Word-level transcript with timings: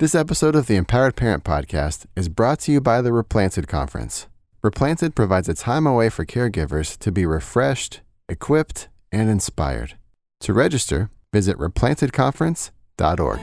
This 0.00 0.14
episode 0.14 0.54
of 0.54 0.68
the 0.68 0.76
Empowered 0.76 1.16
Parent 1.16 1.42
Podcast 1.42 2.06
is 2.14 2.28
brought 2.28 2.60
to 2.60 2.70
you 2.70 2.80
by 2.80 3.00
the 3.02 3.12
Replanted 3.12 3.66
Conference. 3.66 4.28
Replanted 4.62 5.16
provides 5.16 5.48
a 5.48 5.54
time 5.54 5.88
away 5.88 6.08
for 6.08 6.24
caregivers 6.24 6.96
to 6.98 7.10
be 7.10 7.26
refreshed, 7.26 8.00
equipped, 8.28 8.86
and 9.10 9.28
inspired. 9.28 9.98
To 10.42 10.52
register, 10.52 11.10
visit 11.32 11.58
replantedconference.org. 11.58 13.40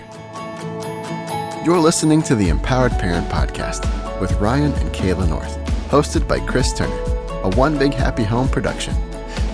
You're 1.66 1.80
listening 1.80 2.22
to 2.22 2.36
the 2.36 2.48
Empowered 2.48 2.94
Parent 2.94 3.28
Podcast 3.28 4.22
with 4.22 4.32
Ryan 4.40 4.72
and 4.76 4.96
Kayla 4.96 5.28
North, 5.28 5.58
hosted 5.90 6.26
by 6.26 6.40
Chris 6.40 6.72
Turner, 6.72 6.96
a 7.44 7.50
One 7.58 7.78
Big 7.78 7.94
Happy 7.94 8.24
Home 8.24 8.48
production. 8.48 8.94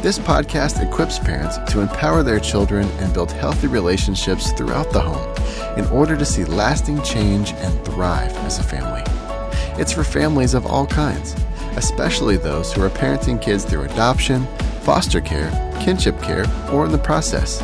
This 0.02 0.18
podcast 0.18 0.82
equips 0.82 1.20
parents 1.20 1.60
to 1.72 1.80
empower 1.80 2.24
their 2.24 2.40
children 2.40 2.88
and 2.98 3.14
build 3.14 3.32
healthy 3.32 3.68
relationships 3.68 4.52
throughout 4.54 4.92
the 4.92 5.00
home 5.00 5.78
in 5.78 5.86
order 5.92 6.18
to 6.18 6.26
see 6.26 6.44
lasting 6.44 7.04
change 7.04 7.52
and 7.54 7.86
thrive 7.86 8.36
as 8.38 8.58
a 8.58 8.64
family. 8.64 9.04
It's 9.80 9.92
for 9.92 10.04
families 10.04 10.56
of 10.56 10.66
all 10.66 10.88
kinds, 10.88 11.36
especially 11.76 12.36
those 12.36 12.74
who 12.74 12.82
are 12.82 12.90
parenting 12.90 13.40
kids 13.40 13.64
through 13.64 13.84
adoption, 13.84 14.48
foster 14.82 15.22
care, 15.22 15.52
kinship 15.80 16.20
care, 16.20 16.48
or 16.72 16.88
in 16.88 16.92
the 16.92 16.98
process. 16.98 17.60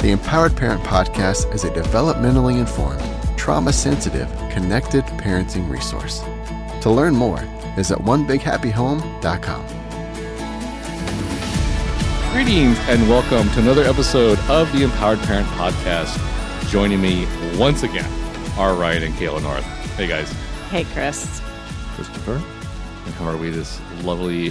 The 0.00 0.10
Empowered 0.10 0.54
Parent 0.54 0.82
Podcast 0.82 1.54
is 1.54 1.64
a 1.64 1.70
developmentally 1.70 2.58
informed, 2.58 3.02
trauma 3.38 3.72
sensitive, 3.72 4.28
connected 4.50 5.04
parenting 5.04 5.70
resource. 5.70 6.20
To 6.82 6.90
learn 6.90 7.14
more, 7.14 7.40
visit 7.76 7.96
onebighappyhome.com. 8.00 9.81
Greetings 12.32 12.78
and 12.88 13.08
welcome 13.10 13.48
to 13.50 13.60
another 13.60 13.82
episode 13.84 14.38
of 14.48 14.72
the 14.72 14.84
Empowered 14.84 15.18
Parent 15.20 15.46
Podcast. 15.48 16.18
Joining 16.70 17.00
me 17.00 17.26
once 17.58 17.82
again 17.82 18.10
are 18.58 18.74
Ryan 18.74 19.02
and 19.04 19.14
Kayla 19.14 19.42
North. 19.42 19.64
Hey 19.96 20.06
guys, 20.06 20.32
Hey, 20.70 20.84
Chris. 20.84 21.40
Christopher. 21.94 22.36
And 23.04 23.14
how 23.16 23.26
are 23.28 23.36
we 23.36 23.50
this 23.50 23.78
lovely 24.02 24.50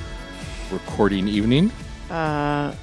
recording 0.72 1.28
evening? 1.28 1.72
Uh, 2.12 2.76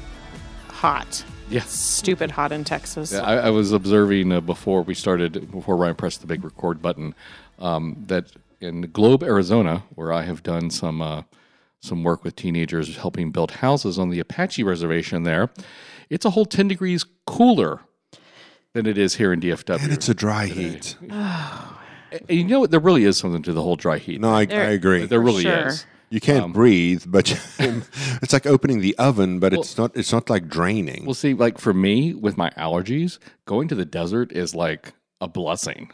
hot. 0.69 1.25
Yes. 1.49 1.71
Stupid 1.71 2.33
hot 2.33 2.51
in 2.51 2.65
Texas. 2.65 3.15
I, 3.15 3.37
I 3.37 3.51
was 3.51 3.71
observing 3.73 4.33
uh, 4.33 4.41
before 4.41 4.83
we 4.83 4.95
started, 4.95 5.51
before 5.53 5.77
Ryan 5.77 5.95
pressed 5.95 6.21
the 6.23 6.27
big 6.27 6.43
record 6.43 6.83
button, 6.83 7.15
um, 7.61 8.03
that 8.09 8.33
in 8.61 8.83
Globe, 8.91 9.23
Arizona, 9.23 9.85
where 9.95 10.13
I 10.13 10.23
have 10.23 10.43
done 10.43 10.71
some 10.71 11.01
uh, 11.01 11.23
some 11.81 12.03
work 12.03 12.25
with 12.25 12.37
teenagers 12.37 12.97
helping 12.97 13.31
build 13.31 13.53
houses 13.53 13.99
on 13.99 14.11
the 14.11 14.21
Apache 14.21 14.63
reservation 14.63 15.23
there, 15.23 15.51
it's 16.11 16.25
a 16.25 16.31
whole 16.31 16.47
ten 16.47 16.69
degrees 16.69 17.05
cooler 17.27 17.81
than 18.75 18.87
it 18.87 18.99
is 18.99 19.17
here 19.17 19.33
in 19.33 19.41
DFW. 19.41 19.83
And 19.83 19.93
it's 19.93 20.09
a 20.09 20.15
dry 20.15 20.47
heat. 20.47 20.97
And 22.11 22.39
you 22.39 22.45
know 22.45 22.61
what? 22.61 22.71
There 22.71 22.81
really 22.81 23.05
is 23.05 23.19
something 23.19 23.43
to 23.43 23.53
the 23.53 23.61
whole 23.63 23.77
dry 23.77 23.99
heat. 23.99 24.19
No, 24.19 24.31
I, 24.31 24.47
I 24.51 24.71
agree. 24.71 25.05
there 25.05 25.21
really 25.21 25.43
sure. 25.43 25.67
is. 25.67 25.85
You 26.09 26.21
can't 26.21 26.45
um, 26.45 26.53
breathe, 26.53 27.05
but 27.07 27.39
it's 27.59 28.33
like 28.33 28.47
opening 28.47 28.81
the 28.81 28.97
oven, 28.97 29.41
but 29.41 29.53
it's 29.53 29.77
not. 29.77 29.95
It's 29.95 30.11
not 30.11 30.31
like 30.31 30.49
draining. 30.49 31.05
Well, 31.05 31.13
see, 31.13 31.35
like 31.35 31.59
for 31.59 31.75
me 31.75 32.15
with 32.15 32.39
my 32.39 32.49
allergies, 32.51 33.19
going 33.45 33.69
to 33.69 33.75
the 33.75 33.85
desert 33.85 34.33
is 34.33 34.55
like 34.55 34.95
a 35.21 35.29
blessing 35.29 35.91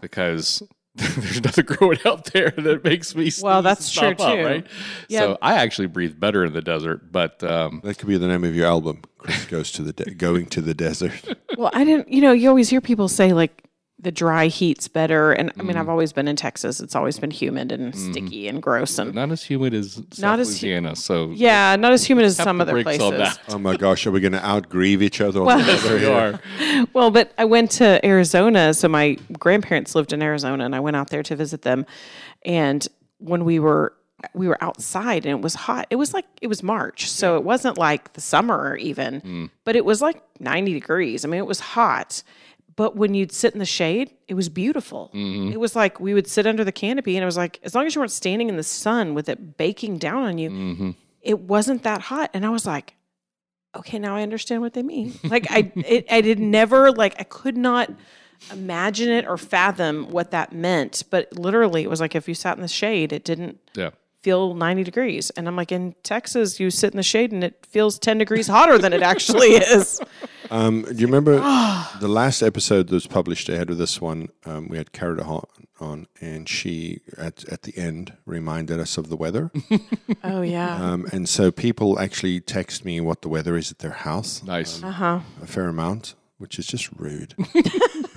because 0.00 0.62
there's 0.94 1.42
nothing 1.42 1.64
growing 1.66 1.98
out 2.04 2.24
there 2.32 2.50
that 2.50 2.82
makes 2.84 3.14
me. 3.14 3.30
Well, 3.40 3.62
that's 3.62 3.96
and 3.96 4.06
true, 4.06 4.14
stop 4.16 4.28
up, 4.28 4.34
too. 4.36 4.44
right? 4.44 4.66
Yeah. 5.08 5.20
So 5.20 5.38
I 5.40 5.54
actually 5.54 5.86
breathe 5.86 6.18
better 6.18 6.44
in 6.44 6.52
the 6.52 6.62
desert, 6.62 7.12
but 7.12 7.42
um, 7.44 7.80
that 7.84 7.98
could 7.98 8.08
be 8.08 8.18
the 8.18 8.26
name 8.26 8.44
of 8.44 8.54
your 8.54 8.66
album. 8.66 9.02
Chris 9.18 9.44
goes 9.46 9.70
to 9.72 9.82
the 9.82 9.92
de- 9.92 10.14
going 10.14 10.46
to 10.46 10.60
the 10.60 10.74
desert. 10.74 11.12
Well, 11.58 11.70
I 11.74 11.84
didn't, 11.84 12.10
you 12.10 12.22
know, 12.22 12.32
you 12.32 12.48
always 12.48 12.70
hear 12.70 12.80
people 12.80 13.06
say 13.06 13.34
like 13.34 13.64
the 14.02 14.10
dry 14.10 14.46
heat's 14.46 14.88
better. 14.88 15.32
And 15.32 15.52
I 15.58 15.62
mean, 15.62 15.76
Mm. 15.76 15.80
I've 15.80 15.88
always 15.90 16.10
been 16.12 16.26
in 16.26 16.34
Texas. 16.34 16.80
It's 16.80 16.96
always 16.96 17.18
been 17.18 17.30
humid 17.30 17.70
and 17.70 17.94
sticky 17.94 18.48
and 18.48 18.62
gross. 18.62 18.98
And 18.98 19.14
not 19.14 19.30
as 19.30 19.42
humid 19.42 19.74
as 19.74 19.92
South 19.92 20.18
Not 20.18 20.40
as 20.40 20.48
hu- 20.60 20.66
Louisiana. 20.68 20.96
so 20.96 21.30
yeah, 21.34 21.76
not 21.76 21.92
as 21.92 22.04
humid 22.04 22.24
as 22.24 22.38
have 22.38 22.44
some 22.44 22.56
to 22.58 22.62
other 22.62 22.72
break 22.72 22.84
places. 22.84 23.02
some 23.08 23.18
that. 23.18 23.38
Oh 23.50 23.58
my 23.58 23.76
gosh, 23.76 24.06
are 24.06 24.10
we 24.10 24.20
going 24.20 24.32
to 24.32 24.38
outgrieve 24.40 25.02
each 25.02 25.20
other? 25.20 25.40
on 25.40 25.46
Well- 25.46 25.58
the 25.58 25.64
Yes, 25.66 25.82
weather 25.84 25.94
we 25.96 26.00
here? 26.00 26.12
are. 26.12 26.86
Well, 26.94 27.10
but 27.10 27.32
I 27.36 27.44
went 27.44 27.70
to 27.72 28.04
Arizona. 28.04 28.72
So 28.72 28.88
my 28.88 29.18
grandparents 29.38 29.94
lived 29.94 30.12
in 30.14 30.22
Arizona 30.22 30.64
and 30.64 30.74
I 30.74 30.80
went 30.80 30.96
out 30.96 31.10
there 31.10 31.22
to 31.22 31.36
visit 31.36 31.60
them. 31.62 31.84
And 32.44 32.86
when 33.18 33.44
we 33.44 33.58
were, 33.58 33.92
we 34.34 34.48
were 34.48 34.56
outside 34.64 35.26
and 35.26 35.38
it 35.38 35.42
was 35.42 35.54
hot. 35.54 35.86
It 35.90 35.96
was 35.96 36.14
like, 36.14 36.24
it 36.40 36.46
was 36.46 36.62
March. 36.62 37.10
So 37.10 37.36
it 37.36 37.44
wasn't 37.44 37.76
like 37.78 38.14
the 38.14 38.20
summer 38.20 38.76
even, 38.76 39.50
but 39.64 39.76
it 39.76 39.84
was 39.84 40.00
like 40.00 40.22
90 40.40 40.72
degrees. 40.72 41.24
I 41.24 41.28
mean, 41.28 41.38
it 41.38 41.46
was 41.46 41.60
hot. 41.60 42.22
But 42.76 42.96
when 42.96 43.14
you'd 43.14 43.32
sit 43.32 43.52
in 43.52 43.58
the 43.58 43.66
shade, 43.66 44.12
it 44.28 44.34
was 44.34 44.48
beautiful. 44.48 45.10
Mm-hmm. 45.14 45.52
It 45.52 45.60
was 45.60 45.74
like 45.74 46.00
we 46.00 46.14
would 46.14 46.26
sit 46.26 46.46
under 46.46 46.64
the 46.64 46.72
canopy 46.72 47.16
and 47.16 47.22
it 47.22 47.26
was 47.26 47.36
like, 47.36 47.58
as 47.62 47.74
long 47.74 47.86
as 47.86 47.94
you 47.94 48.00
weren't 48.00 48.12
standing 48.12 48.48
in 48.48 48.56
the 48.56 48.62
sun 48.62 49.14
with 49.14 49.28
it 49.28 49.56
baking 49.56 49.98
down 49.98 50.22
on 50.22 50.38
you, 50.38 50.50
mm-hmm. 50.50 50.90
it 51.20 51.40
wasn't 51.40 51.82
that 51.82 52.00
hot. 52.00 52.30
And 52.32 52.46
I 52.46 52.50
was 52.50 52.66
like, 52.66 52.94
okay, 53.74 53.98
now 53.98 54.16
I 54.16 54.22
understand 54.22 54.62
what 54.62 54.74
they 54.74 54.82
mean. 54.82 55.18
Like 55.24 55.50
I, 55.50 55.72
it, 55.76 56.06
I 56.10 56.20
did 56.20 56.38
never 56.38 56.92
like 56.92 57.16
I 57.18 57.24
could 57.24 57.56
not 57.56 57.90
imagine 58.52 59.10
it 59.10 59.26
or 59.26 59.36
fathom 59.36 60.10
what 60.10 60.30
that 60.30 60.52
meant. 60.52 61.04
But 61.10 61.32
literally, 61.36 61.82
it 61.82 61.90
was 61.90 62.00
like 62.00 62.14
if 62.14 62.28
you 62.28 62.34
sat 62.34 62.56
in 62.56 62.62
the 62.62 62.68
shade, 62.68 63.12
it 63.12 63.24
didn't 63.24 63.58
Yeah. 63.74 63.90
Feel 64.22 64.54
90 64.54 64.84
degrees. 64.84 65.30
And 65.30 65.48
I'm 65.48 65.56
like, 65.56 65.72
in 65.72 65.94
Texas, 66.02 66.60
you 66.60 66.70
sit 66.70 66.92
in 66.92 66.96
the 66.96 67.02
shade 67.02 67.32
and 67.32 67.42
it 67.42 67.64
feels 67.68 67.98
10 67.98 68.18
degrees 68.18 68.46
hotter 68.46 68.78
than 68.78 68.92
it 68.92 69.02
actually 69.02 69.48
is. 69.54 70.00
Um, 70.50 70.82
do 70.82 70.94
you 70.94 71.06
remember 71.06 71.36
the 72.00 72.08
last 72.08 72.42
episode 72.42 72.88
that 72.88 72.94
was 72.94 73.06
published 73.06 73.48
ahead 73.48 73.70
of 73.70 73.78
this 73.78 74.00
one? 74.00 74.28
Um, 74.44 74.68
we 74.68 74.76
had 74.78 74.92
Cara 74.92 75.22
on, 75.22 75.44
on, 75.78 76.06
and 76.20 76.48
she 76.48 77.00
at 77.16 77.44
at 77.48 77.62
the 77.62 77.76
end 77.78 78.12
reminded 78.26 78.80
us 78.80 78.98
of 78.98 79.08
the 79.08 79.16
weather. 79.16 79.50
Oh 80.24 80.42
yeah. 80.42 80.74
um, 80.76 81.06
and 81.12 81.26
so 81.28 81.50
people 81.50 81.98
actually 81.98 82.40
text 82.40 82.84
me 82.84 83.00
what 83.00 83.22
the 83.22 83.28
weather 83.28 83.56
is 83.56 83.70
at 83.70 83.78
their 83.78 83.92
house. 83.92 84.42
Nice. 84.42 84.82
Uh 84.82 84.90
huh. 84.90 85.20
A 85.42 85.46
fair 85.46 85.68
amount, 85.68 86.14
which 86.38 86.58
is 86.58 86.66
just 86.66 86.90
rude. 86.98 87.34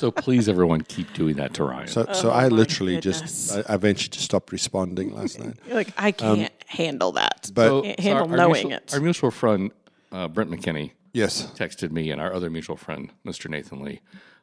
so 0.00 0.10
please, 0.10 0.48
everyone, 0.48 0.80
keep 0.80 1.12
doing 1.12 1.36
that 1.36 1.52
to 1.54 1.64
Ryan. 1.64 1.88
So, 1.88 2.06
so 2.12 2.30
Oh 2.30 2.32
I 2.32 2.48
literally 2.48 2.94
goodness. 2.96 3.48
just, 3.48 3.68
I 3.68 3.72
I 3.72 3.74
eventually 3.74 4.08
just 4.10 4.24
stopped 4.24 4.50
responding 4.52 5.14
last 5.14 5.38
night. 5.38 5.56
You're 5.66 5.76
like, 5.76 5.92
I 5.98 6.10
can't 6.12 6.52
handle 6.66 7.12
that. 7.12 7.50
But 7.54 7.68
So- 7.68 7.82
Can't 7.82 7.98
so 7.98 8.02
handle 8.02 8.30
our 8.30 8.36
knowing 8.36 8.68
mutual, 8.68 8.72
it. 8.72 8.94
Our 8.94 9.00
mutual 9.00 9.30
friend, 9.30 9.70
uh, 10.10 10.28
Brent 10.28 10.50
McKinney, 10.50 10.92
yes, 11.12 11.46
texted 11.54 11.90
me 11.92 12.10
and 12.10 12.20
our 12.20 12.32
other 12.32 12.48
mutual 12.50 12.76
friend, 12.76 13.12
Mr. 13.26 13.50
Nathan 13.50 13.80
Lee, 13.84 14.00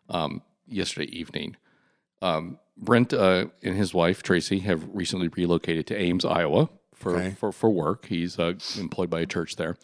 um, 0.09 0.41
yesterday 0.68 1.12
evening. 1.12 1.56
Um, 2.22 2.59
Brent 2.78 3.12
uh, 3.13 3.47
and 3.63 3.75
his 3.75 3.94
wife 3.94 4.22
Tracy 4.22 4.59
have 4.59 4.84
recently 4.94 5.28
relocated 5.29 5.88
to 5.88 5.95
Ames, 6.00 6.24
Iowa, 6.25 6.69
for 6.94 7.16
Okay. 7.16 7.31
for, 7.39 7.51
for 7.51 7.69
work. 7.72 8.06
He's 8.06 8.38
uh, 8.38 8.53
employed 8.78 9.09
by 9.09 9.22
a 9.22 9.25
church 9.25 9.56
there, 9.56 9.78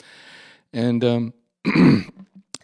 and 0.72 1.03
um, 1.03 1.34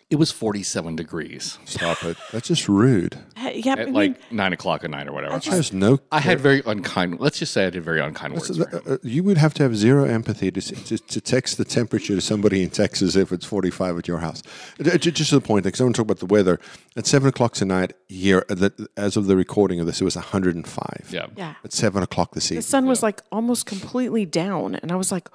it 0.10 0.16
was 0.18 0.32
forty 0.32 0.64
seven 0.64 0.96
degrees 0.96 1.60
stop 1.66 2.04
it. 2.04 2.18
That's 2.32 2.48
just 2.48 2.68
rude. 2.68 3.18
Hey, 3.36 3.60
yeah, 3.64 3.76
I 3.78 3.82
at 3.82 3.86
mean, 3.86 3.94
like 3.94 4.32
nine 4.32 4.54
o'clock 4.54 4.84
at 4.84 4.90
night 4.90 5.08
or 5.08 5.12
whatever. 5.14 5.36
I 5.36 5.40
There's 5.40 5.72
no. 5.72 6.00
I 6.12 6.20
had 6.20 6.40
very 6.40 6.64
unkind. 6.66 7.20
Let's 7.20 7.38
just 7.40 7.54
say 7.54 7.68
I 7.68 7.70
did 7.70 7.84
very 7.84 8.02
unkind 8.02 8.34
words. 8.34 8.58
for 8.58 8.70
him. 8.70 8.82
Uh, 8.88 8.98
you 9.04 9.24
would 9.24 9.38
have 9.38 9.54
to 9.56 9.64
have 9.64 9.76
zero 9.78 10.06
empathy 10.06 10.50
to, 10.52 10.62
to, 10.62 10.98
to 10.98 11.22
text 11.22 11.58
the 11.58 11.66
temperature 11.66 12.16
to 12.16 12.22
somebody 12.22 12.64
in 12.64 12.70
Texas 12.72 13.16
if 13.16 13.32
it's 13.32 13.46
45 13.46 14.00
at 14.00 14.08
your 14.08 14.18
house. 14.18 14.42
Uh, 14.80 14.98
ju- 14.98 15.12
Just 15.12 15.30
to 15.30 15.36
the 15.40 15.42
point, 15.46 15.64
because 15.64 15.80
I 15.80 15.84
want 15.84 15.96
to 15.96 16.00
talk 16.02 16.06
about 16.08 16.20
the 16.20 16.26
weather. 16.26 16.60
At 16.98 17.06
7 17.06 17.30
o'clock 17.30 17.54
tonight, 17.54 17.94
here, 18.08 18.46
uh, 18.50 18.56
the- 18.56 18.88
as 18.98 19.16
of 19.16 19.28
the 19.28 19.36
recording 19.38 19.80
of 19.80 19.86
this, 19.86 20.02
it 20.02 20.06
was 20.06 20.16
105. 20.16 21.08
Yeah. 21.12 21.28
yeah. 21.36 21.54
At 21.64 21.72
7 21.72 22.02
o'clock 22.04 22.34
this 22.34 22.46
evening. 22.48 22.60
The 22.60 22.64
sun 22.64 22.86
was 22.88 23.04
like 23.04 23.22
almost 23.32 23.66
completely 23.68 24.26
down, 24.26 24.76
and 24.76 24.92
I 24.92 24.96
was 24.96 25.12
like, 25.12 25.30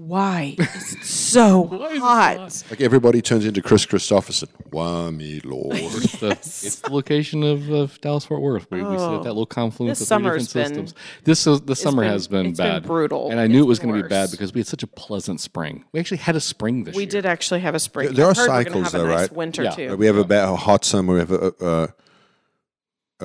"Why 0.06 0.54
is 0.58 0.94
it 0.94 1.04
so 1.04 1.64
hot?" 2.00 2.62
Like 2.70 2.80
everybody 2.80 3.20
turns 3.22 3.44
into 3.44 3.60
Kris 3.62 3.84
Kristofferson. 3.86 4.48
Why 4.70 5.10
me, 5.10 5.40
Lord? 5.44 5.76
It's 5.76 6.12
the, 6.18 6.30
it's 6.30 6.80
the 6.80 6.90
location 6.92 7.42
of, 7.42 7.68
of 7.70 8.00
Dallas 8.00 8.24
Fort 8.24 8.40
Worth. 8.40 8.70
We, 8.70 8.82
we 8.82 8.96
sit 8.98 9.08
at 9.10 9.22
that 9.24 9.30
little 9.30 9.46
confluence 9.46 9.98
This 9.98 10.10
of 10.10 10.16
three 10.18 10.24
different 10.38 10.52
been- 10.52 10.66
systems. 10.86 10.94
This 11.24 11.46
is, 11.46 11.60
the 11.62 11.76
summer 11.76 12.02
been- 12.02 12.10
has 12.12 12.28
been 12.28 12.46
it's 12.46 12.58
been 12.58 12.66
bad, 12.80 12.82
brutal. 12.84 13.30
and 13.30 13.38
I 13.40 13.46
knew 13.46 13.58
It's 13.60 13.64
it 13.64 13.68
was 13.68 13.78
going 13.80 13.94
to 13.96 14.02
be 14.02 14.08
bad 14.08 14.30
because 14.30 14.52
we 14.54 14.60
had 14.60 14.66
such 14.66 14.82
a 14.82 14.86
pleasant 14.86 15.40
spring. 15.40 15.84
We 15.92 16.00
actually 16.00 16.18
had 16.18 16.36
a 16.36 16.40
spring 16.40 16.84
this 16.84 16.94
year. 16.94 16.98
We 16.98 17.02
year. 17.04 17.10
did 17.10 17.26
actually 17.26 17.60
have 17.60 17.74
a 17.74 17.80
spring. 17.80 18.14
There 18.14 18.26
I 18.26 18.30
are 18.30 18.34
heard 18.34 18.38
we're 18.42 18.46
gonna 18.46 18.64
cycles 18.64 18.84
have 18.92 18.94
a 18.94 18.98
though, 19.04 19.06
nice 19.10 19.20
right? 19.28 19.32
Winter 19.36 19.62
Yeah. 19.64 19.70
too. 19.70 19.96
we 19.96 20.06
have 20.06 20.16
a, 20.16 20.24
ba- 20.24 20.48
a 20.50 20.56
hot 20.56 20.84
summer, 20.84 21.14
we 21.14 21.18
have 21.20 21.30
a, 21.32 21.52
a, 21.60 21.64
a 21.64 21.88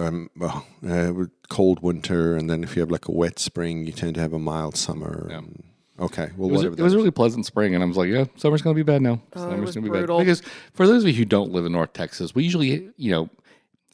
um, 0.07 0.29
well, 0.35 0.65
uh, 0.85 1.13
cold 1.49 1.81
winter, 1.81 2.35
and 2.35 2.49
then 2.49 2.63
if 2.63 2.75
you 2.75 2.81
have 2.81 2.91
like 2.91 3.07
a 3.07 3.11
wet 3.13 3.39
spring, 3.39 3.85
you 3.85 3.93
tend 3.93 4.15
to 4.15 4.21
have 4.21 4.33
a 4.33 4.39
mild 4.39 4.75
summer. 4.75 5.29
and- 5.31 5.63
okay, 5.99 6.29
well, 6.37 6.49
It 6.49 6.51
was, 6.51 6.57
whatever. 6.63 6.75
it 6.79 6.83
was 6.83 6.93
a 6.93 6.97
really 6.97 7.11
pleasant 7.11 7.45
spring, 7.45 7.73
and 7.75 7.83
I 7.83 7.87
was 7.87 7.97
like, 7.97 8.09
"Yeah, 8.09 8.25
summer's 8.37 8.61
going 8.61 8.75
to 8.75 8.83
be 8.83 8.89
bad 8.89 9.01
now. 9.01 9.21
Oh, 9.35 9.39
it 9.47 9.51
summer's 9.51 9.61
was 9.67 9.75
going 9.75 9.85
to 9.85 9.91
be 9.91 9.97
brutal. 9.97 10.17
bad." 10.19 10.25
Because 10.25 10.41
for 10.73 10.87
those 10.87 11.03
of 11.03 11.07
you 11.09 11.15
who 11.15 11.25
don't 11.25 11.51
live 11.51 11.65
in 11.65 11.71
North 11.71 11.93
Texas, 11.93 12.33
we 12.35 12.43
usually, 12.43 12.89
you 12.97 13.11
know, 13.11 13.29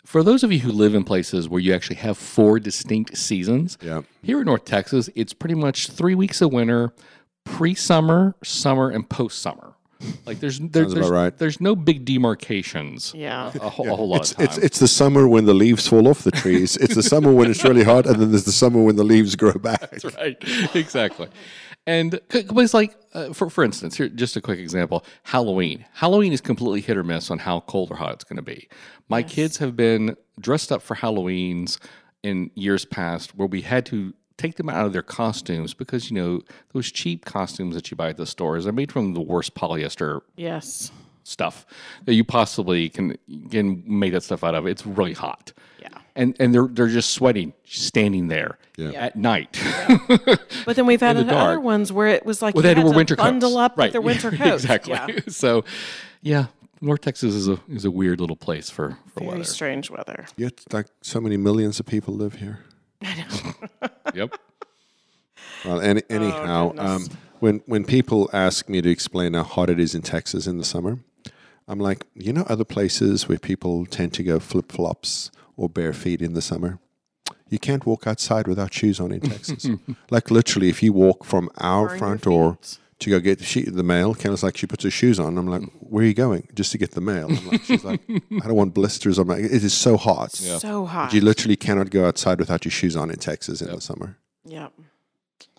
for 0.06 0.24
those 0.24 0.44
of 0.44 0.52
you 0.52 0.60
who 0.60 0.72
live 0.72 0.96
in 0.96 1.04
places 1.04 1.48
where 1.48 1.62
you 1.62 1.74
actually 1.74 1.98
have 1.98 2.18
four 2.18 2.60
distinct 2.60 3.16
seasons, 3.18 3.78
Yeah. 3.82 4.02
here 4.24 4.40
in 4.40 4.46
North 4.46 4.66
Texas, 4.66 5.10
it's 5.16 5.34
pretty 5.34 5.56
much 5.56 5.88
three 5.90 6.16
weeks 6.16 6.42
of 6.42 6.52
winter, 6.52 6.94
pre-summer, 7.46 8.36
summer, 8.44 8.90
and 8.90 9.08
post-summer. 9.10 9.74
Like 10.26 10.40
there's 10.40 10.58
there, 10.58 10.86
there's, 10.90 11.10
right. 11.12 11.38
there's 11.38 11.62
no 11.62 11.76
big 11.76 12.06
demarcations. 12.06 13.14
Yeah. 13.16 13.52
a, 13.62 13.70
whole- 13.70 13.88
a 13.92 13.96
whole 13.96 14.08
lot 14.10 14.22
It's, 14.22 14.32
of 14.32 14.38
time. 14.38 14.46
it's 14.48 14.58
it's 14.58 14.80
the 14.80 14.88
summer 14.88 15.28
when 15.28 15.46
the 15.46 15.54
leaves 15.54 15.88
fall 15.88 16.08
off 16.08 16.24
the 16.24 16.32
trees. 16.32 16.76
It's 16.78 16.96
the 16.96 17.04
summer 17.04 17.32
when 17.32 17.52
it's 17.52 17.64
really 17.64 17.84
hot, 17.84 18.08
and 18.08 18.16
then 18.20 18.32
there's 18.32 18.46
the 18.46 18.52
summer 18.52 18.82
when 18.82 18.96
the 18.96 19.04
leaves 19.04 19.36
grow 19.36 19.54
back. 19.54 19.80
That's 19.92 20.06
right 20.06 20.38
exactly 20.74 21.28
and 21.88 22.20
it's 22.32 22.74
like 22.74 22.96
uh, 23.14 23.34
for 23.34 23.50
for 23.50 23.64
instance 23.64 23.98
here 23.98 24.08
just 24.08 24.36
a 24.36 24.42
quick 24.42 24.60
example 24.60 25.04
halloween 25.24 25.86
halloween 25.94 26.32
is 26.32 26.42
completely 26.42 26.82
hit 26.82 26.96
or 26.98 27.04
miss 27.04 27.32
on 27.32 27.40
how 27.40 27.60
cold 27.62 27.92
or 27.92 27.96
hot 27.96 28.14
it's 28.14 28.24
going 28.24 28.38
to 28.38 28.42
be 28.44 28.68
my 29.10 29.24
kids 29.24 29.58
have 29.58 29.76
been 29.76 30.16
dressed 30.40 30.72
up 30.72 30.82
for 30.82 30.96
halloweens 30.96 31.80
in 32.24 32.52
years 32.56 32.86
past 32.86 33.36
where 33.36 33.48
we 33.48 33.62
had 33.62 33.86
to 33.86 34.14
take 34.38 34.56
them 34.56 34.70
out 34.70 34.86
of 34.86 34.94
their 34.94 35.02
costumes 35.04 35.74
because 35.74 36.10
you 36.10 36.16
know 36.16 36.42
those 36.74 36.92
cheap 36.92 37.26
costumes 37.26 37.76
that 37.76 37.90
you 37.92 37.98
buy 37.98 38.10
at 38.10 38.18
the 38.18 38.26
stores 38.26 38.66
are 38.68 38.72
made 38.72 38.92
from 38.92 39.14
the 39.14 39.22
worst 39.22 39.56
polyester 39.56 40.22
Yes. 40.36 40.92
stuff 41.24 41.66
that 42.06 42.14
you 42.14 42.24
possibly 42.24 42.90
can 42.90 43.18
can 43.50 43.84
make 43.86 44.12
that 44.14 44.24
stuff 44.24 44.44
out 44.44 44.56
of 44.56 44.66
it's 44.68 44.86
really 44.86 45.14
hot. 45.14 45.54
And 46.16 46.36
and 46.40 46.54
they're 46.54 46.68
they're 46.68 46.88
just 46.88 47.12
sweating 47.12 47.54
standing 47.66 48.28
there 48.28 48.58
at 48.96 49.16
night 49.16 49.60
But 50.66 50.76
then 50.76 50.86
we've 50.86 51.02
had 51.02 51.16
the 51.18 51.36
other 51.36 51.60
ones 51.60 51.92
where 51.94 52.08
it 52.08 52.26
was 52.26 52.42
like 52.42 52.56
Well, 52.56 52.64
you 52.66 52.74
they 52.74 52.76
had 52.80 52.84
were 52.84 52.92
to 52.92 52.96
winter 52.98 53.16
bundle 53.16 53.52
coats. 53.52 53.60
up 53.60 53.78
right. 53.78 53.86
with 53.86 53.92
their 53.94 54.02
winter 54.02 54.32
coats. 54.38 54.64
exactly. 54.64 54.94
Yeah. 54.94 55.08
So, 55.30 55.64
yeah, 56.22 56.46
North 56.82 57.02
Texas 57.02 57.34
is 57.36 57.48
a 57.48 57.60
is 57.70 57.86
a 57.86 57.92
weird 57.92 58.20
little 58.20 58.36
place 58.36 58.70
for 58.70 58.98
for 59.14 59.20
Very 59.20 59.32
weather. 59.32 59.44
strange 59.44 59.90
weather. 59.92 60.26
Yet, 60.38 60.62
like 60.74 60.88
so 61.02 61.22
many 61.22 61.38
millions 61.38 61.80
of 61.80 61.86
people 61.86 62.14
live 62.16 62.36
here. 62.36 62.60
I 63.04 63.16
know. 63.82 63.90
Yep. 64.16 64.36
Well, 65.66 65.80
any, 65.82 66.02
anyhow, 66.10 66.74
um, 66.78 67.08
when 67.40 67.62
when 67.68 67.86
people 67.86 68.30
ask 68.34 68.68
me 68.68 68.82
to 68.82 68.90
explain 68.90 69.34
how 69.36 69.44
hot 69.44 69.70
it 69.70 69.80
is 69.80 69.94
in 69.96 70.02
Texas 70.02 70.48
in 70.48 70.58
the 70.58 70.64
summer, 70.64 71.00
I'm 71.68 71.80
like, 71.80 72.06
you 72.16 72.34
know, 72.34 72.46
other 72.50 72.66
places 72.66 73.28
where 73.30 73.38
people 73.40 73.86
tend 73.86 74.14
to 74.16 74.24
go 74.24 74.40
flip 74.40 74.72
flops 74.72 75.30
or 75.62 75.70
bare 75.70 75.94
feet 75.94 76.22
in 76.24 76.34
the 76.34 76.42
summer. 76.42 76.80
You 77.50 77.60
can't 77.60 77.86
walk 77.86 78.08
outside 78.08 78.48
without 78.48 78.74
shoes 78.74 79.00
on 79.00 79.12
in 79.12 79.22
Texas. 79.22 79.68
like 80.10 80.32
literally, 80.32 80.70
if 80.70 80.82
you 80.82 80.92
walk 80.92 81.24
from 81.24 81.50
our 81.58 81.90
Burn 81.90 82.00
front 82.00 82.22
door 82.24 82.58
to 83.00 83.10
go 83.10 83.20
get 83.20 83.38
the, 83.38 83.46
she, 83.46 83.64
the 83.64 83.84
mail, 83.84 84.16
Kendall's 84.16 84.42
like, 84.42 84.58
she 84.58 84.66
puts 84.66 84.84
her 84.84 84.90
shoes 84.90 85.20
on. 85.20 85.38
I'm 85.38 85.48
like, 85.48 85.64
where 85.80 86.04
are 86.04 86.08
you 86.08 86.16
going? 86.16 86.48
Just 86.56 86.72
to 86.72 86.80
get 86.80 86.92
the 86.92 87.02
mail. 87.02 87.28
I'm 87.30 87.48
like, 87.48 87.64
she's 87.64 87.84
like, 87.84 88.02
I 88.10 88.48
don't 88.48 88.56
want 88.56 88.74
blisters 88.74 89.20
on 89.20 89.28
my. 89.28 89.38
It 89.38 89.64
is 89.64 89.74
so 89.74 89.98
hot. 89.98 90.32
So 90.32 90.86
hot. 90.86 91.14
You 91.14 91.22
literally 91.22 91.56
cannot 91.56 91.92
go 91.92 92.08
outside 92.08 92.40
without 92.40 92.66
your 92.66 92.72
shoes 92.72 92.96
on 92.96 93.12
in 93.12 93.18
Texas 93.18 93.62
in 93.62 93.70
the 93.70 93.82
summer. 93.82 94.18
Yep. 94.46 94.74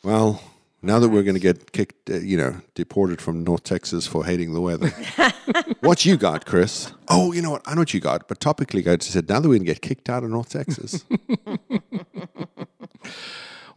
Well, 0.02 0.42
now 0.82 0.98
that 0.98 1.08
we're 1.08 1.22
going 1.22 1.34
to 1.34 1.40
get 1.40 1.72
kicked, 1.72 2.10
uh, 2.10 2.16
you 2.16 2.36
know, 2.36 2.60
deported 2.74 3.20
from 3.20 3.44
North 3.44 3.62
Texas 3.64 4.06
for 4.06 4.24
hating 4.24 4.52
the 4.52 4.60
weather, 4.60 4.88
what 5.80 6.04
you 6.04 6.16
got, 6.16 6.44
Chris? 6.44 6.92
Oh, 7.08 7.32
you 7.32 7.40
know 7.40 7.52
what? 7.52 7.62
I 7.66 7.74
know 7.74 7.82
what 7.82 7.94
you 7.94 8.00
got. 8.00 8.28
But 8.28 8.40
topically, 8.40 8.86
I 8.86 8.96
just 8.96 9.12
said 9.12 9.28
now 9.28 9.40
that 9.40 9.48
we 9.48 9.56
can 9.56 9.64
get 9.64 9.80
kicked 9.80 10.10
out 10.10 10.24
of 10.24 10.30
North 10.30 10.50
Texas, 10.50 11.04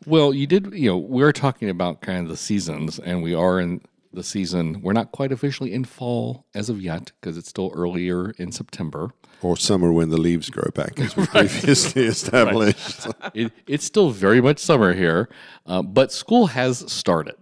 Well, 0.05 0.33
you 0.33 0.45
did. 0.45 0.73
You 0.73 0.91
know, 0.91 0.97
we're 0.97 1.31
talking 1.31 1.69
about 1.69 2.01
kind 2.01 2.19
of 2.19 2.27
the 2.29 2.37
seasons, 2.37 2.99
and 2.99 3.23
we 3.23 3.33
are 3.33 3.59
in 3.59 3.81
the 4.15 4.23
season. 4.23 4.81
We're 4.81 4.93
not 4.93 5.11
quite 5.11 5.31
officially 5.31 5.73
in 5.73 5.85
fall 5.85 6.45
as 6.53 6.69
of 6.69 6.81
yet 6.81 7.11
because 7.19 7.37
it's 7.37 7.49
still 7.49 7.71
earlier 7.73 8.31
in 8.31 8.51
September. 8.51 9.11
or 9.41 9.57
summer 9.57 9.91
when 9.91 10.09
the 10.09 10.17
leaves 10.17 10.49
grow 10.49 10.69
back, 10.73 10.99
as 10.99 11.15
we 11.15 11.25
previously 11.27 12.05
established. 12.05 13.07
it, 13.33 13.51
it's 13.67 13.85
still 13.85 14.09
very 14.09 14.41
much 14.41 14.59
summer 14.59 14.93
here, 14.93 15.29
uh, 15.67 15.81
but 15.81 16.11
school 16.11 16.47
has 16.47 16.79
started. 16.91 17.35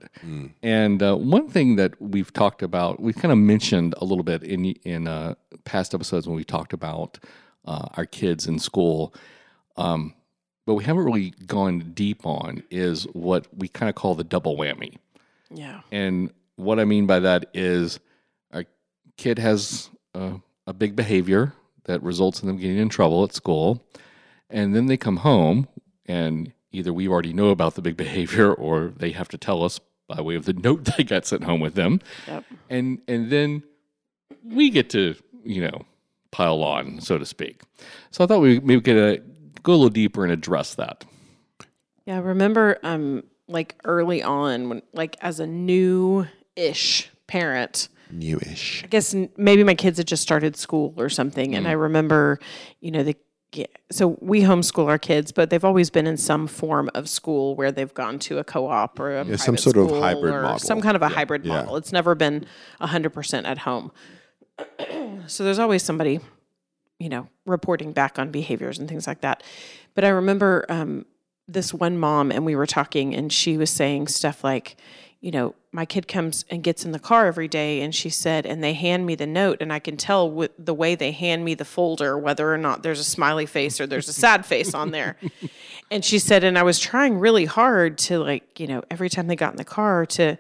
And 0.62 1.04
uh, 1.04 1.16
one 1.16 1.50
thing 1.50 1.76
that 1.76 2.02
we've 2.02 2.32
talked 2.32 2.62
about, 2.62 3.00
we've 3.00 3.16
kind 3.16 3.32
of 3.32 3.38
mentioned 3.38 3.94
a 3.98 4.06
little 4.06 4.24
bit 4.24 4.44
in 4.44 4.66
in 4.84 5.08
uh, 5.08 5.36
past 5.66 5.94
episodes 5.94 6.28
when 6.28 6.36
we 6.36 6.44
talked 6.44 6.74
about 6.74 7.20
uh, 7.66 7.88
our 7.96 8.06
kids 8.06 8.48
in 8.48 8.60
school, 8.60 9.14
um, 9.76 10.14
but 10.66 10.76
we 10.76 10.84
haven't 10.84 11.04
really 11.04 11.32
gone 11.46 11.92
deep 11.94 12.26
on 12.26 12.64
is 12.70 13.04
what 13.14 13.48
we 13.56 13.68
kind 13.68 13.90
of 13.90 13.96
call 13.96 14.16
the 14.16 14.24
double 14.24 14.58
whammy. 14.58 14.98
Yeah. 15.50 15.82
And 15.92 16.32
what 16.56 16.80
I 16.80 16.86
mean 16.86 17.06
by 17.06 17.20
that 17.20 17.46
is 17.54 18.00
a 18.52 18.66
kid 19.18 19.40
has 19.40 19.90
a, 20.14 20.36
a 20.68 20.74
big 20.74 20.96
behavior 20.96 21.54
that 21.86 22.02
results 22.04 22.42
in 22.42 22.48
them 22.48 22.58
getting 22.58 22.78
in 22.78 22.90
trouble 22.90 23.24
at 23.24 23.34
school. 23.34 23.86
And 24.50 24.76
then 24.76 24.86
they 24.86 24.98
come 24.98 25.18
home, 25.18 25.68
and 26.06 26.54
either 26.72 26.94
we 26.94 27.08
already 27.08 27.34
know 27.34 27.50
about 27.50 27.76
the 27.76 27.82
big 27.82 27.98
behavior 28.06 28.54
or 28.54 28.94
they 28.96 29.12
have 29.12 29.30
to 29.30 29.38
tell 29.38 29.64
us 29.64 29.80
by 30.08 30.22
way 30.22 30.36
of 30.36 30.46
the 30.46 30.54
note 30.54 30.86
they 30.98 31.04
got 31.04 31.26
sent 31.26 31.44
home 31.44 31.60
with 31.60 31.76
them. 31.76 32.02
Yep. 32.28 32.46
And, 32.70 33.02
and 33.08 33.30
then 33.30 33.64
we 34.44 34.70
get 34.70 34.90
to, 34.92 35.16
you 35.44 35.62
know, 35.62 35.86
pile 36.32 36.64
on, 36.64 37.00
so 37.00 37.18
to 37.18 37.26
speak. 37.26 37.62
So 38.12 38.24
I 38.24 38.28
thought 38.28 38.42
we 38.42 38.60
maybe 38.60 38.82
could 38.82 39.20
uh, 39.20 39.22
go 39.62 39.74
a 39.74 39.76
little 39.76 39.90
deeper 39.90 40.24
and 40.24 40.32
address 40.34 40.76
that. 40.76 41.06
Yeah, 42.06 42.18
I 42.18 42.20
remember 42.20 42.80
um 42.84 43.24
like 43.48 43.76
early 43.86 44.22
on 44.22 44.70
when 44.70 44.82
like 44.94 45.16
as 45.22 45.40
a 45.40 45.48
new 45.48 46.28
ish 46.56 47.10
parent, 47.28 47.90
Newish. 48.12 48.84
I 48.84 48.88
guess 48.88 49.16
maybe 49.38 49.64
my 49.64 49.76
kids 49.76 49.98
had 49.98 50.08
just 50.08 50.22
started 50.24 50.56
school 50.56 50.94
or 50.98 51.10
something 51.10 51.56
and 51.56 51.68
I 51.68 51.72
remember, 51.72 52.40
you 52.80 52.92
know, 52.92 53.04
the 53.04 53.16
so 53.92 54.18
we 54.20 54.42
homeschool 54.42 54.88
our 54.88 54.98
kids, 54.98 55.32
but 55.32 55.52
they've 55.52 55.64
always 55.64 55.92
been 55.92 56.08
in 56.08 56.18
some 56.18 56.48
form 56.48 56.90
of 56.96 57.08
school 57.08 57.56
where 57.56 57.72
they've 57.72 57.94
gone 57.94 58.18
to 58.20 58.40
a 58.40 58.44
co-op 58.44 59.00
or 59.00 59.16
a 59.16 59.26
Yeah, 59.26 59.36
some 59.36 59.58
sort 59.58 59.78
of 59.78 59.92
hybrid 59.92 60.34
model. 60.42 60.58
some 60.58 60.82
kind 60.82 60.96
of 60.96 61.04
a 61.04 61.08
hybrid 61.10 61.46
Yeah. 61.46 61.58
model. 61.58 61.76
It's 61.78 61.92
never 61.92 62.16
been 62.16 62.46
hundred 62.82 63.12
percent 63.12 63.46
at 63.46 63.60
home. 63.60 63.92
so 65.28 65.44
there's 65.44 65.60
always 65.60 65.84
somebody, 65.84 66.20
you 67.00 67.10
know, 67.10 67.28
reporting 67.46 67.92
back 67.92 68.18
on 68.20 68.32
behaviors 68.32 68.80
and 68.80 68.88
things 68.90 69.06
like 69.08 69.22
that. 69.22 69.44
But 69.94 70.04
I 70.04 70.10
remember 70.10 70.66
um, 70.70 71.06
this 71.48 71.74
one 71.74 71.98
mom, 71.98 72.32
and 72.32 72.46
we 72.46 72.56
were 72.56 72.66
talking, 72.68 73.14
and 73.16 73.32
she 73.32 73.58
was 73.58 73.70
saying 73.70 74.08
stuff 74.08 74.44
like, 74.44 74.78
you 75.24 75.32
know, 75.32 75.56
my 75.72 75.86
kid 75.86 76.06
comes 76.06 76.44
and 76.50 76.62
gets 76.62 76.84
in 76.84 76.92
the 76.92 77.00
car 77.00 77.28
every 77.28 77.48
day, 77.48 77.82
and 77.82 77.96
she 77.96 78.10
said, 78.10 78.46
and 78.46 78.62
they 78.62 78.74
hand 78.74 79.06
me 79.06 79.16
the 79.16 79.26
note, 79.26 79.60
and 79.62 79.72
I 79.72 79.80
can 79.80 79.96
tell 79.96 80.30
with 80.30 80.52
the 80.60 80.74
way 80.74 80.96
they 80.96 81.14
hand 81.14 81.46
me 81.46 81.54
the 81.54 81.64
folder 81.64 82.18
whether 82.18 82.54
or 82.54 82.58
not 82.58 82.84
there's 82.84 83.00
a 83.00 83.06
smiley 83.06 83.46
face 83.46 83.80
or 83.80 83.88
there's 83.88 84.10
a 84.10 84.14
sad 84.14 84.46
face 84.46 84.74
on 84.74 84.92
there. 84.92 85.18
And 85.92 86.04
she 86.04 86.18
said, 86.18 86.44
and 86.44 86.58
I 86.58 86.64
was 86.64 86.80
trying 86.80 87.20
really 87.20 87.46
hard 87.46 88.00
to, 88.00 88.18
like, 88.18 88.60
you 88.60 88.66
know, 88.66 88.84
every 88.90 89.10
time 89.10 89.28
they 89.28 89.36
got 89.36 89.52
in 89.52 89.58
the 89.58 89.66
car 89.66 90.08
to, 90.08 90.40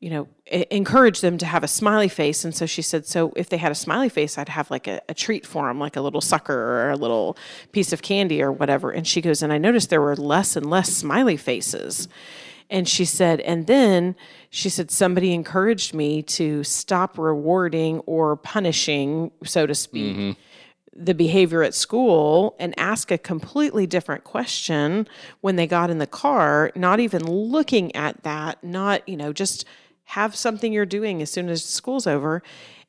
you 0.00 0.10
know, 0.10 0.28
encourage 0.72 1.20
them 1.20 1.38
to 1.38 1.46
have 1.46 1.62
a 1.62 1.68
smiley 1.68 2.08
face. 2.08 2.44
And 2.44 2.52
so 2.52 2.66
she 2.66 2.82
said, 2.82 3.06
so 3.06 3.32
if 3.36 3.48
they 3.48 3.58
had 3.58 3.70
a 3.70 3.76
smiley 3.76 4.08
face, 4.08 4.38
I'd 4.38 4.48
have 4.48 4.72
like 4.72 4.88
a, 4.88 5.00
a 5.08 5.14
treat 5.14 5.46
for 5.46 5.68
them, 5.68 5.78
like 5.78 5.94
a 5.94 6.00
little 6.00 6.20
sucker 6.20 6.52
or 6.52 6.90
a 6.90 6.96
little 6.96 7.36
piece 7.70 7.92
of 7.92 8.02
candy 8.02 8.42
or 8.42 8.50
whatever. 8.50 8.90
And 8.90 9.06
she 9.06 9.20
goes, 9.20 9.40
and 9.40 9.52
I 9.52 9.58
noticed 9.58 9.88
there 9.88 10.00
were 10.00 10.16
less 10.16 10.56
and 10.56 10.68
less 10.68 10.88
smiley 10.88 11.36
faces. 11.36 12.08
And 12.70 12.88
she 12.88 13.04
said, 13.04 13.40
and 13.40 13.66
then 13.66 14.14
she 14.50 14.68
said, 14.68 14.90
somebody 14.90 15.32
encouraged 15.32 15.94
me 15.94 16.22
to 16.22 16.62
stop 16.64 17.18
rewarding 17.18 18.00
or 18.00 18.36
punishing, 18.36 19.30
so 19.44 19.66
to 19.66 19.74
speak, 19.74 20.16
mm-hmm. 20.16 20.40
the 20.94 21.14
behavior 21.14 21.62
at 21.62 21.74
school 21.74 22.54
and 22.58 22.78
ask 22.78 23.10
a 23.10 23.18
completely 23.18 23.86
different 23.86 24.24
question 24.24 25.08
when 25.40 25.56
they 25.56 25.66
got 25.66 25.88
in 25.88 25.98
the 25.98 26.06
car, 26.06 26.70
not 26.74 27.00
even 27.00 27.24
looking 27.24 27.94
at 27.96 28.22
that, 28.22 28.62
not, 28.62 29.08
you 29.08 29.16
know, 29.16 29.32
just 29.32 29.64
have 30.04 30.34
something 30.34 30.72
you're 30.72 30.86
doing 30.86 31.22
as 31.22 31.30
soon 31.30 31.48
as 31.48 31.64
school's 31.64 32.06
over 32.06 32.42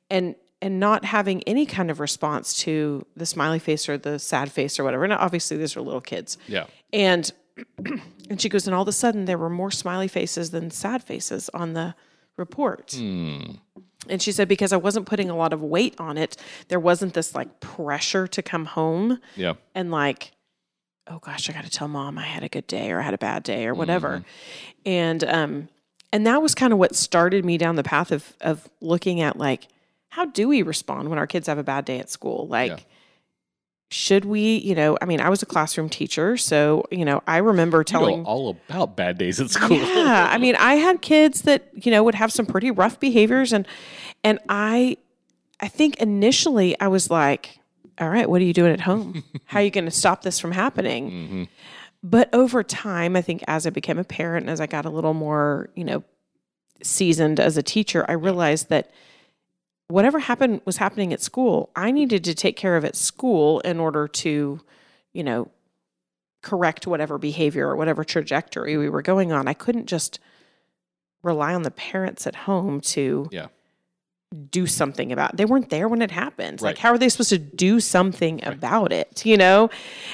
and 0.10 0.36
and 0.62 0.80
not 0.80 1.06
having 1.06 1.42
any 1.44 1.66
kind 1.66 1.90
of 1.90 2.02
response 2.02 2.54
to 2.54 3.06
the 3.16 3.26
smiley 3.26 3.60
face 3.60 3.88
or 3.88 3.98
the 3.98 4.20
sad 4.20 4.52
face 4.52 4.78
or 4.78 4.84
whatever. 4.84 5.06
And 5.06 5.14
obviously 5.14 5.56
these 5.56 5.78
are 5.78 5.82
little 5.82 6.02
kids. 6.02 6.38
Yeah. 6.48 6.66
And 6.92 7.32
and 8.30 8.40
she 8.42 8.50
goes, 8.50 8.68
and 8.68 8.76
all 8.76 8.82
of 8.84 8.88
a 8.88 8.92
sudden 8.94 9.26
there 9.26 9.38
were 9.38 9.50
more 9.50 9.72
smiley 9.72 10.08
faces 10.08 10.52
than 10.52 10.72
sad 10.72 11.04
faces 11.04 11.50
on 11.54 11.74
the 11.74 11.96
report. 12.38 12.94
And 12.96 14.22
she 14.22 14.32
said, 14.32 14.48
because 14.48 14.72
I 14.72 14.78
wasn't 14.78 15.06
putting 15.06 15.30
a 15.30 15.36
lot 15.36 15.52
of 15.54 15.62
weight 15.62 15.96
on 16.00 16.18
it, 16.18 16.38
there 16.70 16.80
wasn't 16.80 17.14
this 17.14 17.36
like 17.36 17.60
pressure 17.60 18.28
to 18.28 18.42
come 18.42 18.66
home 18.66 19.20
Yeah. 19.36 19.54
and 19.76 19.92
like, 19.92 20.32
oh 21.08 21.20
gosh, 21.20 21.50
I 21.50 21.54
got 21.54 21.64
to 21.66 21.70
tell 21.70 21.88
mom 21.88 22.18
I 22.18 22.24
had 22.24 22.44
a 22.44 22.50
good 22.50 22.66
day 22.68 22.92
or 22.92 23.00
I 23.00 23.04
had 23.04 23.14
a 23.14 23.18
bad 23.18 23.44
day 23.44 23.66
or 23.66 23.74
whatever. 23.74 24.24
And 24.86 25.24
um, 25.26 25.70
and 26.14 26.26
that 26.26 26.42
was 26.42 26.56
kind 26.56 26.72
of 26.74 26.80
what 26.80 26.96
started 26.96 27.44
me 27.46 27.58
down 27.58 27.76
the 27.76 27.84
path 27.84 28.12
of 28.12 28.34
of 28.42 28.70
looking 28.82 29.20
at 29.22 29.38
like, 29.38 29.68
how 30.10 30.26
do 30.26 30.48
we 30.48 30.62
respond 30.62 31.10
when 31.10 31.20
our 31.20 31.28
kids 31.28 31.48
have 31.48 31.58
a 31.58 31.64
bad 31.64 31.84
day 31.86 32.00
at 32.00 32.10
school? 32.10 32.48
Like, 32.48 32.72
Yeah. 32.72 32.78
Should 33.92 34.26
we, 34.26 34.58
you 34.58 34.76
know, 34.76 34.98
I 35.02 35.06
mean, 35.06 35.20
I 35.20 35.30
was 35.30 35.42
a 35.42 35.46
classroom 35.48 35.90
teacher, 35.90 36.38
so 36.38 36.86
you 36.92 37.04
know, 37.06 37.24
I 37.28 37.38
remember 37.38 37.80
You 37.80 37.84
telling 37.86 38.24
know 38.24 38.30
all 38.30 38.50
about 38.50 38.96
bad 38.96 39.18
days 39.18 39.40
at 39.42 39.50
school. 39.50 39.78
yeah, 39.78 40.28
I 40.30 40.38
mean, 40.38 40.56
I 40.56 40.76
had 40.76 41.02
kids 41.02 41.42
that 41.44 41.70
you 41.74 41.92
know 41.92 42.04
would 42.04 42.16
have 42.16 42.32
some 42.32 42.46
pretty 42.46 42.70
rough 42.72 43.00
behaviors, 43.00 43.52
and 43.52 43.68
and 44.24 44.40
I, 44.48 44.98
I 45.60 45.68
think 45.68 45.98
initially 45.98 46.80
I 46.80 46.88
was 46.88 47.10
like, 47.10 47.60
all 48.00 48.10
right, 48.10 48.30
what 48.30 48.42
are 48.42 48.46
you 48.46 48.54
doing 48.54 48.72
at 48.74 48.82
home? 48.82 49.24
How 49.46 49.60
are 49.60 49.64
you 49.64 49.72
going 49.72 49.86
to 49.86 49.92
stop 49.92 50.22
this 50.22 50.40
from 50.40 50.52
happening? 50.52 51.12
Mm-hmm. 51.12 51.44
But 52.04 52.34
over 52.34 52.64
time, 52.64 53.16
I 53.16 53.22
think 53.22 53.44
as 53.48 53.68
I 53.68 53.72
became 53.72 53.98
a 53.98 54.04
parent 54.06 54.44
and 54.44 54.50
as 54.50 54.62
I 54.62 54.68
got 54.68 54.86
a 54.86 54.90
little 54.90 55.14
more, 55.14 55.70
you 55.76 55.84
know, 55.84 56.04
seasoned 56.82 57.40
as 57.40 57.58
a 57.58 57.64
teacher, 57.64 58.06
I 58.08 58.14
realized 58.14 58.70
that 58.70 58.92
whatever 59.90 60.20
happened 60.20 60.62
was 60.66 60.78
happening 60.78 61.12
at 61.12 61.22
school. 61.22 61.70
I 61.76 61.92
needed 61.92 62.24
to 62.26 62.34
take 62.34 62.56
care 62.56 62.78
of 62.78 62.86
at 62.86 62.96
school 62.96 63.60
in 63.62 63.80
order 63.80 64.08
to, 64.08 64.62
you 65.14 65.24
know, 65.24 65.50
correct 66.42 66.88
whatever 66.88 67.18
behavior 67.18 67.68
or 67.68 67.76
whatever 67.76 68.04
trajectory 68.04 68.78
we 68.78 68.88
were 68.88 69.02
going 69.02 69.32
on. 69.32 69.48
I 69.48 69.54
couldn't 69.54 69.88
just 69.88 70.20
rely 71.22 71.54
on 71.54 71.64
the 71.64 71.72
parents 71.72 72.26
at 72.26 72.36
home 72.36 72.80
to 72.80 73.28
Yeah. 73.32 73.48
Do 74.52 74.68
something 74.68 75.12
about 75.12 75.34
it. 75.34 75.38
They 75.38 75.46
weren't 75.46 75.70
there 75.72 75.88
when 75.88 76.04
it 76.04 76.12
happened. 76.12 76.62
Like 76.62 76.78
how 76.78 76.92
are 76.92 77.00
they 77.00 77.10
supposed 77.10 77.32
to 77.32 77.40
do 77.40 77.80
something 77.80 78.46
about 78.46 78.92
it, 78.92 79.26
you 79.26 79.38
know? 79.38 79.72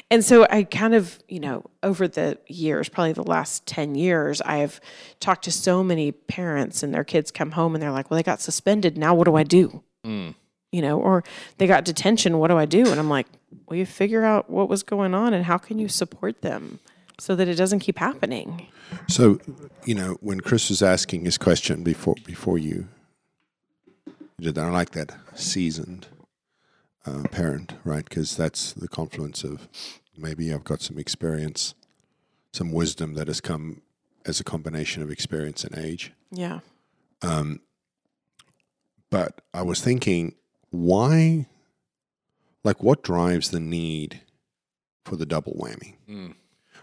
And 0.09 0.23
so 0.23 0.47
I 0.49 0.63
kind 0.63 0.93
of, 0.93 1.19
you 1.27 1.41
know, 1.41 1.65
over 1.83 2.07
the 2.07 2.37
years, 2.47 2.87
probably 2.87 3.11
the 3.11 3.23
last 3.23 3.65
10 3.65 3.95
years, 3.95 4.41
I 4.41 4.57
have 4.57 4.79
talked 5.19 5.43
to 5.45 5.51
so 5.51 5.83
many 5.83 6.13
parents 6.13 6.81
and 6.81 6.93
their 6.93 7.03
kids 7.03 7.29
come 7.29 7.51
home 7.51 7.75
and 7.75 7.83
they're 7.83 7.91
like, 7.91 8.09
"Well, 8.09 8.17
they 8.17 8.23
got 8.23 8.39
suspended. 8.39 8.97
Now 8.97 9.13
what 9.13 9.25
do 9.25 9.35
I 9.35 9.43
do?" 9.43 9.83
Mm. 10.05 10.35
You 10.71 10.81
know, 10.81 10.99
or 10.99 11.23
they 11.57 11.67
got 11.67 11.83
detention, 11.83 12.37
what 12.37 12.47
do 12.47 12.57
I 12.57 12.65
do? 12.65 12.87
And 12.87 12.99
I'm 12.99 13.09
like, 13.09 13.27
"Well, 13.67 13.77
you 13.77 13.85
figure 13.85 14.23
out 14.23 14.49
what 14.49 14.69
was 14.69 14.81
going 14.81 15.13
on 15.13 15.33
and 15.33 15.43
how 15.43 15.57
can 15.57 15.77
you 15.77 15.89
support 15.89 16.41
them 16.41 16.79
so 17.19 17.35
that 17.35 17.49
it 17.49 17.55
doesn't 17.55 17.79
keep 17.79 17.97
happening?" 17.97 18.67
So, 19.09 19.39
you 19.83 19.95
know, 19.95 20.17
when 20.21 20.39
Chris 20.39 20.69
was 20.69 20.81
asking 20.81 21.25
his 21.25 21.37
question 21.37 21.83
before 21.83 22.15
before 22.25 22.57
you 22.57 22.87
you 24.37 24.45
did 24.45 24.55
that, 24.55 24.65
I 24.65 24.69
like 24.69 24.91
that 24.91 25.15
seasoned 25.35 26.07
uh, 27.05 27.23
parent, 27.31 27.75
right? 27.83 28.03
Because 28.03 28.35
that's 28.35 28.73
the 28.73 28.87
confluence 28.87 29.43
of 29.43 29.67
maybe 30.17 30.53
I've 30.53 30.63
got 30.63 30.81
some 30.81 30.97
experience, 30.97 31.75
some 32.51 32.71
wisdom 32.71 33.13
that 33.13 33.27
has 33.27 33.41
come 33.41 33.81
as 34.25 34.39
a 34.39 34.43
combination 34.43 35.03
of 35.03 35.11
experience 35.11 35.63
and 35.63 35.77
age. 35.77 36.11
Yeah. 36.31 36.59
Um, 37.21 37.61
but 39.09 39.41
I 39.53 39.61
was 39.61 39.81
thinking, 39.81 40.35
why? 40.71 41.47
Like, 42.63 42.81
what 42.81 43.03
drives 43.03 43.51
the 43.51 43.59
need 43.59 44.21
for 45.03 45.15
the 45.15 45.25
double 45.25 45.53
whammy? 45.53 45.95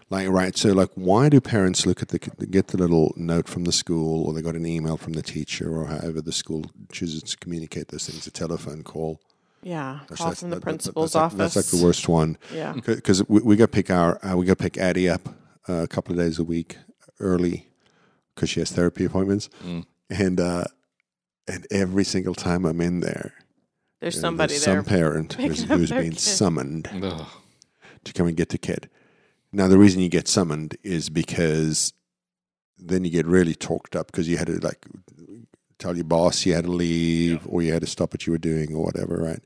Like, 0.09 0.27
right? 0.29 0.55
So, 0.57 0.69
like, 0.73 0.89
why 0.95 1.29
do 1.29 1.39
parents 1.41 1.85
look 1.85 2.01
at 2.01 2.09
the 2.09 2.19
get 2.19 2.67
the 2.67 2.77
little 2.77 3.13
note 3.15 3.47
from 3.47 3.63
the 3.63 3.71
school, 3.71 4.25
or 4.25 4.33
they 4.33 4.41
got 4.41 4.55
an 4.55 4.65
email 4.65 4.97
from 4.97 5.13
the 5.13 5.21
teacher, 5.21 5.75
or 5.75 5.87
however 5.87 6.21
the 6.21 6.31
school 6.31 6.65
chooses 6.91 7.23
to 7.23 7.37
communicate 7.37 7.87
those 7.87 8.07
things, 8.07 8.27
a 8.27 8.31
telephone 8.31 8.83
call? 8.83 9.19
Yeah. 9.63 9.99
Gosh, 10.07 10.17
Call 10.17 10.29
that- 10.29 10.37
from 10.37 10.49
the 10.49 10.55
that- 10.55 10.59
that- 10.59 10.63
principal's 10.65 11.13
that's 11.13 11.15
like, 11.15 11.23
office. 11.25 11.53
That's 11.53 11.73
like 11.73 11.79
the 11.79 11.85
worst 11.85 12.07
one. 12.09 12.37
Yeah. 12.53 12.73
because 12.85 13.27
we, 13.29 13.41
we 13.41 13.55
got 13.55 13.65
to 13.65 13.71
pick 13.71 13.89
our 13.89 14.19
uh, 14.25 14.35
we 14.35 14.45
got 14.45 14.57
to 14.57 14.63
pick 14.63 14.77
Addie 14.77 15.09
up 15.09 15.29
uh, 15.69 15.73
a 15.83 15.87
couple 15.87 16.11
of 16.13 16.19
days 16.19 16.37
a 16.37 16.43
week 16.43 16.77
early 17.19 17.69
because 18.35 18.49
she 18.49 18.59
has 18.59 18.71
therapy 18.71 19.05
appointments, 19.05 19.49
and 20.09 20.39
uh, 20.39 20.65
and 21.47 21.65
every 21.71 22.03
single 22.03 22.35
time 22.35 22.65
I'm 22.65 22.81
in 22.81 22.99
there, 22.99 23.33
There's 24.01 24.15
there's 24.15 24.19
somebody 24.21 24.55
some 24.55 24.73
there. 24.73 24.83
Some 24.83 24.89
parent 24.89 25.33
who's, 25.33 25.59
picking 25.61 25.71
up 25.71 25.79
who's 25.79 25.89
their 25.89 26.01
been 26.01 26.11
kid. 26.11 26.19
summoned 26.19 26.89
Ugh. 27.01 27.25
to 28.03 28.13
come 28.13 28.27
and 28.27 28.35
get 28.37 28.49
the 28.49 28.57
kid. 28.57 28.89
Now, 29.53 29.67
the 29.67 29.77
reason 29.77 30.01
you 30.01 30.09
get 30.09 30.27
summoned 30.27 30.77
is 30.83 31.09
because 31.09 31.93
then 32.77 33.05
you 33.05 33.11
get 33.11 33.27
really 33.27 33.53
talked 33.53 33.95
up 33.95 34.07
because 34.07 34.27
you 34.27 34.37
had 34.37 34.47
to 34.47 34.59
like 34.59 34.85
tell 35.77 35.95
your 35.95 36.05
boss 36.05 36.45
you 36.45 36.53
had 36.53 36.65
to 36.65 36.71
leave 36.71 37.45
or 37.47 37.61
you 37.61 37.71
had 37.71 37.81
to 37.81 37.87
stop 37.87 38.13
what 38.13 38.25
you 38.25 38.31
were 38.31 38.39
doing 38.39 38.73
or 38.73 38.83
whatever, 38.83 39.15
right? 39.15 39.43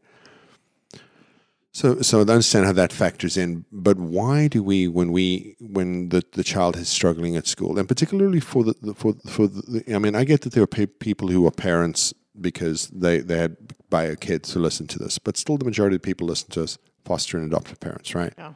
So, 1.74 2.02
so 2.02 2.20
I 2.20 2.22
understand 2.22 2.66
how 2.66 2.72
that 2.74 2.92
factors 2.92 3.38
in, 3.38 3.66
but 3.72 4.00
why 4.00 4.48
do 4.48 4.64
we, 4.64 4.88
when 4.88 5.12
we, 5.12 5.56
when 5.60 6.10
the, 6.10 6.24
the 6.32 6.44
child 6.44 6.76
is 6.76 6.90
struggling 6.90 7.36
at 7.36 7.46
school, 7.46 7.78
and 7.78 7.88
particularly 7.88 8.40
for 8.40 8.64
the, 8.64 8.74
the 8.82 8.96
for 8.96 9.14
for 9.30 9.46
the, 9.46 9.84
I 9.94 10.00
mean, 10.00 10.16
I 10.16 10.24
get 10.24 10.42
that 10.42 10.54
there 10.54 10.64
are 10.64 10.68
pe- 10.68 10.88
people 10.88 11.28
who 11.28 11.46
are 11.46 11.52
parents 11.52 12.16
because 12.42 12.88
they 12.88 13.20
they 13.20 13.38
had 13.38 13.58
bio 13.92 14.16
kids 14.16 14.54
who 14.54 14.60
listen 14.60 14.88
to 14.88 14.98
this, 14.98 15.20
but 15.20 15.38
still, 15.38 15.58
the 15.58 15.66
majority 15.66 15.98
of 15.98 16.02
people 16.02 16.26
listen 16.26 16.50
to 16.52 16.64
us 16.64 16.80
foster 17.06 17.38
and 17.38 17.46
adoptive 17.46 17.80
parents, 17.80 18.16
right? 18.16 18.34
Yeah. 18.40 18.54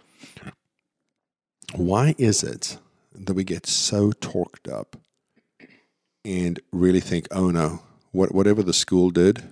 Why 1.76 2.16
is 2.18 2.44
it 2.44 2.78
that 3.14 3.34
we 3.34 3.44
get 3.44 3.66
so 3.66 4.12
torqued 4.12 4.72
up 4.72 4.98
and 6.26 6.60
really 6.72 7.00
think, 7.00 7.28
oh 7.32 7.50
no, 7.50 7.82
what, 8.12 8.34
whatever 8.34 8.62
the 8.64 8.74
school 8.74 9.10
did 9.10 9.44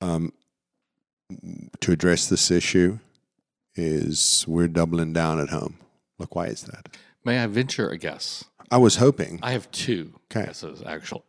um, 0.00 0.32
to 1.80 1.92
address 1.92 2.28
this 2.28 2.50
issue 2.50 2.98
is 3.74 4.44
we're 4.46 4.68
doubling 4.68 5.12
down 5.12 5.40
at 5.40 5.48
home? 5.50 5.78
Look, 6.18 6.34
why 6.34 6.46
is 6.46 6.62
that? 6.64 6.96
May 7.24 7.38
I 7.42 7.46
venture 7.46 7.88
a 7.90 7.98
guess? 7.98 8.44
I 8.70 8.78
was 8.78 8.96
hoping 8.96 9.38
I 9.42 9.52
have 9.52 9.70
two 9.70 10.12
Okay. 10.30 10.46
guesses, 10.46 10.82
actually. 10.84 11.22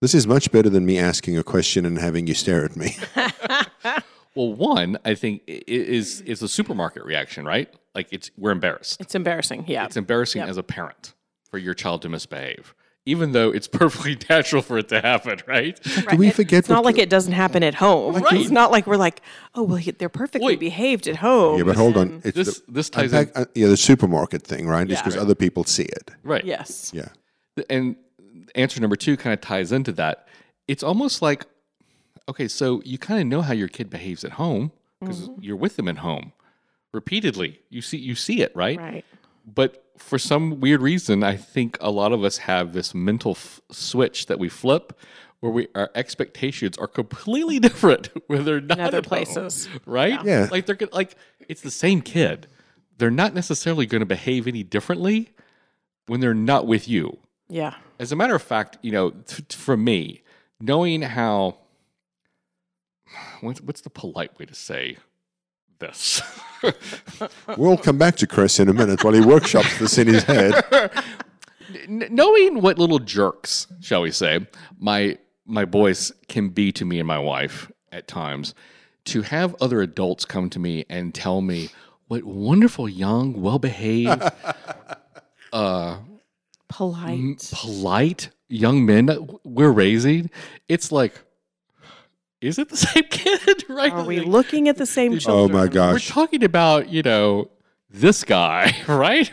this 0.00 0.14
is 0.14 0.26
much 0.26 0.52
better 0.52 0.68
than 0.68 0.84
me 0.86 0.98
asking 0.98 1.36
a 1.38 1.42
question 1.44 1.84
and 1.86 1.98
having 1.98 2.26
you 2.26 2.34
stare 2.34 2.64
at 2.64 2.76
me. 2.76 2.96
Well, 4.38 4.52
one, 4.54 4.98
I 5.04 5.14
think, 5.22 5.42
i- 5.48 5.52
i- 5.52 5.62
is 5.98 6.20
is 6.22 6.42
a 6.42 6.48
supermarket 6.48 7.04
reaction, 7.04 7.44
right? 7.44 7.68
Like 7.96 8.06
it's 8.12 8.30
we're 8.38 8.52
embarrassed. 8.52 9.00
It's 9.00 9.14
embarrassing. 9.16 9.64
Yeah. 9.66 9.84
It's 9.86 9.96
embarrassing 9.96 10.42
as 10.42 10.56
a 10.56 10.62
parent 10.62 11.14
for 11.50 11.58
your 11.58 11.74
child 11.74 12.02
to 12.02 12.08
misbehave, 12.08 12.72
even 13.04 13.32
though 13.32 13.50
it's 13.50 13.66
perfectly 13.82 14.16
natural 14.30 14.62
for 14.62 14.78
it 14.78 14.88
to 14.90 15.00
happen, 15.00 15.40
right? 15.48 15.74
Right. 16.06 16.16
we 16.16 16.28
It- 16.28 16.34
forget 16.36 16.58
It's 16.60 16.68
not 16.68 16.84
what- 16.84 16.94
like 16.94 16.98
it 17.02 17.10
doesn't 17.10 17.32
happen 17.44 17.62
at 17.64 17.74
home. 17.74 18.14
Right. 18.14 18.34
It's 18.40 18.50
not 18.50 18.70
like 18.70 18.86
we're 18.86 18.96
like, 19.08 19.22
oh 19.56 19.64
well, 19.64 19.82
they're 19.98 20.08
perfectly 20.24 20.52
Wait. 20.54 20.60
behaved 20.60 21.08
at 21.08 21.16
home. 21.16 21.58
yeah, 21.58 21.64
but 21.64 21.74
hold 21.76 21.96
on. 21.96 22.20
It's 22.24 22.36
This 22.36 22.60
the, 22.60 22.72
this 22.72 22.90
ties 22.90 23.12
in, 23.12 23.30
uh, 23.34 23.44
yeah, 23.56 23.66
the 23.66 23.76
supermarket 23.76 24.42
thing, 24.44 24.68
right? 24.68 24.82
It's 24.88 24.92
Yeah. 25.00 25.02
because 25.02 25.16
other 25.16 25.34
people 25.34 25.64
see 25.64 25.88
it. 26.00 26.10
right? 26.22 26.44
Yes. 26.44 26.92
Yeah. 26.94 27.08
And 27.68 27.96
answer 28.54 28.80
number 28.80 28.94
two 28.96 29.16
kind 29.16 29.34
of 29.34 29.40
ties 29.40 29.72
into 29.72 29.90
that. 29.92 30.28
It's 30.68 30.84
almost 30.84 31.22
like, 31.22 31.46
okay, 32.28 32.48
so 32.48 32.82
you 32.84 32.98
kind 32.98 33.20
of 33.20 33.26
know 33.26 33.42
how 33.42 33.52
your 33.52 33.68
kid 33.68 33.90
behaves 33.90 34.24
at 34.24 34.32
home 34.32 34.72
because 35.00 35.28
mm-hmm. 35.28 35.42
you're 35.42 35.56
with 35.56 35.76
them 35.76 35.88
at 35.88 35.98
home 35.98 36.32
repeatedly. 36.92 37.60
You 37.70 37.82
see, 37.82 37.98
you 37.98 38.14
see 38.14 38.42
it, 38.42 38.54
right? 38.54 38.78
Right. 38.78 39.04
But 39.46 39.84
for 39.96 40.18
some 40.18 40.60
weird 40.60 40.82
reason, 40.82 41.24
I 41.24 41.36
think 41.36 41.78
a 41.80 41.90
lot 41.90 42.12
of 42.12 42.22
us 42.22 42.38
have 42.38 42.72
this 42.72 42.94
mental 42.94 43.32
f- 43.32 43.60
switch 43.70 44.26
that 44.26 44.38
we 44.38 44.48
flip, 44.48 44.98
where 45.40 45.52
we 45.52 45.68
our 45.74 45.90
expectations 45.94 46.76
are 46.78 46.86
completely 46.86 47.58
different 47.68 48.10
when 48.26 48.44
they're 48.44 48.60
not 48.60 48.78
In 48.78 48.84
other 48.84 48.98
at 48.98 49.06
home, 49.06 49.08
places. 49.08 49.68
right? 49.86 50.22
Yeah. 50.24 50.48
like 50.50 50.66
they're 50.66 50.78
like 50.92 51.16
it's 51.48 51.62
the 51.62 51.70
same 51.70 52.02
kid. 52.02 52.46
They're 52.98 53.10
not 53.10 53.32
necessarily 53.32 53.86
going 53.86 54.00
to 54.00 54.06
behave 54.06 54.46
any 54.46 54.64
differently 54.64 55.30
when 56.06 56.20
they're 56.20 56.34
not 56.34 56.66
with 56.66 56.88
you. 56.88 57.18
Yeah. 57.48 57.74
As 58.00 58.12
a 58.12 58.16
matter 58.16 58.34
of 58.34 58.42
fact, 58.42 58.78
you 58.82 58.90
know, 58.90 59.10
t- 59.10 59.42
t- 59.42 59.56
for 59.56 59.76
me, 59.76 60.22
knowing 60.60 61.02
how 61.02 61.58
what's, 63.40 63.60
what's 63.60 63.80
the 63.80 63.90
polite 63.90 64.38
way 64.38 64.46
to 64.46 64.54
say 64.54 64.96
this? 65.78 66.22
We'll 67.56 67.76
come 67.78 67.98
back 67.98 68.16
to 68.16 68.26
Chris 68.26 68.58
in 68.58 68.68
a 68.68 68.72
minute 68.74 69.04
while 69.04 69.12
he 69.14 69.20
workshops 69.20 69.78
this 69.78 69.96
in 69.96 70.08
his 70.08 70.24
head. 70.24 70.54
N- 71.86 72.08
knowing 72.10 72.60
what 72.60 72.78
little 72.80 72.98
jerks, 72.98 73.68
shall 73.80 74.02
we 74.02 74.10
say, 74.10 74.46
my 74.78 75.18
my 75.46 75.64
boys 75.64 76.10
can 76.28 76.48
be 76.48 76.72
to 76.72 76.84
me 76.84 76.98
and 76.98 77.06
my 77.06 77.18
wife 77.20 77.70
at 77.92 78.08
times, 78.08 78.54
to 79.04 79.22
have 79.22 79.54
other 79.60 79.80
adults 79.80 80.24
come 80.24 80.50
to 80.50 80.58
me 80.58 80.84
and 80.90 81.14
tell 81.14 81.40
me 81.40 81.70
what 82.08 82.24
wonderful 82.24 82.88
young, 82.88 83.40
well 83.40 83.58
behaved, 83.60 84.20
uh, 85.52 85.98
Polite. 86.68 87.50
polite 87.54 88.30
young 88.48 88.84
men 88.84 89.28
we're 89.44 89.70
raising, 89.70 90.28
it's 90.68 90.90
like, 90.92 91.14
is 92.40 92.58
it 92.58 92.68
the 92.68 92.76
same 92.76 93.04
kid? 93.10 93.64
right? 93.68 93.92
Are 93.92 94.04
we 94.04 94.18
Like, 94.20 94.28
looking 94.28 94.68
at 94.68 94.76
the 94.76 94.86
same 94.86 95.18
children? 95.18 95.34
Oh 95.36 95.38
children? 95.48 95.58
my 95.58 95.64
we're 95.92 95.92
gosh. 95.94 96.08
talking 96.08 96.44
about 96.44 96.88
you 96.88 97.02
know 97.02 97.50
this 97.90 98.22
guy 98.24 98.74
right 98.88 99.30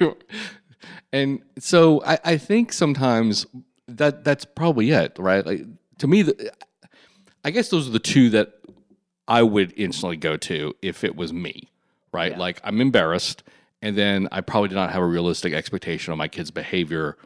and 1.12 1.42
so 1.60 2.02
I, 2.06 2.20
I 2.24 2.38
think 2.38 2.72
sometimes 2.74 3.46
that 3.88 4.24
that's 4.24 4.46
probably 4.46 4.92
it 4.92 5.18
right 5.20 5.46
like 5.46 5.66
to 6.00 6.08
me 6.08 6.22
the, 6.24 6.52
i 7.44 7.52
guess 7.52 7.70
those 7.70 7.88
are 7.88 7.92
the 7.92 8.00
two 8.00 8.30
that 8.32 8.54
i 9.28 9.44
would 9.44 9.74
instantly 9.78 10.18
go 10.18 10.38
to 10.38 10.74
if 10.82 11.04
it 11.04 11.16
was 11.16 11.32
me 11.34 11.70
right 12.14 12.38
like 12.38 12.60
i'm 12.64 12.82
embarrassed 12.82 13.44
and 13.82 13.96
then 13.98 14.28
i 14.32 14.42
probably 14.42 14.70
did 14.70 14.76
not 14.76 14.92
have 14.92 15.02
a 15.04 15.06
realistic 15.06 15.54
expectation 15.54 16.12
of 16.14 16.18
my 16.18 16.28
kids 16.30 16.50
behavior 16.50 17.18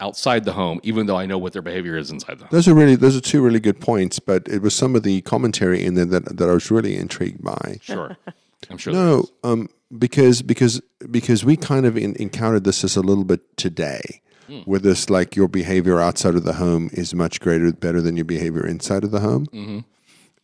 outside 0.00 0.44
the 0.44 0.52
home 0.52 0.80
even 0.82 1.06
though 1.06 1.16
i 1.16 1.24
know 1.24 1.38
what 1.38 1.52
their 1.52 1.62
behavior 1.62 1.96
is 1.96 2.10
inside 2.10 2.38
the 2.38 2.44
home 2.44 2.48
Those 2.50 2.66
are 2.68 2.74
really 2.74 2.96
those 2.96 3.16
are 3.16 3.20
two 3.20 3.42
really 3.42 3.60
good 3.60 3.80
points, 3.80 4.18
but 4.18 4.46
it 4.48 4.60
was 4.60 4.74
some 4.74 4.96
of 4.96 5.02
the 5.04 5.20
commentary 5.22 5.84
in 5.84 5.94
there 5.94 6.04
that, 6.04 6.36
that 6.36 6.48
I 6.48 6.52
was 6.52 6.70
really 6.70 6.96
intrigued 6.96 7.42
by. 7.42 7.78
sure. 7.82 8.16
I'm 8.70 8.78
sure 8.78 8.92
No, 8.92 9.26
um, 9.44 9.68
because 9.96 10.42
because 10.42 10.80
because 11.10 11.44
we 11.44 11.56
kind 11.56 11.86
of 11.86 11.96
in, 11.96 12.16
encountered 12.16 12.64
this 12.64 12.82
as 12.82 12.96
a 12.96 13.02
little 13.02 13.24
bit 13.24 13.56
today, 13.56 14.20
where 14.64 14.80
this 14.80 15.08
like 15.10 15.36
your 15.36 15.48
behavior 15.48 16.00
outside 16.00 16.34
of 16.34 16.44
the 16.44 16.54
home 16.54 16.90
is 16.92 17.14
much 17.14 17.40
greater, 17.40 17.72
better 17.72 18.00
than 18.00 18.16
your 18.16 18.24
behavior 18.24 18.66
inside 18.66 19.04
of 19.04 19.10
the 19.10 19.20
home, 19.20 19.84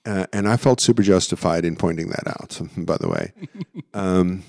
uh, 0.07 0.26
and 0.33 0.49
I 0.49 0.57
felt 0.57 0.80
super 0.80 1.02
justified 1.02 1.64
in 1.64 1.76
pointing 1.76 2.09
that 2.11 2.26
out. 2.28 2.61
By 2.76 2.97
the 2.99 3.09
way, 3.09 3.33
um, 3.95 4.45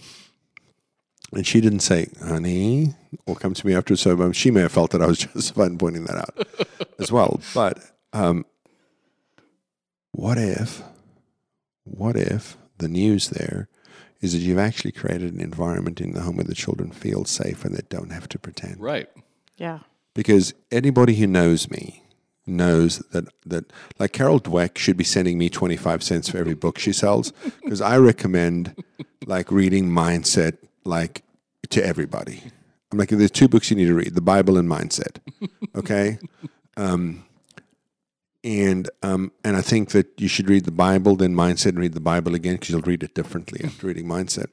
and 1.33 1.45
she 1.47 1.61
didn't 1.61 1.79
say, 1.79 2.07
"Honey," 2.23 2.93
or 3.25 3.35
come 3.35 3.53
to 3.53 3.67
me 3.67 3.75
after. 3.75 3.95
So 3.95 4.21
um, 4.21 4.33
she 4.33 4.51
may 4.51 4.61
have 4.61 4.71
felt 4.71 4.91
that 4.91 5.01
I 5.01 5.07
was 5.07 5.19
justified 5.33 5.71
in 5.71 5.77
pointing 5.77 6.05
that 6.05 6.17
out 6.17 6.47
as 6.99 7.11
well. 7.11 7.39
But 7.53 7.79
um, 8.13 8.45
what 10.11 10.37
if, 10.37 10.83
what 11.83 12.15
if 12.15 12.57
the 12.77 12.87
news 12.87 13.29
there 13.29 13.69
is 14.19 14.33
that 14.33 14.39
you've 14.39 14.59
actually 14.59 14.91
created 14.91 15.33
an 15.33 15.41
environment 15.41 15.99
in 16.01 16.13
the 16.13 16.21
home 16.21 16.37
where 16.37 16.43
the 16.43 16.53
children 16.53 16.91
feel 16.91 17.25
safe 17.25 17.65
and 17.65 17.75
they 17.75 17.83
don't 17.89 18.11
have 18.11 18.29
to 18.29 18.39
pretend? 18.39 18.79
Right. 18.79 19.09
Yeah. 19.57 19.79
Because 20.13 20.53
anybody 20.71 21.15
who 21.15 21.27
knows 21.27 21.69
me 21.71 22.03
knows 22.47 22.97
that 23.11 23.25
that 23.45 23.71
like 23.99 24.11
Carol 24.11 24.39
Dweck 24.39 24.77
should 24.77 24.97
be 24.97 25.03
sending 25.03 25.37
me 25.37 25.49
25 25.49 26.03
cents 26.03 26.29
for 26.29 26.37
every 26.37 26.55
book 26.55 26.79
she 26.79 26.91
sells 26.91 27.31
because 27.63 27.81
I 27.81 27.97
recommend 27.97 28.83
like 29.25 29.51
reading 29.51 29.89
mindset 29.89 30.57
like 30.83 31.23
to 31.69 31.85
everybody. 31.85 32.41
I'm 32.91 32.97
like 32.97 33.09
there's 33.09 33.31
two 33.31 33.47
books 33.47 33.69
you 33.69 33.77
need 33.77 33.85
to 33.87 33.93
read, 33.93 34.15
the 34.15 34.21
Bible 34.21 34.57
and 34.57 34.67
mindset. 34.69 35.17
Okay? 35.75 36.17
Um 36.77 37.23
and 38.43 38.89
um, 39.03 39.31
and 39.43 39.55
I 39.55 39.61
think 39.61 39.89
that 39.91 40.07
you 40.19 40.27
should 40.27 40.49
read 40.49 40.65
the 40.65 40.71
Bible, 40.71 41.15
then 41.15 41.35
mindset, 41.35 41.67
and 41.69 41.79
read 41.79 41.93
the 41.93 41.99
Bible 41.99 42.33
again 42.33 42.55
because 42.55 42.71
you'll 42.71 42.81
read 42.81 43.03
it 43.03 43.13
differently 43.13 43.61
after 43.63 43.85
reading 43.87 44.05
mindset. 44.07 44.47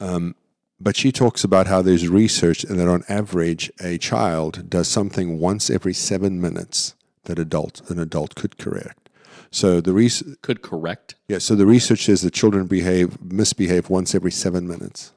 Um, 0.00 0.34
but 0.78 0.96
she 0.96 1.10
talks 1.12 1.42
about 1.42 1.66
how 1.66 1.80
there's 1.82 2.08
research 2.08 2.62
and 2.64 2.78
that 2.78 2.88
on 2.88 3.02
average 3.08 3.70
a 3.82 3.96
child 3.98 4.68
does 4.68 4.88
something 4.88 5.38
once 5.38 5.70
every 5.70 5.94
seven 5.94 6.40
minutes 6.40 6.94
that 7.24 7.38
adult 7.38 7.80
an 7.90 7.98
adult 7.98 8.34
could 8.34 8.58
correct. 8.58 9.08
So 9.50 9.80
the 9.80 9.92
res- 9.92 10.22
Could 10.42 10.62
correct. 10.62 11.16
yeah, 11.26 11.38
so 11.38 11.54
the 11.56 11.66
research 11.66 12.04
says 12.04 12.20
that 12.22 12.32
children 12.34 12.66
behave 12.66 13.20
misbehave 13.20 13.90
once 13.90 14.14
every 14.14 14.30
seven 14.30 14.68
minutes. 14.68 15.12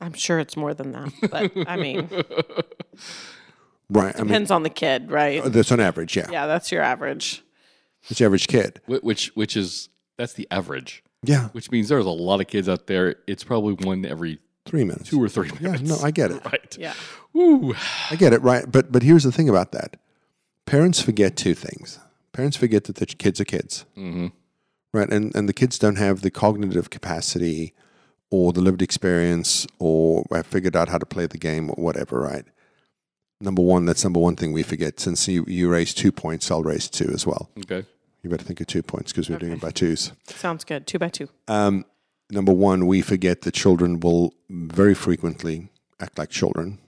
I'm 0.00 0.12
sure 0.14 0.38
it's 0.38 0.56
more 0.56 0.72
than 0.74 0.92
that, 0.92 1.12
but 1.30 1.52
I 1.68 1.76
mean, 1.76 2.08
Right. 3.92 4.14
I 4.14 4.18
mean 4.18 4.28
depends 4.28 4.50
on 4.50 4.62
the 4.62 4.70
kid, 4.70 5.10
right? 5.10 5.42
that's 5.44 5.72
on 5.72 5.80
average, 5.80 6.16
yeah. 6.16 6.28
Yeah, 6.30 6.46
that's 6.46 6.70
your 6.70 6.82
average. 6.82 7.42
It's 8.08 8.18
the 8.18 8.24
average 8.24 8.46
kid. 8.46 8.80
Wh- 8.86 9.02
Which 9.04 9.28
which 9.34 9.56
is 9.56 9.88
that's 10.16 10.34
the 10.34 10.46
average. 10.50 11.02
Yeah. 11.24 11.48
Which 11.48 11.70
means 11.70 11.88
there's 11.88 12.06
a 12.06 12.10
lot 12.10 12.40
of 12.40 12.46
kids 12.46 12.68
out 12.68 12.86
there. 12.86 13.16
It's 13.26 13.44
probably 13.44 13.74
one 13.84 14.06
every 14.06 14.38
Three 14.66 14.84
minutes. 14.84 15.10
two 15.10 15.20
or 15.22 15.28
three 15.28 15.50
Yeah, 15.60 15.72
minutes. 15.72 15.90
no, 15.90 16.06
I 16.06 16.10
get 16.12 16.30
it. 16.30 16.44
right. 16.52 16.76
Yeah. 16.78 16.94
Woo. 17.32 17.74
I 18.10 18.16
get 18.16 18.32
it, 18.32 18.42
right? 18.42 18.70
But 18.70 18.92
but 18.92 19.02
here's 19.02 19.24
the 19.24 19.32
thing 19.32 19.48
about 19.48 19.72
that: 19.72 19.96
parents 20.66 21.00
forget 21.00 21.36
two 21.36 21.54
things. 21.54 21.98
Parents 22.32 22.56
forget 22.56 22.84
that 22.84 22.96
the 22.96 23.06
kids 23.06 23.40
are 23.40 23.44
kids, 23.44 23.84
hmm 23.96 24.28
right? 24.92 25.10
And 25.10 25.34
and 25.34 25.48
the 25.48 25.52
kids 25.52 25.78
don't 25.78 25.96
have 25.96 26.20
the 26.22 26.30
cognitive 26.30 26.90
capacity 26.90 27.74
or 28.30 28.52
the 28.52 28.60
lived 28.60 28.82
experience 28.82 29.66
or 29.78 30.24
have 30.30 30.46
figured 30.46 30.76
out 30.76 30.88
how 30.88 30.98
to 30.98 31.06
play 31.06 31.26
the 31.26 31.38
game 31.38 31.70
or 31.70 31.82
whatever, 31.82 32.20
right? 32.20 32.44
Number 33.40 33.62
one, 33.62 33.86
that's 33.86 34.04
number 34.04 34.20
one 34.20 34.36
thing 34.36 34.52
we 34.52 34.62
forget. 34.62 35.00
Since 35.00 35.26
you 35.28 35.44
you 35.48 35.70
raise 35.70 35.94
two 35.94 36.12
points, 36.12 36.50
I'll 36.50 36.62
raise 36.62 36.88
two 36.88 37.10
as 37.12 37.26
well. 37.26 37.50
Okay. 37.58 37.86
You 38.22 38.28
better 38.28 38.44
think 38.44 38.60
of 38.60 38.66
two 38.66 38.82
points 38.82 39.12
because 39.12 39.30
we're 39.30 39.38
doing 39.38 39.54
it 39.54 39.60
by 39.60 39.70
twos. 39.70 40.12
Sounds 40.26 40.64
good. 40.64 40.86
Two 40.86 40.98
by 40.98 41.08
two. 41.08 41.28
Um, 41.48 41.86
number 42.30 42.52
one, 42.52 42.86
we 42.86 43.00
forget 43.00 43.42
that 43.42 43.54
children 43.54 43.98
will 43.98 44.34
very 44.50 44.94
frequently 44.94 45.70
act 45.98 46.18
like 46.18 46.28
children. 46.28 46.78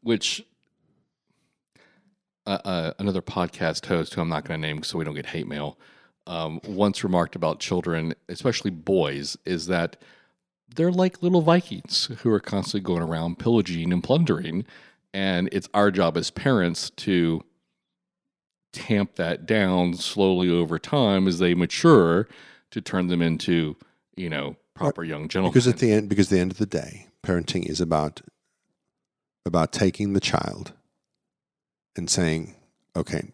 Which 0.00 0.44
uh, 2.46 2.58
uh, 2.64 2.92
another 3.00 3.22
podcast 3.22 3.86
host, 3.86 4.14
who 4.14 4.20
I'm 4.20 4.28
not 4.28 4.44
going 4.44 4.60
to 4.60 4.66
name 4.66 4.84
so 4.84 4.96
we 4.96 5.04
don't 5.04 5.14
get 5.14 5.26
hate 5.26 5.48
mail, 5.48 5.76
um, 6.26 6.60
once 6.66 7.02
remarked 7.02 7.34
about 7.34 7.58
children, 7.58 8.14
especially 8.28 8.70
boys, 8.70 9.36
is 9.44 9.66
that 9.66 9.96
they're 10.74 10.92
like 10.92 11.22
little 11.22 11.42
Vikings 11.42 12.10
who 12.18 12.30
are 12.30 12.40
constantly 12.40 12.80
going 12.80 13.02
around 13.02 13.38
pillaging 13.38 13.92
and 13.92 14.02
plundering, 14.02 14.64
and 15.12 15.48
it's 15.52 15.68
our 15.74 15.90
job 15.90 16.16
as 16.16 16.30
parents 16.30 16.90
to 16.90 17.42
tamp 18.72 19.16
that 19.16 19.44
down 19.46 19.94
slowly 19.94 20.48
over 20.50 20.78
time 20.78 21.28
as 21.28 21.38
they 21.38 21.54
mature 21.54 22.26
to 22.70 22.80
turn 22.80 23.08
them 23.08 23.20
into 23.20 23.76
you 24.16 24.30
know 24.30 24.56
proper 24.74 25.04
young 25.04 25.28
gentlemen. 25.28 25.52
Because 25.52 25.68
at 25.68 25.78
the 25.78 25.92
end, 25.92 26.08
because 26.08 26.28
at 26.28 26.36
the 26.36 26.40
end 26.40 26.52
of 26.52 26.58
the 26.58 26.66
day, 26.66 27.08
parenting 27.22 27.66
is 27.66 27.80
about 27.80 28.22
about 29.44 29.72
taking 29.72 30.12
the 30.12 30.20
child 30.20 30.72
and 31.96 32.08
saying, 32.08 32.54
"Okay, 32.96 33.32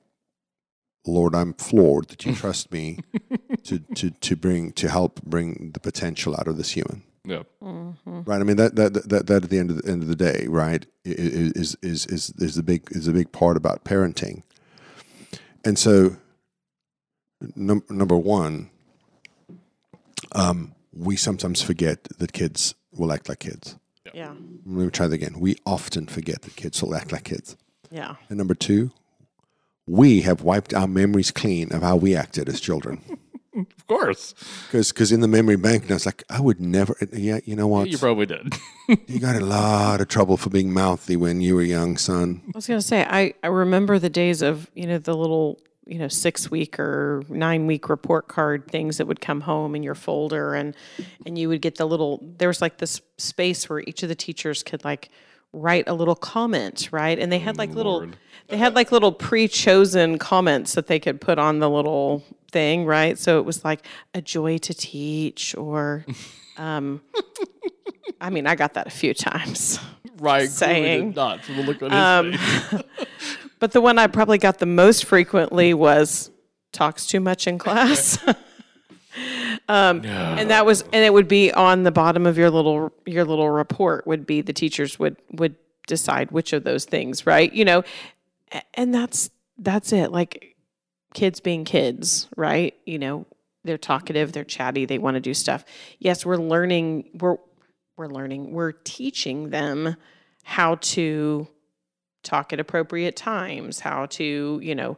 Lord, 1.07 1.35
I'm 1.35 1.55
floored 1.55 2.09
that 2.09 2.25
you 2.27 2.35
trust 2.37 2.73
me 2.73 3.01
to, 3.65 3.79
to 3.95 4.11
to 4.11 4.37
bring 4.37 4.73
to 4.73 4.89
help 4.89 5.23
bring 5.23 5.71
the 5.73 5.81
potential 5.81 6.35
out 6.35 6.49
of 6.49 6.57
this 6.57 6.73
human." 6.73 7.03
Yeah. 7.29 7.43
Mm-hmm. 7.63 8.23
Right. 8.25 8.41
I 8.41 8.45
mean 8.45 8.57
that 8.57 8.75
that 8.77 8.95
that, 9.09 9.27
that 9.27 9.45
at 9.45 9.51
the 9.51 9.59
end 9.59 9.71
of 9.71 9.83
the 9.83 9.91
end 9.91 10.03
of 10.03 10.09
the 10.09 10.17
day, 10.17 10.47
right, 10.49 10.85
i- 11.07 11.11
i- 11.11 11.53
is 11.55 11.77
is 11.83 12.07
is 12.07 12.31
is 12.39 12.55
the 12.55 12.63
big 12.63 12.89
is 12.91 13.07
a 13.09 13.13
big 13.13 13.31
part 13.33 13.57
about 13.57 13.85
parenting. 13.85 14.43
And 15.65 15.79
so, 15.79 16.17
num- 17.57 17.85
number 17.91 18.17
one, 18.17 18.71
um, 20.33 20.75
we 20.93 21.17
sometimes 21.17 21.63
forget 21.63 22.05
that 22.19 22.33
kids 22.33 22.75
will 22.93 23.13
act 23.13 23.29
like 23.29 23.41
kids. 23.41 23.77
Yeah. 24.15 24.31
Let 24.31 24.85
me 24.87 24.91
try 24.91 25.07
that 25.07 25.15
again. 25.15 25.39
We 25.39 25.57
often 25.67 26.07
forget 26.07 26.43
that 26.43 26.57
kids 26.57 26.83
will 26.83 26.95
act 26.95 27.13
like 27.13 27.25
kids. 27.25 27.57
Yeah. 27.91 28.17
And 28.29 28.39
number 28.39 28.55
two, 28.55 28.91
we 29.87 30.23
have 30.23 30.43
wiped 30.43 30.73
our 30.75 30.89
memories 30.89 31.31
clean 31.31 31.73
of 31.73 31.83
how 31.83 31.97
we 31.97 32.17
acted 32.17 32.49
as 32.49 32.61
children. 32.61 33.03
Of 33.59 33.87
course. 33.87 34.35
Because 34.71 35.13
in 35.13 35.21
the 35.21 35.29
memory 35.29 35.57
bank 35.57 35.89
now, 35.89 35.97
it's 35.97 36.07
like, 36.07 36.25
I 36.31 36.41
would 36.41 36.61
never, 36.61 36.97
yeah, 37.13 37.41
you 37.45 37.57
know 37.57 37.67
what? 37.67 37.89
You 37.89 37.99
probably 37.99 38.27
did. 38.27 38.55
You 39.07 39.19
got 39.19 39.37
a 39.37 39.45
lot 39.45 40.01
of 40.01 40.09
trouble 40.09 40.39
for 40.39 40.49
being 40.49 40.73
mouthy 40.73 41.15
when 41.15 41.43
you 41.43 41.55
were 41.55 41.63
young, 41.63 41.99
son. 41.99 42.41
I 42.47 42.51
was 42.55 42.67
going 42.67 42.81
to 42.81 42.87
say, 42.87 43.05
I, 43.05 43.35
I 43.43 43.49
remember 43.49 43.99
the 43.99 44.09
days 44.09 44.41
of, 44.41 44.71
you 44.75 44.87
know, 44.87 44.97
the 44.97 45.15
little, 45.15 45.61
you 45.85 45.99
know, 45.99 46.09
six 46.09 46.51
week 46.51 46.81
or 46.81 47.23
nine 47.29 47.67
week 47.67 47.91
report 47.91 48.29
card 48.29 48.67
things 48.71 48.97
that 48.97 49.07
would 49.07 49.21
come 49.21 49.43
home 49.43 49.75
in 49.75 49.83
your 49.83 49.95
folder 49.95 50.55
and, 50.55 50.75
and 51.27 51.37
you 51.37 51.51
would 51.51 51.61
get 51.61 51.77
the 51.77 51.85
little, 51.85 52.23
there 52.39 52.49
was 52.49 52.63
like 52.63 52.79
this 52.79 53.03
space 53.19 53.69
where 53.69 53.81
each 53.81 54.03
of 54.03 54.09
the 54.09 54.15
teachers 54.15 54.63
could 54.63 54.83
like 54.87 55.11
write 55.53 55.85
a 55.87 55.93
little 55.93 56.17
comment, 56.17 56.89
right? 56.91 57.19
And 57.19 57.31
they 57.31 57.39
had 57.39 57.59
like 57.59 57.71
mm, 57.71 57.75
little, 57.75 57.99
Lord. 57.99 58.17
they 58.49 58.57
had 58.57 58.75
like 58.75 58.91
little 58.91 59.13
pre-chosen 59.13 60.19
comments 60.19 60.75
that 60.75 60.87
they 60.87 60.99
could 60.99 61.21
put 61.21 61.39
on 61.39 61.59
the 61.59 61.69
little 61.69 62.25
thing, 62.51 62.85
right? 62.87 63.19
So 63.19 63.39
it 63.39 63.45
was 63.45 63.65
like 63.65 63.87
a 64.15 64.21
joy 64.23 64.59
to 64.59 64.75
teach 64.75 65.55
or, 65.57 66.05
um, 66.57 67.01
I 68.21 68.31
mean, 68.31 68.47
I 68.47 68.55
got 68.55 68.75
that 68.75 68.87
a 68.87 68.91
few 68.91 69.15
times. 69.15 69.79
Right. 70.21 70.49
Saying. 70.51 71.13
Not 71.15 71.45
from 71.45 71.59
the 71.59 71.63
look 71.63 71.81
on 71.81 71.91
his 71.93 71.97
Um, 71.97 72.33
face. 72.33 72.83
But 73.61 73.71
the 73.71 73.81
one 73.81 74.01
I 74.01 74.09
probably 74.09 74.39
got 74.39 74.59
the 74.59 74.67
most 74.67 75.05
frequently 75.05 75.75
was 75.75 76.33
talks 76.73 77.07
too 77.07 77.21
much 77.21 77.47
in 77.47 77.57
class. 77.59 78.19
um, 79.69 80.05
and 80.05 80.51
that 80.51 80.67
was 80.67 80.83
and 80.93 81.05
it 81.05 81.13
would 81.13 81.29
be 81.29 81.53
on 81.53 81.85
the 81.85 81.91
bottom 81.93 82.27
of 82.27 82.37
your 82.37 82.51
little 82.51 82.93
your 83.07 83.25
little 83.25 83.49
report 83.51 84.07
would 84.09 84.27
be 84.27 84.41
the 84.41 84.53
teachers 84.53 84.99
would 84.99 85.17
would 85.33 85.55
decide 85.87 86.31
which 86.31 86.53
of 86.53 86.65
those 86.65 86.85
things, 86.85 87.25
right? 87.25 87.53
You 87.53 87.65
know, 87.65 87.85
and 88.75 88.93
that's 88.93 89.31
that's 89.59 89.93
it. 89.93 90.11
Like 90.11 90.48
kids 91.19 91.41
being 91.41 91.65
kids, 91.65 92.29
right? 92.37 92.75
You 92.87 93.01
know, 93.01 93.27
they're 93.65 93.77
talkative, 93.77 94.33
they're 94.33 94.45
chatty, 94.45 94.85
they 94.85 94.99
want 94.99 95.17
to 95.17 95.21
do 95.21 95.35
stuff. 95.35 95.65
Yes, 95.99 96.25
we're 96.25 96.37
learning 96.37 97.11
we're 97.15 97.39
we're 97.97 98.07
learning, 98.07 98.53
we're 98.53 98.73
teaching 98.73 99.51
them 99.51 99.97
how 100.45 100.77
to 100.77 101.49
talk 102.23 102.53
at 102.53 102.61
appropriate 102.61 103.17
times, 103.17 103.81
how 103.81 104.07
to, 104.07 104.61
you 104.63 104.75
know, 104.77 104.97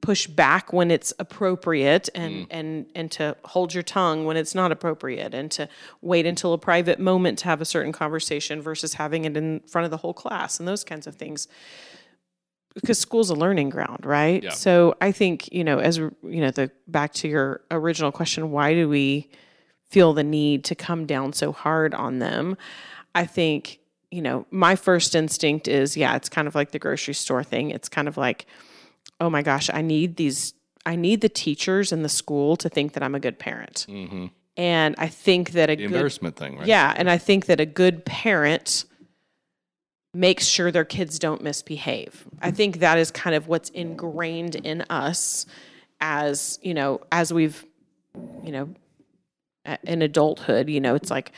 push 0.00 0.28
back 0.28 0.72
when 0.72 0.92
it's 0.92 1.12
appropriate 1.18 2.08
and 2.14 2.32
mm. 2.32 2.46
and 2.50 2.86
and 2.94 3.10
to 3.10 3.36
hold 3.46 3.74
your 3.74 3.82
tongue 3.82 4.26
when 4.26 4.36
it's 4.36 4.54
not 4.54 4.70
appropriate 4.70 5.34
and 5.34 5.50
to 5.50 5.68
wait 6.02 6.26
until 6.26 6.52
a 6.52 6.58
private 6.58 7.00
moment 7.00 7.38
to 7.38 7.46
have 7.46 7.60
a 7.60 7.64
certain 7.64 7.90
conversation 7.90 8.62
versus 8.62 8.94
having 8.94 9.24
it 9.24 9.36
in 9.36 9.60
front 9.60 9.86
of 9.86 9.90
the 9.90 9.96
whole 9.96 10.14
class 10.14 10.60
and 10.60 10.68
those 10.68 10.84
kinds 10.84 11.06
of 11.08 11.16
things 11.16 11.48
because 12.74 12.98
school's 12.98 13.30
a 13.30 13.34
learning 13.34 13.70
ground 13.70 14.04
right 14.04 14.42
Yeah. 14.42 14.50
so 14.50 14.94
i 15.00 15.12
think 15.12 15.52
you 15.52 15.62
know 15.64 15.78
as 15.78 15.96
you 15.98 16.12
know 16.22 16.50
the 16.50 16.70
back 16.88 17.12
to 17.14 17.28
your 17.28 17.60
original 17.70 18.10
question 18.12 18.50
why 18.50 18.74
do 18.74 18.88
we 18.88 19.28
feel 19.90 20.12
the 20.12 20.24
need 20.24 20.64
to 20.64 20.74
come 20.74 21.06
down 21.06 21.32
so 21.32 21.52
hard 21.52 21.94
on 21.94 22.18
them 22.18 22.56
i 23.14 23.24
think 23.24 23.78
you 24.10 24.20
know 24.22 24.46
my 24.50 24.74
first 24.76 25.14
instinct 25.14 25.68
is 25.68 25.96
yeah 25.96 26.16
it's 26.16 26.28
kind 26.28 26.48
of 26.48 26.54
like 26.54 26.72
the 26.72 26.78
grocery 26.78 27.14
store 27.14 27.44
thing 27.44 27.70
it's 27.70 27.88
kind 27.88 28.08
of 28.08 28.16
like 28.16 28.46
oh 29.20 29.30
my 29.30 29.42
gosh 29.42 29.70
i 29.72 29.80
need 29.80 30.16
these 30.16 30.54
i 30.86 30.96
need 30.96 31.20
the 31.20 31.28
teachers 31.28 31.92
in 31.92 32.02
the 32.02 32.08
school 32.08 32.56
to 32.56 32.68
think 32.68 32.92
that 32.94 33.02
i'm 33.02 33.14
a 33.14 33.20
good 33.20 33.38
parent 33.38 33.86
Mhm. 33.88 34.30
and 34.56 34.94
i 34.98 35.06
think 35.06 35.52
that 35.52 35.70
a 35.70 35.74
The 35.76 35.82
good 35.82 35.86
embarrassment 35.86 36.36
thing, 36.36 36.58
right? 36.58 36.66
yeah, 36.66 36.92
and 36.96 37.08
I 37.10 37.18
think 37.18 37.46
that 37.46 37.60
a 37.60 37.66
good 37.66 38.04
parent 38.04 38.84
makes 40.14 40.46
sure 40.46 40.70
their 40.70 40.84
kids 40.84 41.18
don't 41.18 41.42
misbehave. 41.42 42.24
I 42.40 42.50
think 42.50 42.78
that 42.78 42.98
is 42.98 43.10
kind 43.10 43.34
of 43.36 43.48
what's 43.48 43.70
ingrained 43.70 44.54
in 44.56 44.82
us 44.82 45.44
as, 46.00 46.58
you 46.62 46.72
know, 46.74 47.00
as 47.10 47.32
we've, 47.32 47.64
you 48.44 48.52
know, 48.52 48.74
in 49.84 50.02
adulthood, 50.02 50.68
you 50.68 50.80
know, 50.80 50.94
it's 50.94 51.10
like 51.10 51.32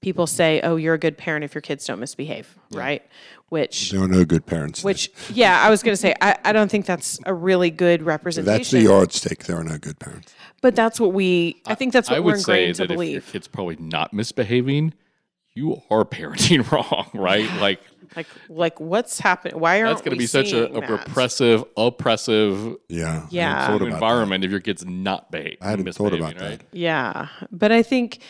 people 0.00 0.26
say, 0.26 0.60
"Oh, 0.62 0.76
you're 0.76 0.94
a 0.94 0.98
good 0.98 1.18
parent 1.18 1.44
if 1.44 1.54
your 1.54 1.62
kids 1.62 1.84
don't 1.84 1.98
misbehave," 1.98 2.56
right? 2.70 3.02
Which 3.48 3.90
There 3.90 4.00
are 4.02 4.08
no 4.08 4.24
good 4.24 4.46
parents. 4.46 4.82
which 4.84 5.10
yeah, 5.30 5.60
I 5.60 5.68
was 5.68 5.82
going 5.82 5.92
to 5.92 5.96
say 6.00 6.14
I, 6.22 6.36
I 6.44 6.52
don't 6.52 6.70
think 6.70 6.86
that's 6.86 7.18
a 7.26 7.34
really 7.34 7.70
good 7.70 8.02
representation. 8.02 8.56
that's 8.58 8.70
the 8.70 8.82
yardstick. 8.82 9.44
There 9.44 9.56
are 9.58 9.64
no 9.64 9.78
good 9.78 9.98
parents. 9.98 10.32
but 10.62 10.74
that's 10.76 10.98
what 11.00 11.12
we 11.12 11.60
I 11.66 11.74
think 11.74 11.92
that's 11.92 12.08
what 12.08 12.16
I 12.16 12.20
we're 12.20 12.32
would 12.32 12.40
say 12.40 12.68
ingrained 12.68 12.76
to 12.76 12.78
that 12.78 12.84
if 12.84 12.90
your 12.90 12.96
believe. 12.96 13.28
kid's 13.32 13.48
probably 13.48 13.76
not 13.76 14.12
misbehaving, 14.14 14.94
you 15.54 15.82
are 15.90 16.04
parenting 16.04 16.70
wrong, 16.70 17.10
right? 17.12 17.50
Like 17.60 17.80
Like 18.16 18.26
like 18.48 18.80
what's 18.80 19.18
happening? 19.18 19.58
Why 19.58 19.80
aren't 19.80 19.90
that's 19.90 20.02
going 20.02 20.16
to 20.16 20.18
be 20.18 20.26
such 20.26 20.52
a, 20.52 20.72
a 20.72 20.80
repressive, 20.80 21.64
oppressive 21.76 22.76
Yeah. 22.88 23.26
Yeah. 23.30 23.56
I 23.56 23.72
hadn't 23.72 23.88
about 23.88 23.94
environment 23.94 24.44
if 24.44 24.50
your 24.50 24.60
kid's 24.60 24.84
not 24.84 25.30
behaving. 25.30 25.58
I 25.60 25.70
hadn't 25.70 25.92
thought 25.92 26.12
about 26.12 26.40
right? 26.40 26.58
that. 26.58 26.62
Yeah, 26.72 27.28
but 27.50 27.72
I 27.72 27.82
think 27.82 28.20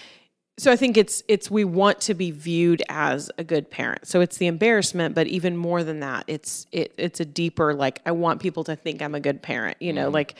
so. 0.58 0.70
I 0.70 0.76
think 0.76 0.96
it's 0.96 1.22
it's 1.28 1.50
we 1.50 1.64
want 1.64 2.00
to 2.02 2.14
be 2.14 2.30
viewed 2.30 2.82
as 2.88 3.30
a 3.38 3.44
good 3.44 3.70
parent. 3.70 4.06
So 4.06 4.20
it's 4.20 4.36
the 4.36 4.46
embarrassment, 4.46 5.14
but 5.14 5.26
even 5.26 5.56
more 5.56 5.82
than 5.82 6.00
that, 6.00 6.24
it's 6.26 6.66
it 6.72 6.92
it's 6.96 7.20
a 7.20 7.24
deeper 7.24 7.74
like 7.74 8.00
I 8.06 8.12
want 8.12 8.40
people 8.40 8.64
to 8.64 8.76
think 8.76 9.02
I'm 9.02 9.14
a 9.14 9.20
good 9.20 9.42
parent. 9.42 9.78
You 9.80 9.92
know, 9.92 10.06
mm-hmm. 10.06 10.14
like 10.14 10.34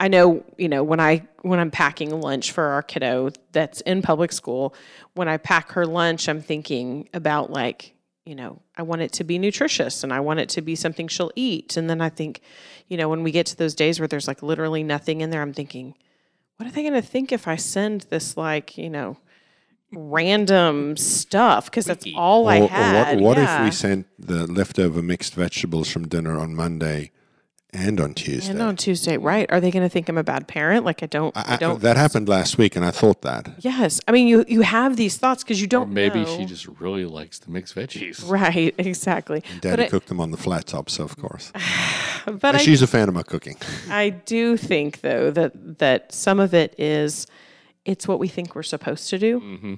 I 0.00 0.08
know 0.08 0.44
you 0.58 0.68
know 0.68 0.82
when 0.82 1.00
I 1.00 1.26
when 1.42 1.58
I'm 1.58 1.70
packing 1.70 2.20
lunch 2.20 2.52
for 2.52 2.64
our 2.64 2.82
kiddo 2.82 3.30
that's 3.52 3.80
in 3.82 4.02
public 4.02 4.32
school, 4.32 4.74
when 5.14 5.28
I 5.28 5.36
pack 5.36 5.72
her 5.72 5.86
lunch, 5.86 6.28
I'm 6.28 6.42
thinking 6.42 7.08
about 7.14 7.50
like 7.50 7.93
you 8.24 8.34
know, 8.34 8.62
I 8.76 8.82
want 8.82 9.02
it 9.02 9.12
to 9.14 9.24
be 9.24 9.38
nutritious 9.38 10.02
and 10.02 10.12
I 10.12 10.20
want 10.20 10.40
it 10.40 10.48
to 10.50 10.62
be 10.62 10.74
something 10.74 11.08
she'll 11.08 11.30
eat. 11.36 11.76
And 11.76 11.90
then 11.90 12.00
I 12.00 12.08
think, 12.08 12.40
you 12.88 12.96
know, 12.96 13.08
when 13.08 13.22
we 13.22 13.30
get 13.30 13.46
to 13.46 13.56
those 13.56 13.74
days 13.74 14.00
where 14.00 14.08
there's 14.08 14.26
like 14.26 14.42
literally 14.42 14.82
nothing 14.82 15.20
in 15.20 15.30
there, 15.30 15.42
I'm 15.42 15.52
thinking, 15.52 15.94
what 16.56 16.66
are 16.66 16.72
they 16.72 16.82
going 16.82 16.94
to 16.94 17.02
think 17.02 17.32
if 17.32 17.46
I 17.46 17.56
send 17.56 18.02
this 18.10 18.36
like, 18.36 18.78
you 18.78 18.88
know, 18.88 19.18
random 19.92 20.96
stuff? 20.96 21.66
Because 21.66 21.84
that's 21.84 22.06
all 22.16 22.48
I 22.48 22.60
Or, 22.60 22.64
or 22.64 22.68
had. 22.68 23.16
what, 23.20 23.22
what 23.22 23.36
yeah. 23.36 23.58
if 23.58 23.64
we 23.64 23.70
sent 23.70 24.06
the 24.18 24.46
leftover 24.46 25.02
mixed 25.02 25.34
vegetables 25.34 25.90
from 25.90 26.08
dinner 26.08 26.38
on 26.38 26.54
Monday 26.54 27.10
and 27.74 28.00
on 28.00 28.14
Tuesday? 28.14 28.50
and 28.52 28.62
on 28.62 28.76
Tuesday, 28.76 29.16
right? 29.18 29.50
Are 29.52 29.60
they 29.60 29.70
going 29.70 29.82
to 29.82 29.88
think 29.88 30.08
I'm 30.08 30.16
a 30.16 30.22
bad 30.24 30.46
parent? 30.48 30.84
Like 30.84 31.02
I 31.02 31.06
don't, 31.06 31.36
I, 31.36 31.54
I- 31.54 31.56
don't. 31.56 31.80
that 31.82 31.96
happened 31.96 32.28
last 32.28 32.56
week, 32.56 32.76
and 32.76 32.84
I 32.84 32.90
thought 32.90 33.22
that. 33.22 33.50
yes, 33.58 34.00
I 34.08 34.12
mean 34.12 34.26
you 34.28 34.44
you 34.48 34.62
have 34.62 34.96
these 34.96 35.16
thoughts 35.18 35.42
because 35.42 35.60
you 35.60 35.66
don't. 35.66 35.90
maybe 35.90 36.20
know. 36.20 36.36
she 36.36 36.44
just 36.44 36.66
really 36.80 37.04
likes 37.04 37.38
the 37.40 37.50
mixed 37.50 37.74
veggies. 37.74 38.26
Right, 38.28 38.74
exactly. 38.78 39.42
Daddy 39.60 39.76
But 39.76 39.80
I, 39.80 39.88
cooked 39.88 40.08
them 40.08 40.20
on 40.20 40.30
the 40.30 40.36
flat 40.38 40.66
top, 40.66 40.88
so 40.88 41.04
of 41.04 41.16
course. 41.18 41.52
but 42.24 42.44
And 42.44 42.56
I, 42.56 42.58
she's 42.58 42.80
a 42.82 42.86
fan 42.86 43.08
of 43.08 43.14
my 43.14 43.22
cooking. 43.22 43.56
I 43.90 44.10
do 44.10 44.56
think 44.56 45.00
though 45.02 45.30
that 45.32 45.78
that 45.78 46.12
some 46.12 46.40
of 46.40 46.54
it 46.54 46.74
is 46.78 47.26
it's 47.84 48.08
what 48.08 48.18
we 48.18 48.28
think 48.28 48.54
we're 48.54 48.62
supposed 48.62 49.10
to 49.10 49.18
do. 49.18 49.40
Mm-hmm. 49.40 49.74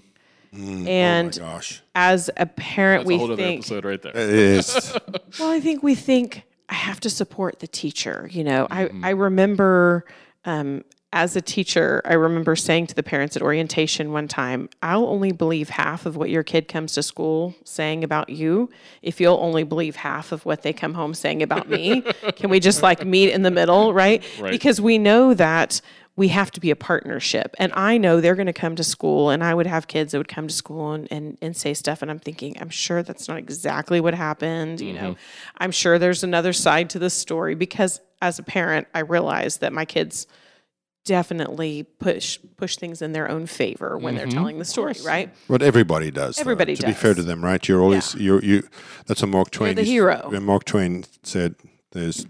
Mm, 0.55 0.87
and 0.89 1.39
oh 1.39 1.45
my 1.45 1.53
gosh. 1.55 1.83
as 1.95 2.31
a 2.37 2.47
parent, 2.47 3.01
That's 3.01 3.07
a 3.07 3.09
we 3.09 3.19
whole 3.19 3.33
other 3.33 3.37
think 3.43 3.61
episode 3.61 3.85
right 3.85 4.01
there. 4.01 4.13
It 4.17 4.31
is. 4.31 4.97
Well, 5.41 5.51
I 5.51 5.61
think 5.61 5.83
we 5.83 5.95
think 5.95 6.45
I 6.69 6.75
have 6.75 7.01
to 7.01 7.11
support 7.11 7.61
the 7.61 7.67
teacher. 7.67 8.29
You 8.33 8.45
know, 8.45 8.67
Mm-hmm. 8.71 9.05
I 9.05 9.09
I 9.09 9.11
remember 9.13 10.05
um, 10.45 10.85
as 11.13 11.35
a 11.37 11.41
teacher, 11.41 12.03
I 12.05 12.15
remember 12.15 12.57
saying 12.57 12.89
to 12.89 12.95
the 12.95 13.03
parents 13.03 13.37
at 13.37 13.43
orientation 13.43 14.13
one 14.13 14.29
time, 14.29 14.69
"I'll 14.83 15.07
only 15.07 15.33
believe 15.33 15.71
half 15.71 16.05
of 16.07 16.17
what 16.17 16.31
your 16.31 16.43
kid 16.43 16.69
comes 16.69 16.93
to 16.95 17.03
school 17.03 17.55
saying 17.65 18.05
about 18.05 18.29
you 18.29 18.69
if 19.03 19.21
you'll 19.21 19.39
only 19.41 19.63
believe 19.65 19.97
half 19.97 20.33
of 20.33 20.45
what 20.45 20.63
they 20.63 20.73
come 20.73 20.95
home 20.95 21.15
saying 21.15 21.43
about 21.43 21.69
me. 21.71 22.01
Can 22.37 22.51
we 22.51 22.61
just 22.61 22.83
like 22.83 23.05
meet 23.07 23.31
in 23.33 23.43
the 23.43 23.51
middle, 23.51 23.95
right? 23.95 24.23
Right. 24.41 24.51
Because 24.51 24.81
we 24.81 24.99
know 24.99 25.35
that." 25.35 25.81
We 26.17 26.29
have 26.29 26.51
to 26.53 26.61
be 26.61 26.71
a 26.71 26.77
partnership. 26.77 27.55
And 27.59 27.73
I 27.75 27.99
know 27.99 28.21
they're 28.21 28.35
going 28.35 28.47
to 28.47 28.53
come 28.53 28.75
to 28.77 28.85
school, 28.85 29.31
and 29.31 29.45
I 29.45 29.55
would 29.55 29.67
have 29.67 29.87
kids 29.87 30.13
that 30.13 30.19
would 30.19 30.29
come 30.29 30.49
to 30.49 30.55
school 30.55 30.93
and, 30.93 31.07
and, 31.11 31.39
and 31.43 31.57
say 31.57 31.75
stuff. 31.75 32.03
And 32.03 32.11
I'm 32.11 32.19
thinking, 32.19 32.57
I'm 32.61 32.71
sure 32.71 33.03
that's 33.03 33.29
not 33.29 33.37
exactly 33.37 34.01
what 34.01 34.15
happened. 34.15 34.81
You 34.81 34.95
know, 34.95 35.11
mm-hmm. 35.13 35.55
I'm 35.59 35.71
sure 35.71 35.99
there's 35.99 36.25
another 36.25 36.53
side 36.53 36.91
to 36.91 36.99
the 36.99 37.11
story 37.11 37.55
because 37.55 38.01
as 38.23 38.39
a 38.39 38.43
parent, 38.43 38.89
I 38.95 39.01
realize 39.01 39.59
that 39.59 39.73
my 39.73 39.85
kids 39.85 40.27
definitely 41.07 41.85
push 41.85 42.39
push 42.57 42.77
things 42.77 43.01
in 43.01 43.13
their 43.13 43.31
own 43.31 43.47
favor 43.47 43.97
when 43.97 44.17
they're 44.17 44.27
mm-hmm. 44.27 44.37
telling 44.37 44.59
the 44.59 44.65
story, 44.65 44.95
right? 45.05 45.33
What 45.47 45.63
everybody 45.63 46.11
does. 46.11 46.37
though, 46.37 46.41
Everybody 46.41 46.77
To 46.77 46.87
be 46.87 46.93
fair 46.93 47.15
to 47.15 47.23
them, 47.23 47.43
right? 47.43 47.67
You're 47.67 47.81
always 47.81 48.15
you're 48.17 48.43
you. 48.43 48.69
That's 49.07 49.23
what 49.23 49.31
Mark 49.31 49.51
Twain. 49.51 49.77
the 49.77 49.83
hero. 49.83 50.29
when 50.29 50.45
Mark 50.45 50.65
Twain 50.65 51.05
said, 51.23 51.55
"There's 51.93 52.27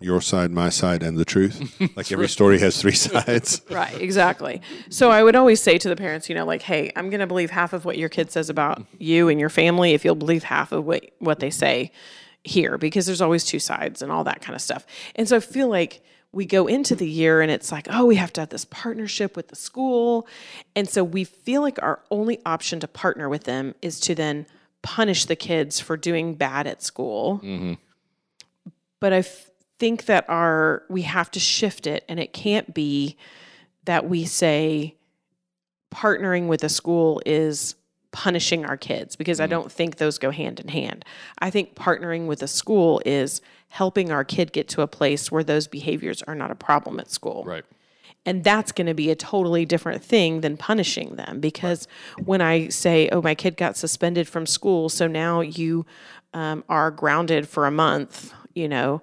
your 0.00 0.20
side, 0.20 0.50
my 0.50 0.68
side, 0.68 1.02
and 1.02 1.16
the 1.16 1.24
truth." 1.24 1.80
like 1.96 2.10
every 2.12 2.28
story 2.28 2.58
has 2.60 2.80
three 2.80 2.92
sides. 2.94 3.62
Right, 3.70 4.00
exactly. 4.00 4.60
So 4.90 5.10
I 5.10 5.22
would 5.22 5.36
always 5.36 5.60
say 5.60 5.78
to 5.78 5.88
the 5.88 5.96
parents, 5.96 6.28
you 6.28 6.34
know, 6.34 6.44
like, 6.44 6.62
hey, 6.62 6.92
I'm 6.96 7.10
going 7.10 7.20
to 7.20 7.26
believe 7.26 7.50
half 7.50 7.72
of 7.72 7.84
what 7.84 7.98
your 7.98 8.08
kid 8.08 8.30
says 8.30 8.50
about 8.50 8.82
you 8.98 9.28
and 9.28 9.40
your 9.40 9.50
family 9.50 9.92
if 9.94 10.04
you'll 10.04 10.14
believe 10.14 10.44
half 10.44 10.72
of 10.72 10.84
what 10.84 11.10
what 11.18 11.40
they 11.40 11.50
say 11.50 11.92
here 12.44 12.76
because 12.76 13.06
there's 13.06 13.22
always 13.22 13.44
two 13.44 13.58
sides 13.58 14.02
and 14.02 14.12
all 14.12 14.24
that 14.24 14.42
kind 14.42 14.54
of 14.54 14.60
stuff. 14.60 14.86
And 15.16 15.28
so 15.28 15.36
I 15.36 15.40
feel 15.40 15.68
like 15.68 16.02
we 16.34 16.44
go 16.44 16.66
into 16.66 16.94
the 16.94 17.08
year 17.08 17.40
and 17.40 17.50
it's 17.50 17.72
like, 17.72 17.86
oh, 17.90 18.04
we 18.04 18.16
have 18.16 18.32
to 18.34 18.42
have 18.42 18.50
this 18.50 18.64
partnership 18.66 19.36
with 19.36 19.48
the 19.48 19.56
school. 19.56 20.26
And 20.76 20.88
so 20.88 21.02
we 21.02 21.24
feel 21.24 21.62
like 21.62 21.80
our 21.82 22.00
only 22.10 22.40
option 22.44 22.80
to 22.80 22.88
partner 22.88 23.28
with 23.28 23.44
them 23.44 23.74
is 23.80 24.00
to 24.00 24.14
then 24.14 24.46
punish 24.82 25.24
the 25.24 25.36
kids 25.36 25.80
for 25.80 25.96
doing 25.96 26.34
bad 26.34 26.66
at 26.66 26.82
school. 26.82 27.40
Mm-hmm. 27.42 27.74
But 29.00 29.12
I 29.12 29.18
f- 29.18 29.50
think 29.78 30.06
that 30.06 30.24
our 30.28 30.82
we 30.88 31.02
have 31.02 31.30
to 31.32 31.40
shift 31.40 31.86
it 31.86 32.04
and 32.08 32.20
it 32.20 32.32
can't 32.32 32.74
be 32.74 33.16
that 33.84 34.08
we 34.08 34.24
say 34.24 34.94
partnering 35.92 36.48
with 36.48 36.64
a 36.64 36.68
school 36.68 37.20
is 37.24 37.74
punishing 38.14 38.64
our 38.64 38.76
kids 38.76 39.16
because 39.16 39.40
I 39.40 39.48
don't 39.48 39.70
think 39.70 39.96
those 39.96 40.18
go 40.18 40.30
hand 40.30 40.60
in 40.60 40.68
hand. 40.68 41.04
I 41.40 41.50
think 41.50 41.74
partnering 41.74 42.26
with 42.26 42.42
a 42.42 42.48
school 42.48 43.02
is 43.04 43.40
helping 43.68 44.12
our 44.12 44.24
kid 44.24 44.52
get 44.52 44.68
to 44.68 44.82
a 44.82 44.86
place 44.86 45.32
where 45.32 45.42
those 45.42 45.66
behaviors 45.66 46.22
are 46.22 46.34
not 46.36 46.52
a 46.52 46.54
problem 46.54 47.00
at 47.00 47.10
school. 47.10 47.42
Right. 47.44 47.64
And 48.24 48.44
that's 48.44 48.70
going 48.70 48.86
to 48.86 48.94
be 48.94 49.10
a 49.10 49.16
totally 49.16 49.66
different 49.66 50.02
thing 50.02 50.42
than 50.42 50.56
punishing 50.56 51.16
them. 51.16 51.40
Because 51.40 51.88
when 52.24 52.40
I 52.40 52.68
say, 52.68 53.08
oh, 53.10 53.20
my 53.20 53.34
kid 53.34 53.56
got 53.56 53.76
suspended 53.76 54.28
from 54.28 54.46
school, 54.46 54.88
so 54.88 55.08
now 55.08 55.40
you 55.40 55.84
um, 56.32 56.62
are 56.68 56.92
grounded 56.92 57.48
for 57.48 57.66
a 57.66 57.70
month, 57.72 58.32
you 58.54 58.68
know, 58.68 59.02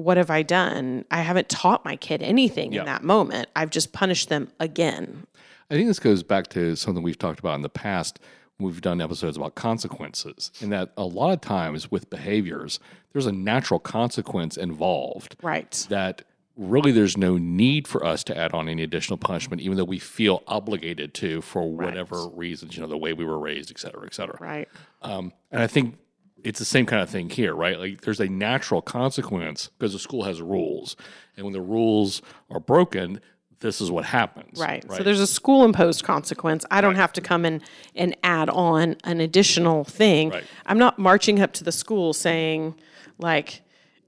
what 0.00 0.16
have 0.16 0.30
I 0.30 0.42
done? 0.42 1.04
I 1.10 1.20
haven't 1.20 1.48
taught 1.48 1.84
my 1.84 1.96
kid 1.96 2.22
anything 2.22 2.72
Yeah. 2.72 2.80
in 2.80 2.86
that 2.86 3.02
moment. 3.04 3.48
I've 3.54 3.70
just 3.70 3.92
punished 3.92 4.28
them 4.28 4.48
again. 4.58 5.26
I 5.70 5.74
think 5.74 5.86
this 5.86 6.00
goes 6.00 6.22
back 6.22 6.48
to 6.48 6.74
something 6.76 7.02
we've 7.02 7.18
talked 7.18 7.38
about 7.38 7.54
in 7.54 7.62
the 7.62 7.68
past. 7.68 8.18
We've 8.58 8.80
done 8.80 9.00
episodes 9.00 9.36
about 9.36 9.54
consequences, 9.54 10.50
and 10.60 10.70
that 10.72 10.92
a 10.96 11.04
lot 11.04 11.32
of 11.32 11.40
times 11.40 11.90
with 11.90 12.10
behaviors, 12.10 12.78
there's 13.12 13.26
a 13.26 13.32
natural 13.32 13.80
consequence 13.80 14.56
involved 14.56 15.36
Right. 15.42 15.86
that 15.88 16.22
really 16.56 16.92
there's 16.92 17.16
no 17.16 17.38
need 17.38 17.88
for 17.88 18.04
us 18.04 18.22
to 18.24 18.36
add 18.36 18.52
on 18.52 18.68
any 18.68 18.82
additional 18.82 19.16
punishment, 19.16 19.62
even 19.62 19.78
though 19.78 19.84
we 19.84 19.98
feel 19.98 20.42
obligated 20.46 21.14
to 21.14 21.40
for 21.40 21.70
whatever 21.70 22.26
reasons, 22.28 22.76
you 22.76 22.82
know, 22.82 22.88
the 22.88 22.98
way 22.98 23.12
we 23.14 23.24
were 23.24 23.38
raised, 23.38 23.70
et 23.70 23.78
cetera, 23.78 24.04
et 24.04 24.12
cetera. 24.12 24.36
Right. 24.40 24.68
Um, 25.00 25.32
and 25.50 25.62
I 25.62 25.66
think 25.66 25.96
it's 26.44 26.58
the 26.58 26.64
same 26.64 26.86
kind 26.86 27.02
of 27.02 27.10
thing 27.10 27.30
here, 27.30 27.54
right? 27.54 27.78
Like 27.78 28.00
there's 28.02 28.20
a 28.20 28.28
natural 28.28 28.82
consequence 28.82 29.70
because 29.78 29.92
the 29.92 29.98
school 29.98 30.24
has 30.24 30.40
rules, 30.40 30.96
and 31.36 31.44
when 31.44 31.52
the 31.52 31.60
rules 31.60 32.22
are 32.50 32.60
broken, 32.60 33.20
this 33.60 33.80
is 33.80 33.90
what 33.90 34.04
happens. 34.06 34.58
Right. 34.58 34.84
So 34.90 35.02
there's 35.02 35.20
a 35.20 35.26
school 35.26 35.64
imposed 35.64 36.02
consequence. 36.02 36.64
I 36.70 36.80
don't 36.80 36.96
have 36.96 37.12
to 37.14 37.20
come 37.20 37.44
in 37.44 37.60
and 37.94 38.16
add 38.22 38.48
on 38.48 38.96
an 39.04 39.20
additional 39.20 39.84
thing. 39.84 40.30
Right. 40.30 40.44
I'm 40.66 40.78
not 40.78 40.98
marching 40.98 41.40
up 41.40 41.52
to 41.54 41.64
the 41.64 41.72
school 41.72 42.12
saying, 42.12 42.74
like, 43.18 43.60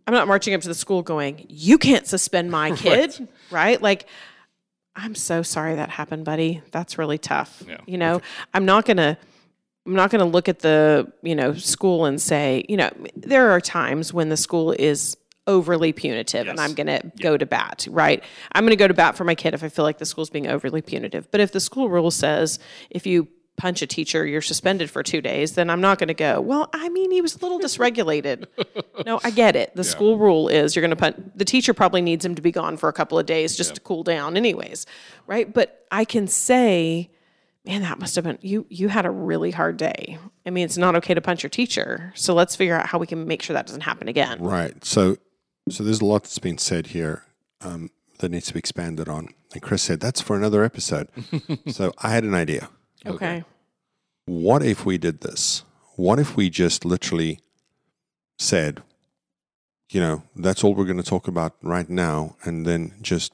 I'm 0.07 0.15
not 0.15 0.27
marching 0.27 0.55
up 0.55 0.63
to 0.63 0.69
the 0.69 0.75
school 0.75 1.03
going, 1.03 1.45
you 1.49 1.77
can't 1.79 2.07
suspend 2.07 2.51
my 2.51 2.71
kid. 2.77 3.29
right. 3.51 3.81
Like, 3.81 4.07
I'm 4.97 5.15
so 5.15 5.43
sorry 5.43 5.75
that 5.77 5.91
happened, 5.91 6.25
buddy. 6.25 6.63
That's 6.71 6.99
really 6.99 7.19
tough. 7.19 7.63
Yeah. 7.67 7.79
You 7.87 7.99
know, 7.99 8.21
I'm 8.55 8.65
not 8.65 8.85
going 8.85 8.99
to. 8.99 9.17
I'm 9.87 9.95
not 9.95 10.11
going 10.11 10.21
to 10.21 10.31
look 10.31 10.49
at 10.49 10.61
the, 10.61 11.13
you 11.23 11.35
know, 11.35 11.55
school 11.55 12.05
and 12.05 12.21
say, 12.21 12.65
you 12.69 12.77
know, 12.77 12.91
there 13.17 13.51
are 13.51 13.61
times 13.61 14.15
when 14.15 14.29
the 14.29 14.37
school 14.37 14.73
is 14.73 15.17
overly 15.49 15.93
punitive 15.93 16.47
and 16.47 16.61
I'm 16.61 16.75
going 16.75 16.87
to 16.87 17.03
go 17.21 17.37
to 17.37 17.45
bat, 17.45 17.89
right? 17.91 18.23
I'm 18.53 18.63
going 18.63 18.71
to 18.71 18.77
go 18.77 18.87
to 18.87 18.95
bat 18.95 19.17
for 19.17 19.25
my 19.25 19.35
kid 19.35 19.55
if 19.55 19.65
I 19.65 19.69
feel 19.69 19.85
like 19.85 19.99
the 19.99 20.07
school's 20.07 20.31
being 20.31 20.47
overly 20.47 20.83
punitive. 20.83 21.31
But 21.33 21.41
if 21.41 21.51
the 21.51 21.59
school 21.59 21.89
rule 21.89 22.13
says 22.13 22.61
if 22.91 23.07
you 23.07 23.27
punch 23.57 23.83
a 23.83 23.87
teacher, 23.87 24.25
you're 24.25 24.41
suspended 24.41 24.89
for 24.89 25.03
2 25.03 25.21
days, 25.21 25.57
then 25.57 25.69
I'm 25.69 25.81
not 25.81 25.99
going 25.99 26.09
to 26.09 26.15
go, 26.15 26.41
well, 26.41 26.71
I 26.73 26.89
mean, 26.89 27.11
he 27.11 27.21
was 27.21 27.35
a 27.35 27.39
little 27.39 27.59
dysregulated. 27.59 28.47
no, 29.07 29.21
I 29.25 29.31
get 29.31 29.57
it. 29.57 29.75
The 29.75 29.85
school 29.85 30.17
rule 30.17 30.49
is 30.49 30.77
you're 30.77 30.81
going 30.81 30.91
to 30.91 30.97
punch 30.97 31.17
the 31.35 31.45
teacher 31.45 31.75
probably 31.75 32.03
needs 32.03 32.25
him 32.25 32.37
to 32.37 32.43
be 32.43 32.53
gone 32.53 32.77
for 32.77 32.89
a 32.89 32.93
couple 32.93 33.19
of 33.19 33.27
days 33.27 33.57
just 33.57 33.75
to 33.75 33.81
cool 33.81 34.05
down 34.05 34.37
anyways, 34.37 34.87
right? 35.27 35.53
But 35.53 35.87
I 35.91 36.05
can 36.05 36.29
say 36.29 37.11
man 37.65 37.83
that 37.83 37.99
must 37.99 38.15
have 38.17 38.25
been 38.25 38.39
you 38.43 38.67
you 38.69 38.89
had 38.89 39.07
a 39.07 39.11
really 39.11 39.51
hard 39.51 39.77
day 39.77 40.19
i 40.47 40.51
mean 40.51 40.65
it's 40.65 40.77
not 40.77 40.97
okay 40.97 41.15
to 41.15 41.21
punch 41.21 41.43
your 41.43 41.51
teacher 41.51 42.13
so 42.15 42.35
let's 42.35 42.57
figure 42.57 42.75
out 42.75 42.87
how 42.87 42.99
we 42.99 43.07
can 43.07 43.27
make 43.27 43.43
sure 43.43 43.55
that 43.55 43.67
doesn't 43.67 43.83
happen 43.83 44.09
again 44.09 44.41
Right. 44.41 44.85
So, 44.85 45.17
so 45.69 45.85
there's 45.85 46.01
a 46.01 46.05
lot 46.05 46.25
that's 46.25 46.39
been 46.39 46.59
said 46.59 46.89
here 46.89 47.25
um, 47.61 47.91
that 48.19 48.31
needs 48.31 48.47
to 48.47 48.55
be 48.55 48.59
expanded 48.59 49.09
on. 49.09 49.29
And 49.53 49.63
Chris 49.63 49.83
said 49.83 50.01
that's 50.01 50.21
for 50.21 50.35
another 50.37 50.65
episode. 50.65 51.09
so 51.69 51.93
I 51.99 52.11
had 52.11 52.25
an 52.25 52.35
idea. 52.35 52.69
okay 53.07 53.45
what 54.27 54.63
if 54.63 54.85
we 54.85 54.99
did 54.99 55.21
this? 55.21 55.65
What 55.97 56.19
if 56.19 56.37
we 56.37 56.49
just 56.49 56.85
literally 56.85 57.41
said, 58.39 58.83
you 59.91 60.01
know, 60.01 60.23
that's 60.37 60.65
all 60.65 60.75
we're 60.75 60.85
going 60.85 60.97
to 60.97 61.03
talk 61.03 61.29
about 61.29 61.57
right 61.63 61.89
now, 61.89 62.37
and 62.45 62.65
then 62.65 62.95
just 63.03 63.33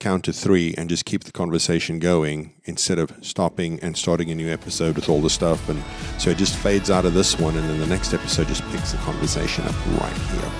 count 0.00 0.24
to 0.24 0.32
three 0.32 0.74
and 0.76 0.88
just 0.88 1.04
keep 1.04 1.24
the 1.24 1.30
conversation 1.32 1.98
going 1.98 2.54
instead 2.64 2.98
of 2.98 3.12
stopping 3.20 3.78
and 3.80 3.96
starting 3.96 4.30
a 4.30 4.34
new 4.34 4.50
episode 4.50 4.96
with 4.96 5.08
all 5.08 5.20
the 5.20 5.30
stuff. 5.30 5.68
And 5.68 5.80
so 6.18 6.30
it 6.30 6.38
just 6.38 6.56
fades 6.56 6.90
out 6.90 7.04
of 7.04 7.14
this 7.14 7.38
one, 7.38 7.56
and 7.56 7.68
then 7.68 7.78
the 7.78 7.86
next 7.86 8.12
episode 8.14 8.48
just 8.48 8.62
picks 8.70 8.92
the 8.92 8.98
conversation 8.98 9.64
up 9.66 9.74
right 10.00 10.12
here. 10.12 10.50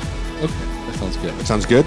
Okay, 0.44 0.87
that 0.87 0.94
sounds 0.98 1.16
good. 1.16 1.35
That 1.35 1.46
sounds 1.46 1.66
good? 1.66 1.87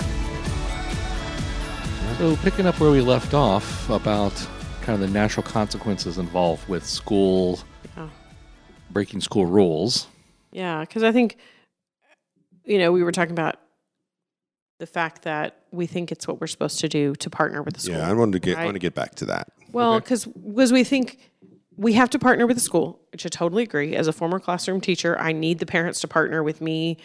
So, 2.18 2.36
picking 2.38 2.66
up 2.66 2.80
where 2.80 2.92
we 2.92 3.02
left 3.02 3.34
off 3.34 3.90
about 3.90 4.34
kind 4.82 4.94
of 4.96 5.00
the 5.00 5.08
natural 5.14 5.44
consequences 5.44 6.18
involved 6.18 6.68
with 6.68 6.86
school 6.86 7.60
Yeah. 7.98 8.10
breaking 8.92 9.22
school 9.22 9.46
rules. 9.46 10.08
Yeah, 10.52 10.82
because 10.82 11.04
I 11.04 11.12
think, 11.12 11.38
you 12.66 12.78
know, 12.78 12.92
we 12.92 13.02
were 13.04 13.12
talking 13.12 13.32
about 13.32 13.56
the 14.80 14.88
fact 14.88 15.24
that 15.24 15.62
we 15.72 15.86
think 15.86 16.12
it's 16.12 16.28
what 16.28 16.42
we're 16.42 16.48
supposed 16.48 16.80
to 16.80 16.90
do 16.90 17.16
to 17.16 17.30
partner 17.30 17.62
with 17.62 17.76
the 17.76 17.80
school. 17.82 17.98
Yeah, 17.98 18.10
I 18.10 18.14
wanted 18.14 18.34
to 18.34 18.40
get 18.40 18.58
I 18.58 18.62
right? 18.62 18.66
want 18.66 18.76
to 18.76 18.80
get 18.80 18.96
back 18.96 19.16
to 19.16 19.26
that. 19.26 19.50
Well, 19.72 20.00
cause 20.02 20.26
because 20.26 20.74
we 20.74 20.84
think 20.84 21.20
we 21.78 21.94
have 21.94 22.10
to 22.12 22.20
partner 22.20 22.46
with 22.46 22.58
the 22.58 22.62
school, 22.62 23.00
which 23.12 23.26
I 23.26 23.30
totally 23.30 23.64
agree. 23.64 23.96
As 23.96 24.08
a 24.08 24.14
former 24.14 24.40
classroom 24.40 24.82
teacher, 24.82 25.20
I 25.20 25.32
need 25.32 25.60
the 25.60 25.66
parents 25.66 26.00
to 26.02 26.08
partner 26.08 26.44
with 26.44 26.62
me 26.62 26.98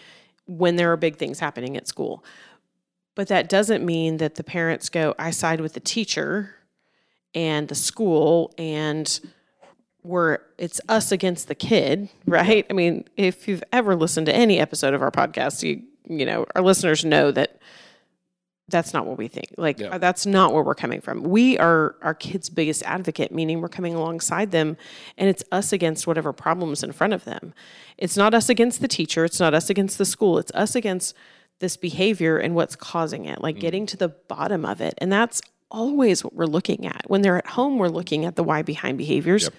when 0.47 0.77
there 0.77 0.93
are 0.93 0.97
big 0.97 1.17
things 1.17 1.39
happening 1.39 1.77
at 1.77 1.87
school. 1.87 2.25
But 3.15 3.29
that 3.29 3.49
doesn't 3.49 3.85
mean 3.85 4.19
that 4.19 4.37
the 4.37 4.45
parents 4.45 4.89
go, 4.89 5.15
I 5.19 5.31
side 5.31 5.61
with 5.61 5.75
the 5.75 5.81
teacher 5.81 6.55
and 7.35 7.69
the 7.69 7.75
school 7.75 8.55
and 8.57 9.21
we're 10.03 10.39
it's 10.57 10.81
us 10.89 11.13
against 11.13 11.49
the 11.49 11.55
kid, 11.55 12.09
right? 12.27 12.65
I 12.71 12.73
mean, 12.73 13.05
if 13.17 13.49
you've 13.49 13.65
ever 13.73 13.95
listened 13.95 14.27
to 14.27 14.35
any 14.35 14.59
episode 14.59 14.95
of 14.95 15.03
our 15.03 15.11
podcast, 15.11 15.63
you 15.63 15.83
you 16.09 16.27
know, 16.27 16.47
our 16.55 16.63
listeners 16.63 17.05
know 17.05 17.31
that 17.31 17.61
that's 18.69 18.93
not 18.93 19.07
what 19.07 19.17
we 19.17 19.29
think. 19.29 19.55
Like 19.57 19.79
Yeah. 19.79 19.89
Uh, 19.89 19.99
that's 19.99 20.27
not 20.27 20.53
where 20.53 20.63
we're 20.63 20.75
coming 20.75 21.01
from. 21.01 21.23
We 21.23 21.59
are 21.59 21.97
our 22.03 22.15
kids' 22.15 22.51
biggest 22.51 22.83
advocate, 22.83 23.33
meaning 23.33 23.61
we're 23.61 23.69
coming 23.69 23.95
alongside 23.95 24.51
them 24.51 24.77
and 25.17 25.29
it's 25.29 25.43
us 25.51 25.73
against 25.73 26.07
whatever 26.07 26.33
problems 26.33 26.83
in 26.83 26.93
front 26.93 27.15
of 27.15 27.25
them. 27.25 27.55
It's 27.97 28.17
not 28.17 28.35
us 28.35 28.49
against 28.49 28.81
the 28.81 28.89
teacher, 28.89 29.25
it's 29.25 29.41
not 29.41 29.55
us 29.55 29.71
against 29.71 29.99
the 29.99 30.05
school, 30.05 30.39
it's 30.39 30.53
us 30.55 30.75
against 30.75 31.15
this 31.61 31.77
behavior 31.77 32.39
and 32.39 32.55
what's 32.55 32.77
causing 32.77 33.25
it, 33.25 33.41
like 33.41 33.57
mm. 33.57 33.61
getting 33.61 33.87
to 33.87 33.97
the 33.97 34.09
bottom 34.09 34.65
of 34.65 34.81
it. 34.81 34.95
And 34.99 35.11
that's 35.11 35.41
always 35.71 36.23
what 36.23 36.35
we're 36.35 36.47
looking 36.47 36.87
at. 36.87 37.05
When 37.09 37.23
they're 37.23 37.39
at 37.39 37.47
home, 37.47 37.79
we're 37.79 37.89
looking 37.89 38.25
at 38.25 38.37
the 38.37 38.45
why 38.45 38.63
behind 38.63 38.99
behaviors. 38.99 39.51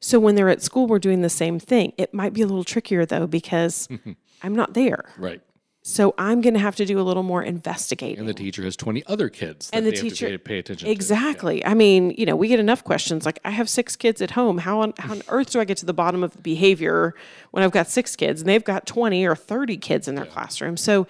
So 0.00 0.18
when 0.18 0.34
they're 0.34 0.48
at 0.48 0.62
school, 0.62 0.86
we're 0.86 0.98
doing 0.98 1.22
the 1.22 1.30
same 1.30 1.58
thing. 1.58 1.92
It 1.96 2.12
might 2.12 2.32
be 2.32 2.42
a 2.42 2.46
little 2.46 2.64
trickier 2.64 3.06
though 3.06 3.26
because 3.26 3.88
I'm 4.42 4.54
not 4.54 4.74
there. 4.74 5.06
Right. 5.16 5.40
So 5.84 6.14
I'm 6.16 6.40
going 6.40 6.54
to 6.54 6.60
have 6.60 6.76
to 6.76 6.84
do 6.84 7.00
a 7.00 7.02
little 7.02 7.24
more 7.24 7.42
investigating. 7.42 8.20
And 8.20 8.28
the 8.28 8.34
teacher 8.34 8.62
has 8.62 8.76
20 8.76 9.02
other 9.06 9.28
kids 9.28 9.68
that 9.70 9.76
And 9.76 9.84
the 9.86 9.90
they 9.90 9.96
have 9.96 10.04
to 10.04 10.10
teacher- 10.10 10.26
pay, 10.28 10.38
pay 10.38 10.58
attention 10.60 10.86
to. 10.86 10.92
Exactly. 10.92 11.64
I 11.66 11.74
mean, 11.74 12.14
you 12.16 12.24
know, 12.24 12.36
we 12.36 12.46
get 12.46 12.60
enough 12.60 12.84
questions 12.84 13.26
like 13.26 13.40
I 13.44 13.50
have 13.50 13.68
six 13.68 13.96
kids 13.96 14.22
at 14.22 14.30
home. 14.30 14.58
How 14.58 14.80
on, 14.80 14.94
how 14.98 15.10
on 15.12 15.22
earth 15.28 15.50
do 15.50 15.58
I 15.60 15.64
get 15.64 15.78
to 15.78 15.86
the 15.86 15.92
bottom 15.92 16.22
of 16.22 16.32
the 16.32 16.38
behavior 16.38 17.14
when 17.50 17.64
I've 17.64 17.72
got 17.72 17.88
six 17.88 18.14
kids 18.14 18.40
and 18.42 18.48
they've 18.48 18.62
got 18.62 18.86
20 18.86 19.26
or 19.26 19.34
30 19.34 19.76
kids 19.78 20.06
in 20.06 20.14
their 20.14 20.24
classroom? 20.26 20.76
So 20.76 21.08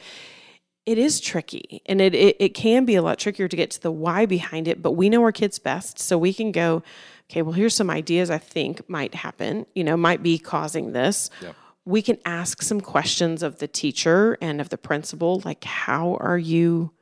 it 0.87 0.96
is 0.96 1.20
tricky 1.20 1.82
and 1.85 2.00
it, 2.00 2.14
it, 2.14 2.37
it 2.40 2.48
can 2.54 2.87
be 2.87 2.94
a 2.94 3.02
lot 3.02 3.18
trickier 3.18 3.48
to 3.48 3.56
get 3.56 3.70
to 3.72 3.80
the 3.82 3.92
why 3.92 4.24
behind 4.24 4.66
it, 4.68 4.80
but 4.80 4.92
we 4.92 5.11
know 5.11 5.22
our 5.22 5.32
kids 5.32 5.58
best. 5.58 5.98
So 5.98 6.16
we 6.16 6.32
can 6.32 6.50
go, 6.50 6.82
okay, 7.30 7.42
well, 7.42 7.52
here's 7.52 7.74
some 7.74 7.90
ideas 7.90 8.30
I 8.30 8.38
think 8.38 8.88
might 8.88 9.14
happen, 9.14 9.66
you 9.74 9.85
know, 9.85 9.98
might 9.98 10.22
be 10.22 10.38
causing 10.38 10.92
this. 10.92 11.28
Yep. 11.42 11.56
We 11.84 12.02
can 12.02 12.18
ask 12.24 12.62
some 12.62 12.80
questions 12.80 13.42
of 13.42 13.58
the 13.58 13.68
teacher 13.68 14.38
and 14.40 14.60
of 14.60 14.68
the 14.68 14.78
principal, 14.78 15.42
like, 15.44 15.64
how 15.64 16.16
are 16.20 16.38
you 16.38 16.92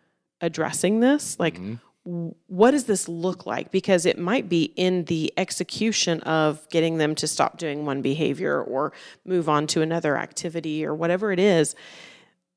addressing 0.40 1.00
this? 1.00 1.38
Like, 1.38 1.56
mm-hmm. 1.56 1.74
w- 2.06 2.34
what 2.46 2.70
does 2.70 2.84
this 2.84 3.08
look 3.08 3.44
like? 3.44 3.70
Because 3.70 4.06
it 4.06 4.18
might 4.18 4.48
be 4.48 4.72
in 4.76 5.04
the 5.04 5.32
execution 5.36 6.20
of 6.22 6.66
getting 6.70 6.96
them 6.96 7.14
to 7.16 7.26
stop 7.26 7.58
doing 7.58 7.84
one 7.84 8.00
behavior 8.00 8.62
or 8.62 8.92
move 9.26 9.48
on 9.48 9.66
to 9.68 9.82
another 9.82 10.16
activity 10.16 10.84
or 10.84 10.94
whatever 10.94 11.30
it 11.30 11.38
is, 11.38 11.74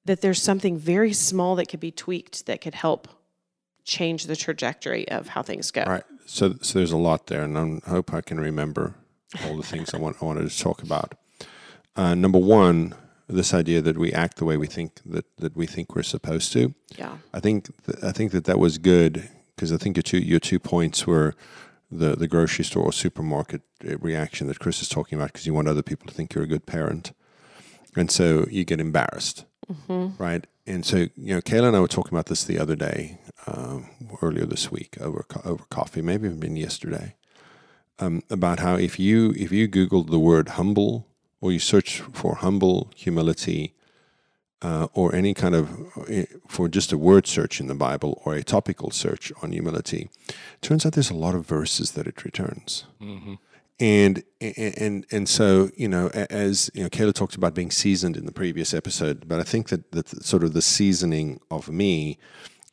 that 0.06 0.22
there's 0.22 0.42
something 0.42 0.78
very 0.78 1.12
small 1.14 1.56
that 1.56 1.68
could 1.68 1.80
be 1.82 1.92
tweaked 1.92 2.46
that 2.46 2.62
could 2.62 2.76
help 2.76 3.08
change 3.84 4.28
the 4.28 4.36
trajectory 4.36 5.08
of 5.10 5.28
how 5.28 5.42
things 5.42 5.72
go. 5.72 5.82
All 5.82 5.92
right. 5.92 6.04
So, 6.26 6.56
so 6.62 6.80
there's 6.80 6.94
a 6.94 6.98
lot 6.98 7.28
there, 7.28 7.44
and 7.44 7.58
I 7.86 7.90
hope 7.90 8.14
I 8.14 8.22
can 8.22 8.40
remember 8.40 8.96
all 9.46 9.58
the 9.58 9.64
things 9.64 9.94
I, 9.94 9.98
want, 9.98 10.18
I 10.22 10.26
wanted 10.26 10.50
to 10.50 10.58
talk 10.58 10.82
about. 10.82 11.16
Uh, 11.96 12.16
number 12.16 12.40
one, 12.40 12.96
this 13.28 13.54
idea 13.54 13.82
that 13.82 13.98
we 13.98 14.12
act 14.12 14.38
the 14.38 14.46
way 14.46 14.58
we 14.58 14.68
think 14.68 15.00
that, 15.06 15.26
that 15.38 15.56
we 15.56 15.66
think 15.66 15.96
we're 15.96 16.04
supposed 16.04 16.52
to. 16.54 16.74
Yeah. 16.98 17.18
I 17.34 17.40
think 17.40 17.70
th- 17.86 18.04
I 18.04 18.12
think 18.12 18.32
that 18.32 18.46
that 18.46 18.60
was 18.60 18.78
good 18.78 19.30
because 19.56 19.72
I 19.72 19.78
think 19.78 19.96
your 19.98 20.04
two 20.04 20.20
your 20.20 20.40
two 20.40 20.60
points 20.60 21.06
were 21.08 21.36
the 21.92 22.16
the 22.16 22.28
grocery 22.28 22.66
store 22.66 22.86
or 22.86 22.94
supermarket 22.94 23.62
uh, 23.88 23.98
reaction 24.00 24.48
that 24.48 24.60
Chris 24.60 24.82
is 24.82 24.90
talking 24.90 25.18
about 25.18 25.32
because 25.32 25.46
you 25.46 25.54
want 25.54 25.68
other 25.68 25.84
people 25.84 26.08
to 26.08 26.14
think 26.14 26.34
you're 26.34 26.44
a 26.44 26.48
good 26.48 26.66
parent, 26.66 27.14
and 27.96 28.10
so 28.12 28.46
you 28.50 28.66
get 28.66 28.80
embarrassed, 28.80 29.46
right? 30.18 30.46
And 30.66 30.86
so 30.86 30.98
you 31.16 31.36
know, 31.36 31.42
Kayla 31.42 31.68
and 31.68 31.76
I 31.78 31.80
were 31.80 31.88
talking 31.88 32.14
about 32.14 32.28
this 32.28 32.44
the 32.44 32.58
other 32.60 32.76
day, 32.76 33.20
um, 33.48 33.90
earlier 34.22 34.46
this 34.46 34.72
week 34.72 34.98
over 35.00 35.24
co- 35.28 35.50
over 35.50 35.64
coffee, 35.70 36.02
maybe 36.02 36.28
even 36.28 36.56
yesterday, 36.56 37.16
um, 38.00 38.24
about 38.30 38.60
how 38.60 38.76
if 38.76 39.00
you 39.00 39.34
if 39.38 39.52
you 39.52 39.68
Googled 39.68 40.10
the 40.10 40.20
word 40.20 40.50
humble 40.50 41.08
or 41.44 41.52
you 41.52 41.60
search 41.60 42.00
for 42.14 42.36
humble 42.36 42.90
humility 42.96 43.74
uh, 44.62 44.88
or 44.94 45.14
any 45.14 45.34
kind 45.34 45.54
of 45.54 45.66
uh, 46.10 46.24
for 46.48 46.70
just 46.70 46.94
a 46.94 46.98
word 46.98 47.28
search 47.28 47.60
in 47.60 47.68
the 47.68 47.76
Bible 47.76 48.22
or 48.24 48.34
a 48.34 48.44
topical 48.44 48.92
search 48.92 49.30
on 49.42 49.52
humility, 49.52 50.10
turns 50.62 50.86
out 50.86 50.94
there's 50.94 51.10
a 51.12 51.24
lot 51.26 51.36
of 51.36 51.46
verses 51.46 51.92
that 51.92 52.08
it 52.08 52.24
returns. 52.24 52.86
And 53.78 54.24
and 54.40 55.06
and 55.12 55.28
so 55.28 55.70
you 55.76 55.90
know, 55.90 56.08
as 56.30 56.72
you 56.74 56.84
know, 56.84 56.90
Kayla 56.90 57.14
talked 57.14 57.36
about 57.36 57.54
being 57.54 57.72
seasoned 57.72 58.16
in 58.16 58.26
the 58.26 58.32
previous 58.32 58.74
episode, 58.74 59.28
but 59.28 59.42
I 59.42 59.44
think 59.44 59.68
that 59.68 59.92
that 59.92 60.08
sort 60.24 60.44
of 60.46 60.54
the 60.54 60.62
seasoning 60.62 61.42
of 61.52 61.68
me 61.68 62.18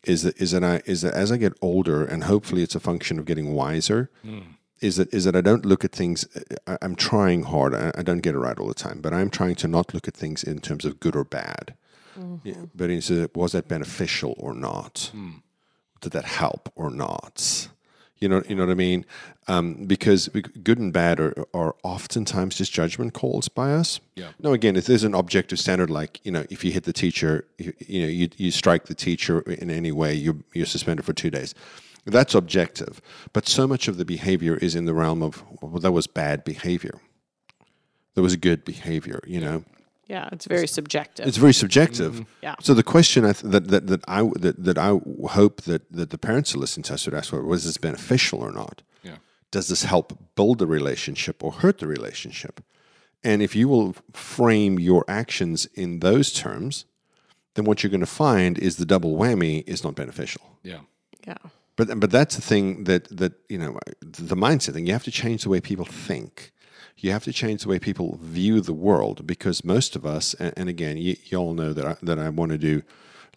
is 0.05 0.23
that 0.23 0.41
is 0.41 0.53
that 0.53 0.63
I 0.63 0.83
is 0.87 1.01
that 1.03 1.15
as 1.15 1.33
I 1.33 1.39
get 1.39 1.55
older, 1.61 2.05
and 2.05 2.25
hopefully 2.25 2.63
it's 2.63 2.77
a 2.77 2.81
function 2.81 3.19
of 3.19 3.25
getting 3.25 3.53
wiser. 3.53 4.11
Is 4.81 4.97
that 4.97 5.13
is 5.13 5.25
that 5.25 5.37
I 5.37 5.41
don't 5.43 5.67
look 5.67 5.85
at 5.85 5.93
things. 5.93 6.27
I, 6.67 6.79
I'm 6.81 6.95
trying 6.95 7.43
hard. 7.45 7.75
I, 7.75 7.93
I 7.97 8.03
don't 8.03 8.21
get 8.21 8.35
it 8.35 8.39
right 8.39 8.59
all 8.59 8.69
the 8.69 8.75
time, 8.75 9.01
but 9.01 9.13
I'm 9.13 9.31
trying 9.31 9.57
to 9.57 9.69
not 9.69 9.93
look 9.93 10.09
at 10.09 10.15
things 10.15 10.43
in 10.43 10.61
terms 10.61 10.85
of 10.85 11.01
good 11.01 11.15
or 11.15 11.25
bad. 11.25 11.75
Yeah, 12.45 12.55
but 12.75 12.91
is 12.91 13.11
it, 13.11 13.35
was 13.37 13.53
that 13.53 13.69
beneficial 13.69 14.35
or 14.39 14.53
not? 14.55 15.11
Did 16.01 16.13
that 16.13 16.25
help 16.25 16.71
or 16.75 16.91
not? 16.91 17.69
You 18.19 18.29
know, 18.29 18.43
you 18.47 18.55
know 18.55 18.67
what 18.67 18.73
I 18.73 18.75
mean? 18.75 19.07
Um, 19.49 19.87
because 19.87 20.29
good 20.29 20.79
and 20.79 20.93
bad 20.93 21.19
are, 21.19 21.47
are 21.55 21.75
oftentimes 21.83 22.57
just 22.57 22.73
judgment 22.73 23.15
calls 23.15 23.49
by 23.49 23.73
us. 23.73 24.01
Yeah. 24.15 24.33
No, 24.39 24.53
again, 24.53 24.77
if 24.77 24.85
there's 24.85 25.05
an 25.05 25.15
objective 25.15 25.59
standard, 25.59 25.89
like 25.89 26.21
you 26.25 26.31
know, 26.31 26.45
if 26.51 26.63
you 26.63 26.73
hit 26.73 26.85
the 26.85 26.93
teacher, 26.93 27.47
you, 27.57 27.73
you 27.79 28.03
know, 28.03 28.09
you, 28.09 28.29
you 28.37 28.51
strike 28.51 28.85
the 28.87 28.95
teacher 28.95 29.41
in 29.41 29.71
any 29.71 29.93
way, 29.93 30.13
you're 30.13 30.37
you're 30.53 30.67
suspended 30.67 31.07
for 31.07 31.15
two 31.15 31.31
days. 31.31 31.55
That's 32.07 32.35
objective. 32.35 33.01
But 33.33 33.49
so 33.49 33.67
much 33.67 33.89
of 33.89 33.97
the 33.97 34.05
behavior 34.05 34.57
is 34.57 34.75
in 34.75 34.85
the 34.85 34.95
realm 34.95 35.23
of 35.23 35.45
well, 35.61 35.81
that 35.81 35.93
was 35.93 36.07
bad 36.07 36.45
behavior. 36.45 37.01
That 38.15 38.23
was 38.23 38.37
good 38.37 38.65
behavior. 38.65 39.21
You 39.27 39.41
know. 39.41 39.65
Yeah. 40.07 40.29
It's 40.33 40.47
very 40.47 40.67
subjective. 40.67 41.27
It's 41.29 41.37
very 41.37 41.53
subjective. 41.53 42.15
Mm-hmm. 42.15 42.43
Yeah. 42.43 42.57
So 42.61 42.75
the 42.75 42.83
question 42.83 43.25
I 43.25 43.33
th- 43.33 43.53
that, 43.53 43.69
that 43.69 43.87
that 43.87 44.01
I 44.09 44.23
that, 44.37 44.65
that 44.65 44.79
I 44.79 44.99
hope 45.29 45.63
that, 45.63 45.91
that 45.93 46.11
the 46.11 46.19
parents 46.19 46.53
who 46.53 46.59
listen 46.59 46.83
to 46.85 46.95
us 46.95 47.07
would 47.07 47.15
ask: 47.15 47.33
Was 47.33 47.65
this 47.65 47.77
beneficial 47.77 48.41
or 48.41 48.51
not? 48.51 48.83
Yeah. 49.03 49.17
Does 49.51 49.69
this 49.69 49.85
help 49.85 50.19
build 50.35 50.59
the 50.59 50.67
relationship 50.67 51.45
or 51.45 51.53
hurt 51.53 51.79
the 51.79 51.87
relationship? 51.87 52.61
And 53.23 53.43
if 53.43 53.55
you 53.55 53.69
will 53.69 53.95
frame 54.13 54.79
your 54.79 55.05
actions 55.07 55.67
in 55.75 56.01
those 56.01 56.33
terms, 56.33 56.87
then 57.55 57.65
what 57.65 57.83
you're 57.83 57.91
going 57.91 58.01
to 58.01 58.07
find 58.07 58.59
is 58.59 58.77
the 58.77 58.87
double 58.87 59.17
whammy 59.17 59.63
is 59.67 59.85
not 59.85 59.95
beneficial. 59.95 60.43
Yeah. 60.63 60.81
yeah. 61.27 61.37
But 61.81 61.99
but 61.99 62.11
that's 62.11 62.37
the 62.37 62.43
thing 62.43 62.85
that 62.85 63.05
that 63.17 63.33
you 63.49 63.57
know 63.57 63.79
the 64.03 64.37
mindset 64.37 64.75
thing. 64.75 64.87
You 64.87 64.93
have 64.93 65.05
to 65.05 65.11
change 65.11 65.45
the 65.45 65.49
way 65.49 65.63
people 65.63 65.87
think. 65.87 66.53
You 66.99 67.11
have 67.13 67.25
to 67.25 67.33
change 67.33 67.63
the 67.63 67.71
way 67.71 67.79
people 67.79 68.19
view 68.21 68.61
the 68.61 68.75
world 68.75 69.27
because 69.27 69.65
most 69.65 69.97
of 69.97 70.05
us, 70.05 70.35
and, 70.35 70.53
and 70.59 70.69
again, 70.69 70.99
you, 70.99 71.17
you 71.25 71.39
all 71.39 71.55
know 71.55 71.73
that 71.73 71.87
I, 71.87 71.97
that 72.03 72.19
I 72.19 72.29
want 72.29 72.53
to 72.53 72.59
do 72.59 72.83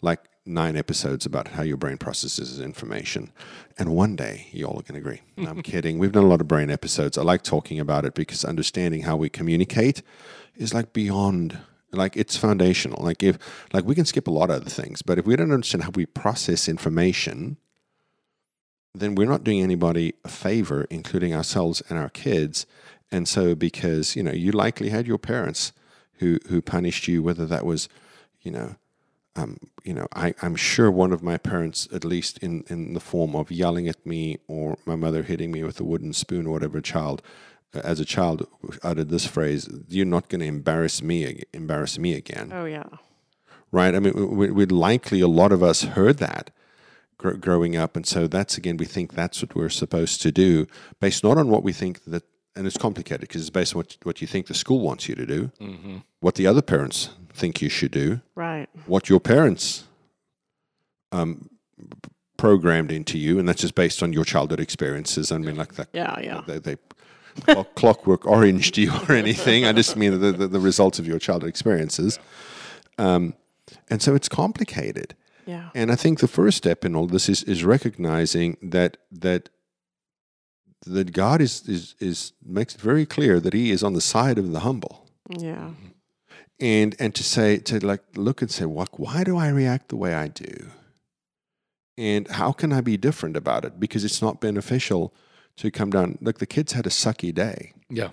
like 0.02 0.20
nine 0.44 0.76
episodes 0.76 1.24
about 1.24 1.48
how 1.48 1.62
your 1.62 1.78
brain 1.78 1.96
processes 1.96 2.60
information, 2.60 3.32
and 3.78 3.96
one 3.96 4.14
day 4.14 4.48
you 4.52 4.66
all 4.66 4.78
are 4.78 4.82
going 4.82 5.00
to 5.02 5.08
agree. 5.08 5.22
No, 5.38 5.48
I'm 5.48 5.62
kidding. 5.62 5.98
We've 5.98 6.12
done 6.12 6.24
a 6.24 6.28
lot 6.28 6.42
of 6.42 6.48
brain 6.48 6.68
episodes. 6.68 7.16
I 7.16 7.22
like 7.22 7.40
talking 7.40 7.80
about 7.80 8.04
it 8.04 8.12
because 8.12 8.44
understanding 8.44 9.04
how 9.04 9.16
we 9.16 9.30
communicate 9.30 10.02
is 10.54 10.74
like 10.74 10.92
beyond 10.92 11.60
like 11.92 12.14
it's 12.14 12.36
foundational. 12.36 13.02
Like 13.02 13.22
if 13.22 13.38
like 13.72 13.86
we 13.86 13.94
can 13.94 14.04
skip 14.04 14.26
a 14.26 14.30
lot 14.30 14.50
of 14.50 14.56
other 14.56 14.70
things, 14.70 15.00
but 15.00 15.18
if 15.18 15.24
we 15.24 15.34
don't 15.34 15.50
understand 15.50 15.84
how 15.84 15.92
we 15.94 16.04
process 16.04 16.68
information, 16.68 17.56
then 18.94 19.14
we're 19.14 19.28
not 19.28 19.44
doing 19.44 19.60
anybody 19.60 20.14
a 20.24 20.28
favor, 20.28 20.86
including 20.88 21.34
ourselves 21.34 21.82
and 21.88 21.98
our 21.98 22.10
kids. 22.10 22.66
And 23.10 23.26
so, 23.28 23.54
because 23.54 24.16
you 24.16 24.22
know, 24.22 24.32
you 24.32 24.52
likely 24.52 24.90
had 24.90 25.06
your 25.06 25.18
parents 25.18 25.72
who 26.18 26.38
who 26.48 26.62
punished 26.62 27.08
you, 27.08 27.22
whether 27.22 27.46
that 27.46 27.66
was, 27.66 27.88
you 28.42 28.50
know, 28.50 28.76
um, 29.36 29.58
you 29.82 29.94
know, 29.94 30.06
I, 30.14 30.34
I'm 30.42 30.54
sure 30.54 30.90
one 30.90 31.12
of 31.12 31.22
my 31.22 31.36
parents, 31.36 31.88
at 31.92 32.04
least 32.04 32.38
in, 32.38 32.64
in 32.68 32.94
the 32.94 33.00
form 33.00 33.34
of 33.34 33.50
yelling 33.50 33.88
at 33.88 34.04
me 34.06 34.38
or 34.46 34.78
my 34.86 34.94
mother 34.94 35.22
hitting 35.22 35.50
me 35.50 35.64
with 35.64 35.80
a 35.80 35.84
wooden 35.84 36.12
spoon 36.12 36.46
or 36.46 36.52
whatever, 36.52 36.80
child, 36.80 37.20
as 37.72 37.98
a 37.98 38.04
child, 38.04 38.46
uttered 38.84 39.08
this 39.08 39.26
phrase: 39.26 39.68
"You're 39.88 40.06
not 40.06 40.28
going 40.28 40.40
to 40.40 40.46
embarrass 40.46 41.02
me, 41.02 41.42
embarrass 41.52 41.98
me 41.98 42.14
again." 42.14 42.52
Oh 42.54 42.64
yeah. 42.64 42.84
right? 43.72 43.94
I 43.94 43.98
mean, 43.98 44.36
we, 44.36 44.50
we'd 44.50 44.70
likely 44.70 45.20
a 45.20 45.28
lot 45.28 45.50
of 45.50 45.62
us 45.64 45.82
heard 45.82 46.18
that 46.18 46.50
gr- 47.18 47.32
growing 47.32 47.76
up, 47.76 47.96
and 47.96 48.06
so 48.06 48.26
that's 48.26 48.56
again, 48.58 48.76
we 48.76 48.84
think 48.86 49.14
that's 49.14 49.42
what 49.42 49.54
we're 49.54 49.68
supposed 49.68 50.22
to 50.22 50.32
do, 50.32 50.66
based 51.00 51.24
not 51.24 51.38
on 51.38 51.48
what 51.48 51.62
we 51.62 51.72
think 51.72 52.04
that, 52.04 52.22
and 52.56 52.66
it's 52.66 52.76
complicated 52.78 53.20
because 53.22 53.40
it's 53.40 53.50
based 53.50 53.74
on 53.74 53.78
what 53.80 53.96
what 54.04 54.20
you 54.20 54.26
think 54.26 54.46
the 54.46 54.54
school 54.54 54.80
wants 54.80 55.08
you 55.08 55.14
to 55.14 55.26
do, 55.26 55.50
what 56.20 56.34
the 56.36 56.46
other 56.46 56.62
parents 56.62 57.10
think 57.32 57.60
you 57.60 57.68
should 57.68 57.90
do, 57.90 58.20
Right. 58.36 58.68
what 58.86 59.08
your 59.08 59.20
parents 59.20 59.84
um, 61.12 61.48
programmed 62.36 62.90
into 62.92 63.18
you, 63.18 63.38
and 63.38 63.48
that's 63.48 63.60
just 63.62 63.74
based 63.74 64.02
on 64.02 64.12
your 64.12 64.24
childhood 64.24 64.60
experiences. 64.60 65.30
I 65.32 65.38
mean, 65.38 65.56
like 65.56 65.74
that. 65.74 65.88
Yeah. 65.92 66.18
Yeah. 66.20 66.40
They, 66.46 66.58
they 66.58 66.76
clock- 67.42 67.74
clockwork 67.74 68.26
oranged 68.26 68.76
you 68.78 68.92
or 69.08 69.12
anything. 69.14 69.64
I 69.64 69.72
just 69.72 69.96
mean 69.96 70.18
the, 70.20 70.32
the, 70.32 70.48
the 70.48 70.60
results 70.60 70.98
of 70.98 71.06
your 71.06 71.18
childhood 71.18 71.48
experiences. 71.48 72.18
Um, 72.98 73.34
and 73.88 74.02
so 74.02 74.14
it's 74.14 74.28
complicated. 74.28 75.14
Yeah. 75.46 75.70
And 75.74 75.90
I 75.90 75.96
think 75.96 76.20
the 76.20 76.28
first 76.28 76.56
step 76.56 76.84
in 76.84 76.94
all 76.94 77.06
this 77.06 77.28
is, 77.28 77.42
is 77.44 77.64
recognizing 77.64 78.56
that 78.62 78.96
that 79.10 79.50
that 80.86 81.12
God 81.12 81.40
is, 81.40 81.66
is 81.68 81.94
is 81.98 82.32
makes 82.44 82.74
it 82.74 82.80
very 82.80 83.06
clear 83.06 83.40
that 83.40 83.52
He 83.52 83.70
is 83.70 83.82
on 83.82 83.94
the 83.94 84.00
side 84.00 84.38
of 84.38 84.52
the 84.52 84.60
humble. 84.60 85.08
Yeah. 85.28 85.70
And 86.60 86.94
and 86.98 87.14
to 87.14 87.24
say 87.24 87.58
to 87.58 87.84
like 87.84 88.02
look 88.16 88.42
and 88.42 88.50
say, 88.50 88.64
what 88.64 88.98
why 88.98 89.24
do 89.24 89.36
I 89.36 89.48
react 89.48 89.88
the 89.88 89.96
way 89.96 90.14
I 90.14 90.28
do? 90.28 90.70
And 91.96 92.28
how 92.28 92.52
can 92.52 92.72
I 92.72 92.80
be 92.80 92.96
different 92.96 93.36
about 93.36 93.64
it? 93.64 93.78
Because 93.78 94.04
it's 94.04 94.20
not 94.20 94.40
beneficial 94.40 95.14
to 95.56 95.70
come 95.70 95.90
down. 95.90 96.18
Look, 96.20 96.38
the 96.38 96.46
kids 96.46 96.72
had 96.72 96.86
a 96.86 96.90
sucky 96.90 97.32
day. 97.32 97.72
Yeah. 97.88 98.10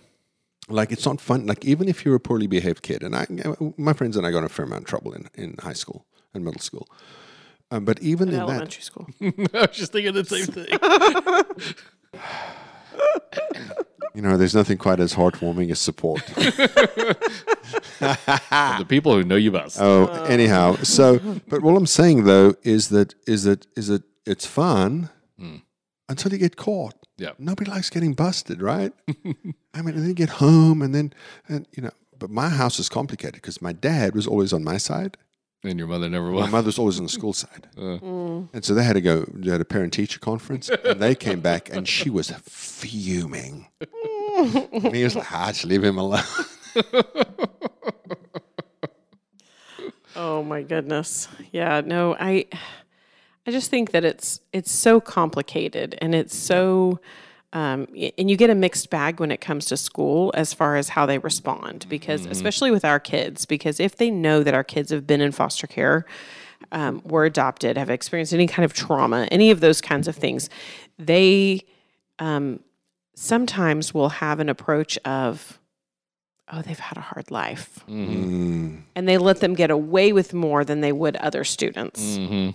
Like 0.70 0.92
it's 0.92 1.06
not 1.06 1.20
fun. 1.20 1.48
Like 1.48 1.66
even 1.66 1.90
if 1.90 2.06
you're 2.06 2.16
a 2.16 2.20
poorly 2.20 2.48
behaved 2.48 2.84
kid, 2.84 3.04
and 3.04 3.16
I, 3.16 3.26
my 3.78 3.94
friends 3.94 4.16
and 4.16 4.26
I 4.26 4.32
got 4.32 4.40
in 4.40 4.44
a 4.46 4.50
fair 4.50 4.66
amount 4.66 4.84
of 4.84 4.88
trouble 4.88 5.14
in, 5.14 5.28
in 5.34 5.56
high 5.60 5.74
school 5.74 6.06
and 6.34 6.44
middle 6.44 6.60
school. 6.62 6.88
Um, 7.72 7.86
but 7.86 8.02
even 8.02 8.28
In 8.28 8.34
in 8.34 8.40
that, 8.42 8.50
elementary 8.50 8.82
school. 8.82 9.08
I 9.22 9.34
was 9.54 9.78
just 9.78 9.94
thinking 9.94 10.14
the 10.14 10.26
same 10.26 10.46
thing. 10.46 10.68
you 14.14 14.22
know, 14.22 14.36
there's 14.38 14.54
nothing 14.56 14.78
quite 14.78 15.00
as 15.00 15.14
heartwarming 15.14 15.72
as 15.72 15.80
support. 15.80 16.26
the 18.00 18.86
people 18.88 19.14
who 19.14 19.24
know 19.24 19.36
you 19.38 19.52
best. 19.52 19.78
oh, 19.80 20.08
anyhow, 20.26 20.76
so 20.84 21.20
but 21.48 21.62
what 21.62 21.76
I'm 21.78 21.86
saying 21.88 22.26
though 22.26 22.56
is 22.64 22.90
that 22.90 23.16
is 23.26 23.44
that 23.44 23.66
is 23.78 23.88
that 23.88 24.04
it's 24.26 24.46
fun 24.46 25.10
until 26.10 26.32
you 26.34 26.38
get 26.38 26.58
caught. 26.58 26.94
Yeah. 27.18 27.32
Nobody 27.40 27.72
likes 27.72 27.90
getting 27.90 28.14
busted, 28.14 28.62
right? 28.62 28.92
I 29.08 29.82
mean, 29.82 29.96
and 29.96 30.00
then 30.00 30.08
you 30.08 30.14
get 30.14 30.30
home, 30.30 30.82
and 30.82 30.94
then 30.94 31.14
and 31.48 31.66
you 31.76 31.84
know. 31.84 31.92
But 32.20 32.30
my 32.30 32.50
house 32.50 32.78
is 32.80 32.90
complicated 32.90 33.36
because 33.36 33.62
my 33.64 33.72
dad 33.74 34.14
was 34.14 34.28
always 34.28 34.54
on 34.54 34.64
my 34.64 34.78
side. 34.78 35.18
And 35.64 35.78
your 35.78 35.88
mother 35.88 36.10
never 36.10 36.32
was. 36.32 36.40
My 36.40 36.46
was. 36.46 36.52
mother's 36.52 36.80
always 36.80 36.98
on 36.98 37.04
the 37.04 37.10
school 37.10 37.34
side. 37.34 37.68
Mm. 37.78 38.50
And 38.54 38.66
so 38.66 38.74
they 38.74 38.84
had 38.84 38.94
to 38.94 39.02
go, 39.02 39.26
they 39.34 39.52
had 39.52 39.62
a 39.62 39.66
parent 39.66 39.94
teacher 39.94 40.20
conference, 40.20 40.70
and 40.70 41.00
they 41.00 41.14
came 41.14 41.40
back, 41.40 41.70
and 41.70 41.88
she 41.88 42.10
was 42.10 42.32
fuming. 42.32 43.68
and 44.38 44.96
he 44.96 45.04
was 45.04 45.16
like, 45.16 45.32
ah, 45.32 45.48
just 45.48 45.66
leave 45.66 45.84
him 45.84 45.98
alone. 45.98 46.24
Oh 50.16 50.44
my 50.44 50.62
goodness. 50.62 51.28
Yeah, 51.52 51.82
no, 51.84 52.16
I 52.20 52.46
I 53.48 53.52
just 53.52 53.70
think 53.70 53.92
that 53.92 54.04
it's 54.04 54.40
it's 54.54 54.72
so 54.72 55.00
complicated 55.00 55.98
and 56.02 56.14
it's 56.14 56.36
so 56.36 57.00
um, 57.54 57.88
and 58.18 58.30
you 58.30 58.38
get 58.38 58.50
a 58.50 58.56
mixed 58.56 58.90
bag 58.90 59.20
when 59.20 59.30
it 59.32 59.42
comes 59.42 59.66
to 59.66 59.76
school 59.78 60.32
as 60.36 60.54
far 60.54 60.76
as 60.78 60.90
how 60.90 61.06
they 61.06 61.18
respond 61.18 61.86
because 61.90 62.26
especially 62.28 62.72
with 62.72 62.86
our 62.86 63.00
kids 63.00 63.46
because 63.46 63.80
if 63.80 63.96
they 63.98 64.10
know 64.10 64.42
that 64.44 64.54
our 64.54 64.64
kids 64.64 64.90
have 64.92 65.06
been 65.06 65.22
in 65.22 65.32
foster 65.32 65.68
care 65.68 66.06
um, 66.72 67.02
were 67.04 67.26
adopted 67.26 67.78
have 67.78 67.90
experienced 67.90 68.34
any 68.34 68.48
kind 68.48 68.64
of 68.64 68.74
trauma 68.74 69.28
any 69.32 69.52
of 69.52 69.60
those 69.60 69.82
kinds 69.82 70.08
of 70.08 70.16
things 70.16 70.50
they 70.98 71.62
um, 72.20 72.60
sometimes 73.16 73.94
will 73.94 74.10
have 74.10 74.40
an 74.40 74.48
approach 74.50 74.98
of 75.04 75.60
oh 76.54 76.62
they've 76.62 76.80
had 76.80 76.98
a 76.98 77.02
hard 77.02 77.30
life 77.32 77.80
Mm. 77.90 78.84
and 78.96 79.08
they 79.10 79.18
let 79.18 79.40
them 79.42 79.54
get 79.56 79.70
away 79.72 80.14
with 80.14 80.34
more 80.34 80.64
than 80.64 80.80
they 80.82 80.92
would 80.94 81.16
other 81.18 81.44
students. 81.44 82.16
hmm 82.18 82.50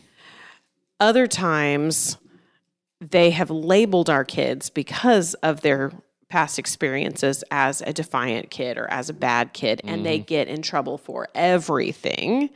Other 0.98 1.26
times, 1.26 2.16
they 3.10 3.30
have 3.30 3.50
labeled 3.50 4.10
our 4.10 4.24
kids 4.24 4.70
because 4.70 5.34
of 5.34 5.60
their 5.60 5.92
past 6.28 6.58
experiences 6.58 7.44
as 7.50 7.82
a 7.82 7.92
defiant 7.92 8.50
kid 8.50 8.78
or 8.78 8.90
as 8.90 9.08
a 9.08 9.14
bad 9.14 9.52
kid, 9.52 9.80
and 9.84 10.04
they 10.04 10.18
mm. 10.18 10.26
get 10.26 10.48
in 10.48 10.62
trouble 10.62 10.98
for 10.98 11.28
everything. 11.34 12.50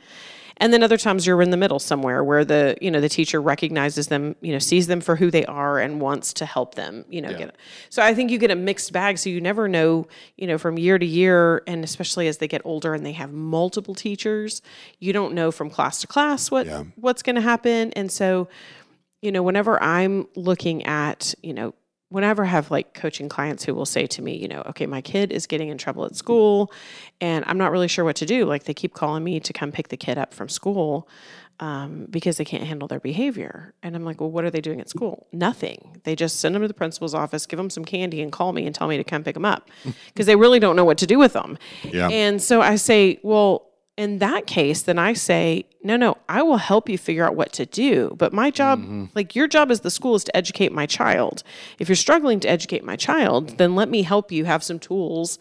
And 0.57 0.71
then 0.71 0.83
other 0.83 0.97
times 0.97 1.25
you're 1.25 1.41
in 1.41 1.49
the 1.49 1.57
middle 1.57 1.79
somewhere 1.79 2.23
where 2.23 2.45
the 2.45 2.77
you 2.79 2.91
know 2.91 3.01
the 3.01 3.09
teacher 3.09 3.41
recognizes 3.41 4.07
them, 4.07 4.35
you 4.41 4.53
know, 4.53 4.59
sees 4.59 4.85
them 4.85 5.01
for 5.01 5.15
who 5.15 5.31
they 5.31 5.43
are 5.45 5.79
and 5.79 5.99
wants 5.99 6.33
to 6.33 6.45
help 6.45 6.75
them, 6.75 7.03
you 7.09 7.19
know. 7.19 7.33
Get, 7.35 7.55
so 7.89 8.03
I 8.03 8.13
think 8.13 8.29
you 8.29 8.37
get 8.37 8.51
a 8.51 8.55
mixed 8.55 8.93
bag. 8.93 9.17
So 9.17 9.31
you 9.31 9.41
never 9.41 9.67
know, 9.67 10.07
you 10.37 10.45
know, 10.45 10.59
from 10.59 10.77
year 10.77 10.99
to 10.99 11.05
year, 11.05 11.63
and 11.65 11.83
especially 11.83 12.27
as 12.27 12.37
they 12.37 12.47
get 12.47 12.61
older 12.63 12.93
and 12.93 13.03
they 13.03 13.13
have 13.13 13.31
multiple 13.31 13.95
teachers, 13.95 14.61
you 14.99 15.13
don't 15.13 15.33
know 15.33 15.49
from 15.49 15.71
class 15.71 15.99
to 16.01 16.07
class 16.07 16.51
what 16.51 16.67
Yeah. 16.67 16.83
what's 16.95 17.23
going 17.23 17.37
to 17.37 17.41
happen. 17.41 17.91
And 17.93 18.11
so, 18.11 18.47
you 19.21 19.31
know, 19.31 19.43
whenever 19.43 19.81
I'm 19.81 20.27
looking 20.35 20.85
at, 20.85 21.33
you 21.41 21.53
know, 21.53 21.73
whenever 22.09 22.43
I 22.43 22.47
have 22.47 22.69
like 22.69 22.93
coaching 22.93 23.29
clients 23.29 23.63
who 23.63 23.73
will 23.73 23.85
say 23.85 24.05
to 24.05 24.21
me, 24.21 24.35
you 24.35 24.47
know, 24.47 24.63
okay, 24.67 24.85
my 24.85 24.99
kid 24.99 25.31
is 25.31 25.47
getting 25.47 25.69
in 25.69 25.77
trouble 25.77 26.03
at 26.05 26.15
school 26.15 26.71
and 27.21 27.45
I'm 27.47 27.57
not 27.57 27.71
really 27.71 27.87
sure 27.87 28.03
what 28.03 28.17
to 28.17 28.25
do. 28.25 28.45
Like 28.45 28.65
they 28.65 28.73
keep 28.73 28.93
calling 28.93 29.23
me 29.23 29.39
to 29.39 29.53
come 29.53 29.71
pick 29.71 29.87
the 29.87 29.97
kid 29.97 30.17
up 30.17 30.33
from 30.33 30.49
school 30.49 31.07
um, 31.61 32.07
because 32.09 32.35
they 32.35 32.43
can't 32.43 32.63
handle 32.63 32.87
their 32.87 32.99
behavior. 32.99 33.73
And 33.81 33.95
I'm 33.95 34.03
like, 34.03 34.19
well, 34.19 34.31
what 34.31 34.43
are 34.43 34.49
they 34.49 34.59
doing 34.59 34.81
at 34.81 34.89
school? 34.89 35.27
Nothing. 35.31 36.01
They 36.03 36.15
just 36.15 36.41
send 36.41 36.53
them 36.53 36.63
to 36.63 36.67
the 36.67 36.73
principal's 36.73 37.13
office, 37.13 37.45
give 37.45 37.57
them 37.57 37.69
some 37.69 37.85
candy, 37.85 38.21
and 38.21 38.31
call 38.31 38.51
me 38.51 38.65
and 38.65 38.75
tell 38.75 38.87
me 38.87 38.97
to 38.97 39.03
come 39.05 39.23
pick 39.23 39.35
them 39.35 39.45
up 39.45 39.69
because 40.07 40.25
they 40.25 40.35
really 40.35 40.59
don't 40.59 40.75
know 40.75 40.85
what 40.85 40.97
to 40.97 41.07
do 41.07 41.17
with 41.17 41.33
them. 41.33 41.57
Yeah. 41.83 42.09
And 42.09 42.41
so 42.41 42.61
I 42.61 42.75
say, 42.75 43.19
well, 43.23 43.70
in 44.01 44.17
that 44.17 44.47
case, 44.47 44.81
then 44.81 44.97
I 44.97 45.13
say, 45.13 45.65
no, 45.83 45.95
no, 45.95 46.17
I 46.27 46.41
will 46.41 46.57
help 46.57 46.89
you 46.89 46.97
figure 46.97 47.23
out 47.23 47.35
what 47.35 47.53
to 47.53 47.67
do. 47.67 48.15
But 48.17 48.33
my 48.33 48.49
job, 48.49 48.81
mm-hmm. 48.81 49.05
like 49.13 49.35
your 49.35 49.47
job 49.47 49.69
as 49.69 49.81
the 49.81 49.91
school, 49.91 50.15
is 50.15 50.23
to 50.23 50.35
educate 50.35 50.71
my 50.71 50.87
child. 50.87 51.43
If 51.77 51.87
you're 51.87 51.95
struggling 51.95 52.39
to 52.39 52.49
educate 52.49 52.83
my 52.83 52.95
child, 52.95 53.59
then 53.59 53.75
let 53.75 53.89
me 53.89 54.01
help 54.01 54.31
you 54.31 54.45
have 54.45 54.63
some 54.63 54.79
tools 54.79 55.37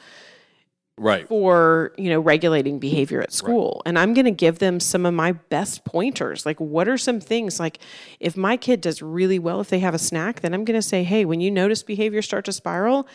Right. 0.98 1.26
for 1.26 1.94
you 1.96 2.10
know 2.10 2.20
regulating 2.20 2.78
behavior 2.78 3.22
at 3.22 3.32
school 3.32 3.80
and 3.86 3.98
i'm 3.98 4.12
going 4.12 4.26
to 4.26 4.30
give 4.30 4.58
them 4.58 4.78
some 4.80 5.06
of 5.06 5.14
my 5.14 5.32
best 5.32 5.82
pointers 5.86 6.44
like 6.44 6.60
what 6.60 6.90
are 6.90 6.98
some 6.98 7.20
things 7.20 7.58
like 7.58 7.78
if 8.18 8.36
my 8.36 8.58
kid 8.58 8.82
does 8.82 9.00
really 9.00 9.38
well 9.38 9.62
if 9.62 9.70
they 9.70 9.78
have 9.78 9.94
a 9.94 9.98
snack 9.98 10.40
then 10.40 10.52
i'm 10.52 10.62
going 10.62 10.78
to 10.78 10.86
say 10.86 11.02
hey 11.02 11.24
when 11.24 11.40
you 11.40 11.50
notice 11.50 11.82
behavior 11.82 12.20
start 12.20 12.44
to 12.44 12.52
spiral 12.52 13.08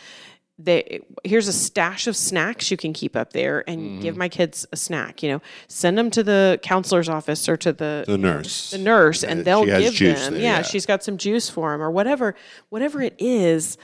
they 0.58 1.02
here's 1.26 1.48
a 1.50 1.54
stash 1.54 2.08
of 2.08 2.16
snacks 2.16 2.72
you 2.72 2.78
can 2.78 2.94
keep 2.94 3.16
up 3.16 3.34
there 3.34 3.64
and 3.70 4.02
give 4.02 4.16
my 4.16 4.30
kids 4.30 4.66
a 4.72 4.78
snack 4.78 5.22
you 5.22 5.30
know 5.30 5.42
send 5.68 5.98
them 5.98 6.10
to 6.10 6.24
the 6.24 6.58
counselor's 6.64 7.10
office 7.10 7.50
or 7.50 7.58
to 7.58 7.74
the 7.74 8.06
The 8.08 8.18
nurse. 8.18 8.72
the 8.72 8.78
nurse 8.78 9.24
and 9.24 9.44
they'll 9.44 9.66
she 9.66 9.70
has 9.72 9.84
give 9.84 9.94
juice 9.94 10.24
them 10.26 10.34
there, 10.36 10.42
yeah, 10.44 10.56
yeah. 10.58 10.62
she's 10.62 10.86
got 10.86 11.04
some 11.04 11.18
juice 11.18 11.50
for 11.50 11.74
him 11.74 11.82
or 11.82 11.92
whatever 11.92 12.36
whatever 12.70 13.02
it 13.02 13.16
is 13.20 13.78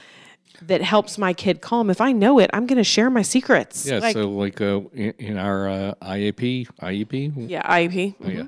that 0.62 0.80
helps 0.80 1.18
my 1.18 1.34
kid 1.34 1.60
calm 1.60 1.90
if 1.90 2.00
i 2.00 2.10
know 2.10 2.38
it 2.38 2.48
i'm 2.54 2.66
going 2.66 2.78
to 2.78 2.84
share 2.84 3.10
my 3.10 3.22
secrets 3.22 3.84
Yeah. 3.86 3.98
Like- 3.98 4.14
so, 4.14 4.30
like 4.30 4.60
uh, 4.62 4.80
in, 4.94 5.12
in 5.18 5.36
our 5.36 5.68
uh, 5.68 5.94
IAP, 6.00 6.68
IEP, 6.80 7.50
yeah 7.50 7.62
iep 7.80 8.14
Oh, 8.24 8.28
yeah. 8.30 8.44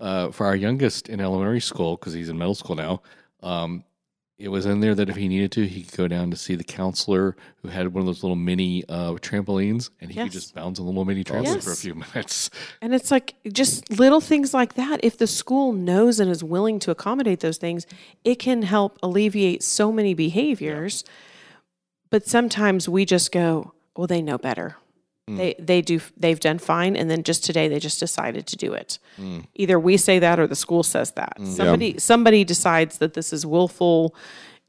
Uh, 0.00 0.30
for 0.30 0.46
our 0.46 0.56
youngest 0.56 1.08
in 1.08 1.20
elementary 1.20 1.60
school, 1.60 1.96
because 1.96 2.12
he's 2.14 2.28
in 2.30 2.38
middle 2.38 2.54
school 2.54 2.74
now, 2.74 3.02
um, 3.42 3.84
it 4.38 4.48
was 4.48 4.66
in 4.66 4.80
there 4.80 4.94
that 4.96 5.08
if 5.08 5.16
he 5.16 5.28
needed 5.28 5.52
to, 5.52 5.66
he 5.66 5.82
could 5.82 5.96
go 5.96 6.08
down 6.08 6.30
to 6.30 6.36
see 6.36 6.56
the 6.56 6.64
counselor 6.64 7.36
who 7.62 7.68
had 7.68 7.94
one 7.94 8.00
of 8.00 8.06
those 8.06 8.22
little 8.24 8.36
mini 8.36 8.82
uh, 8.88 9.12
trampolines, 9.14 9.90
and 10.00 10.10
he 10.10 10.16
Yes. 10.16 10.26
could 10.26 10.32
just 10.32 10.54
bounce 10.54 10.78
on 10.80 10.86
the 10.86 10.90
little 10.90 11.04
mini 11.04 11.22
trampoline 11.22 11.62
for 11.62 11.70
a 11.72 11.76
few 11.76 11.94
minutes. 12.14 12.50
And 12.82 12.92
it's 12.92 13.10
like 13.12 13.34
just 13.52 13.90
little 13.98 14.20
things 14.20 14.52
like 14.52 14.74
that. 14.74 15.00
If 15.04 15.18
the 15.18 15.28
school 15.28 15.72
knows 15.72 16.18
and 16.18 16.30
is 16.30 16.42
willing 16.42 16.78
to 16.80 16.90
accommodate 16.90 17.40
those 17.40 17.58
things, 17.58 17.86
it 18.24 18.36
can 18.40 18.62
help 18.62 18.98
alleviate 19.02 19.62
so 19.62 19.92
many 19.92 20.14
behaviors. 20.14 21.04
But 22.10 22.26
sometimes 22.26 22.88
we 22.88 23.04
just 23.04 23.30
go, 23.32 23.72
well, 23.96 24.06
they 24.06 24.20
know 24.22 24.38
better. 24.38 24.76
Mm. 25.28 25.36
They 25.38 25.54
they 25.58 25.82
do 25.82 26.00
they've 26.16 26.40
done 26.40 26.58
fine 26.58 26.96
and 26.96 27.10
then 27.10 27.22
just 27.22 27.44
today 27.44 27.68
they 27.68 27.78
just 27.78 27.98
decided 27.98 28.46
to 28.48 28.56
do 28.56 28.74
it. 28.74 28.98
Mm. 29.18 29.46
Either 29.54 29.80
we 29.80 29.96
say 29.96 30.18
that 30.18 30.38
or 30.38 30.46
the 30.46 30.56
school 30.56 30.82
says 30.82 31.12
that. 31.12 31.38
Mm. 31.38 31.46
Somebody 31.46 31.98
somebody 31.98 32.44
decides 32.44 32.98
that 32.98 33.14
this 33.14 33.32
is 33.32 33.46
willful 33.46 34.14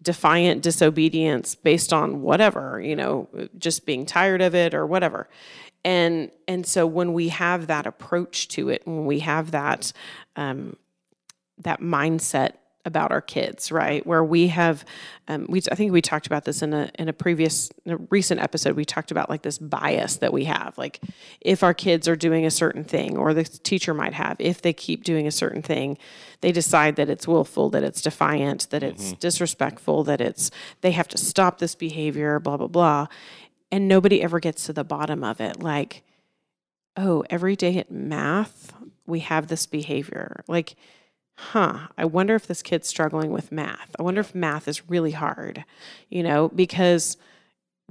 defiant 0.01 0.61
disobedience 0.61 1.55
based 1.55 1.91
on 1.91 2.21
whatever, 2.21 2.79
you 2.79 2.95
know, 2.95 3.27
just 3.57 3.85
being 3.85 4.05
tired 4.05 4.41
of 4.41 4.55
it 4.55 4.73
or 4.73 4.85
whatever. 4.85 5.27
And 5.83 6.31
and 6.47 6.65
so 6.65 6.87
when 6.87 7.13
we 7.13 7.29
have 7.29 7.67
that 7.67 7.85
approach 7.85 8.47
to 8.49 8.69
it, 8.69 8.81
when 8.85 9.05
we 9.05 9.19
have 9.19 9.51
that 9.51 9.91
um, 10.35 10.77
that 11.57 11.81
mindset 11.81 12.53
about 12.85 13.11
our 13.11 13.21
kids, 13.21 13.71
right? 13.71 14.05
Where 14.05 14.23
we 14.23 14.47
have, 14.47 14.85
um, 15.27 15.47
we 15.49 15.61
I 15.71 15.75
think 15.75 15.91
we 15.91 16.01
talked 16.01 16.27
about 16.27 16.45
this 16.45 16.61
in 16.61 16.73
a 16.73 16.91
in 16.99 17.09
a 17.09 17.13
previous 17.13 17.71
in 17.83 17.93
a 17.93 17.97
recent 18.09 18.39
episode. 18.39 18.75
We 18.75 18.85
talked 18.85 19.11
about 19.11 19.29
like 19.29 19.41
this 19.41 19.57
bias 19.57 20.17
that 20.17 20.31
we 20.31 20.45
have, 20.45 20.77
like 20.77 20.99
if 21.41 21.63
our 21.63 21.73
kids 21.73 22.07
are 22.07 22.15
doing 22.15 22.45
a 22.45 22.51
certain 22.51 22.83
thing, 22.83 23.17
or 23.17 23.33
the 23.33 23.43
teacher 23.43 23.93
might 23.93 24.13
have, 24.13 24.37
if 24.39 24.61
they 24.61 24.71
keep 24.71 25.03
doing 25.03 25.25
a 25.27 25.31
certain 25.31 25.61
thing, 25.63 25.97
they 26.41 26.51
decide 26.51 26.95
that 26.95 27.09
it's 27.09 27.27
willful, 27.27 27.69
that 27.71 27.83
it's 27.83 28.01
defiant, 28.01 28.69
that 28.69 28.83
it's 28.83 29.13
disrespectful, 29.13 30.03
that 30.03 30.21
it's 30.21 30.51
they 30.81 30.91
have 30.91 31.07
to 31.07 31.17
stop 31.17 31.57
this 31.57 31.75
behavior, 31.75 32.39
blah 32.39 32.57
blah 32.57 32.67
blah, 32.67 33.07
and 33.71 33.87
nobody 33.87 34.21
ever 34.21 34.39
gets 34.39 34.65
to 34.67 34.73
the 34.73 34.83
bottom 34.83 35.23
of 35.23 35.41
it, 35.41 35.61
like. 35.61 36.03
Oh, 36.97 37.25
every 37.29 37.57
day 37.57 37.77
at 37.77 37.91
math, 37.91 38.71
we 39.05 39.19
have 39.19 39.47
this 39.47 39.65
behavior. 39.65 40.45
Like, 40.47 40.77
huh, 41.37 41.87
I 41.97 42.05
wonder 42.05 42.35
if 42.35 42.47
this 42.47 42.61
kid's 42.61 42.87
struggling 42.87 43.31
with 43.31 43.51
math. 43.51 43.95
I 43.99 44.03
wonder 44.03 44.21
if 44.21 44.33
math 44.33 44.67
is 44.67 44.89
really 44.89 45.11
hard, 45.11 45.65
you 46.09 46.23
know, 46.23 46.49
because 46.49 47.17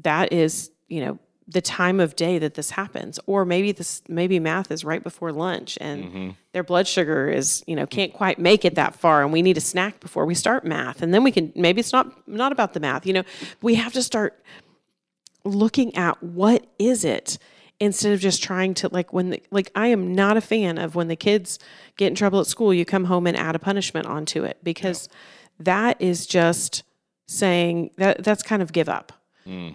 that 0.03 0.33
is, 0.33 0.71
you 0.89 1.05
know, 1.05 1.19
the 1.47 1.61
time 1.61 2.01
of 2.01 2.17
day 2.17 2.39
that 2.39 2.55
this 2.55 2.71
happens. 2.71 3.21
Or 3.27 3.45
maybe 3.45 3.73
this 3.73 4.03
maybe 4.09 4.39
math 4.41 4.71
is 4.71 4.83
right 4.83 5.03
before 5.03 5.31
lunch 5.31 5.77
and 5.81 6.05
mm-hmm. 6.05 6.31
their 6.53 6.63
blood 6.63 6.89
sugar 6.89 7.29
is 7.29 7.63
you 7.67 7.77
know 7.77 7.87
can't 7.87 8.15
quite 8.15 8.39
make 8.39 8.65
it 8.65 8.77
that 8.77 8.95
far 8.95 9.23
and 9.23 9.31
we 9.31 9.43
need 9.43 9.59
a 9.59 9.61
snack 9.61 10.01
before 10.01 10.25
we 10.25 10.35
start 10.35 10.65
math. 10.65 11.03
And 11.03 11.13
then 11.13 11.23
we 11.23 11.31
can 11.31 11.53
maybe 11.55 11.81
it's 11.81 11.93
not 11.93 12.27
not 12.27 12.51
about 12.51 12.73
the 12.73 12.81
math 12.81 13.07
you 13.07 13.13
know. 13.13 13.25
We 13.61 13.75
have 13.75 13.93
to 13.93 14.03
start 14.03 14.43
looking 15.45 15.95
at 15.97 16.23
what 16.23 16.67
is 16.79 17.05
it 17.05 17.39
instead 17.81 18.13
of 18.13 18.21
just 18.21 18.43
trying 18.43 18.75
to 18.75 18.89
like 18.93 19.13
when 19.13 19.31
the, 19.31 19.43
like 19.51 19.71
I 19.75 19.89
am 19.89 20.15
not 20.15 20.37
a 20.37 20.41
fan 20.41 20.79
of 20.79 20.95
when 20.95 21.09
the 21.09 21.17
kids 21.17 21.59
get 21.97 22.07
in 22.09 22.15
trouble 22.15 22.41
at 22.41 22.47
school 22.47 22.73
you 22.73 22.85
come 22.85 23.05
home 23.05 23.27
and 23.27 23.37
add 23.37 23.55
a 23.57 23.59
punishment 23.59 24.07
onto 24.07 24.45
it 24.45 24.59
because 24.63 25.09
that 25.59 26.01
is 26.01 26.27
just 26.27 26.83
saying 27.27 27.91
that 27.97 28.23
that's 28.25 28.43
kind 28.43 28.63
of 28.63 28.73
give 28.73 28.89
up. 28.89 29.13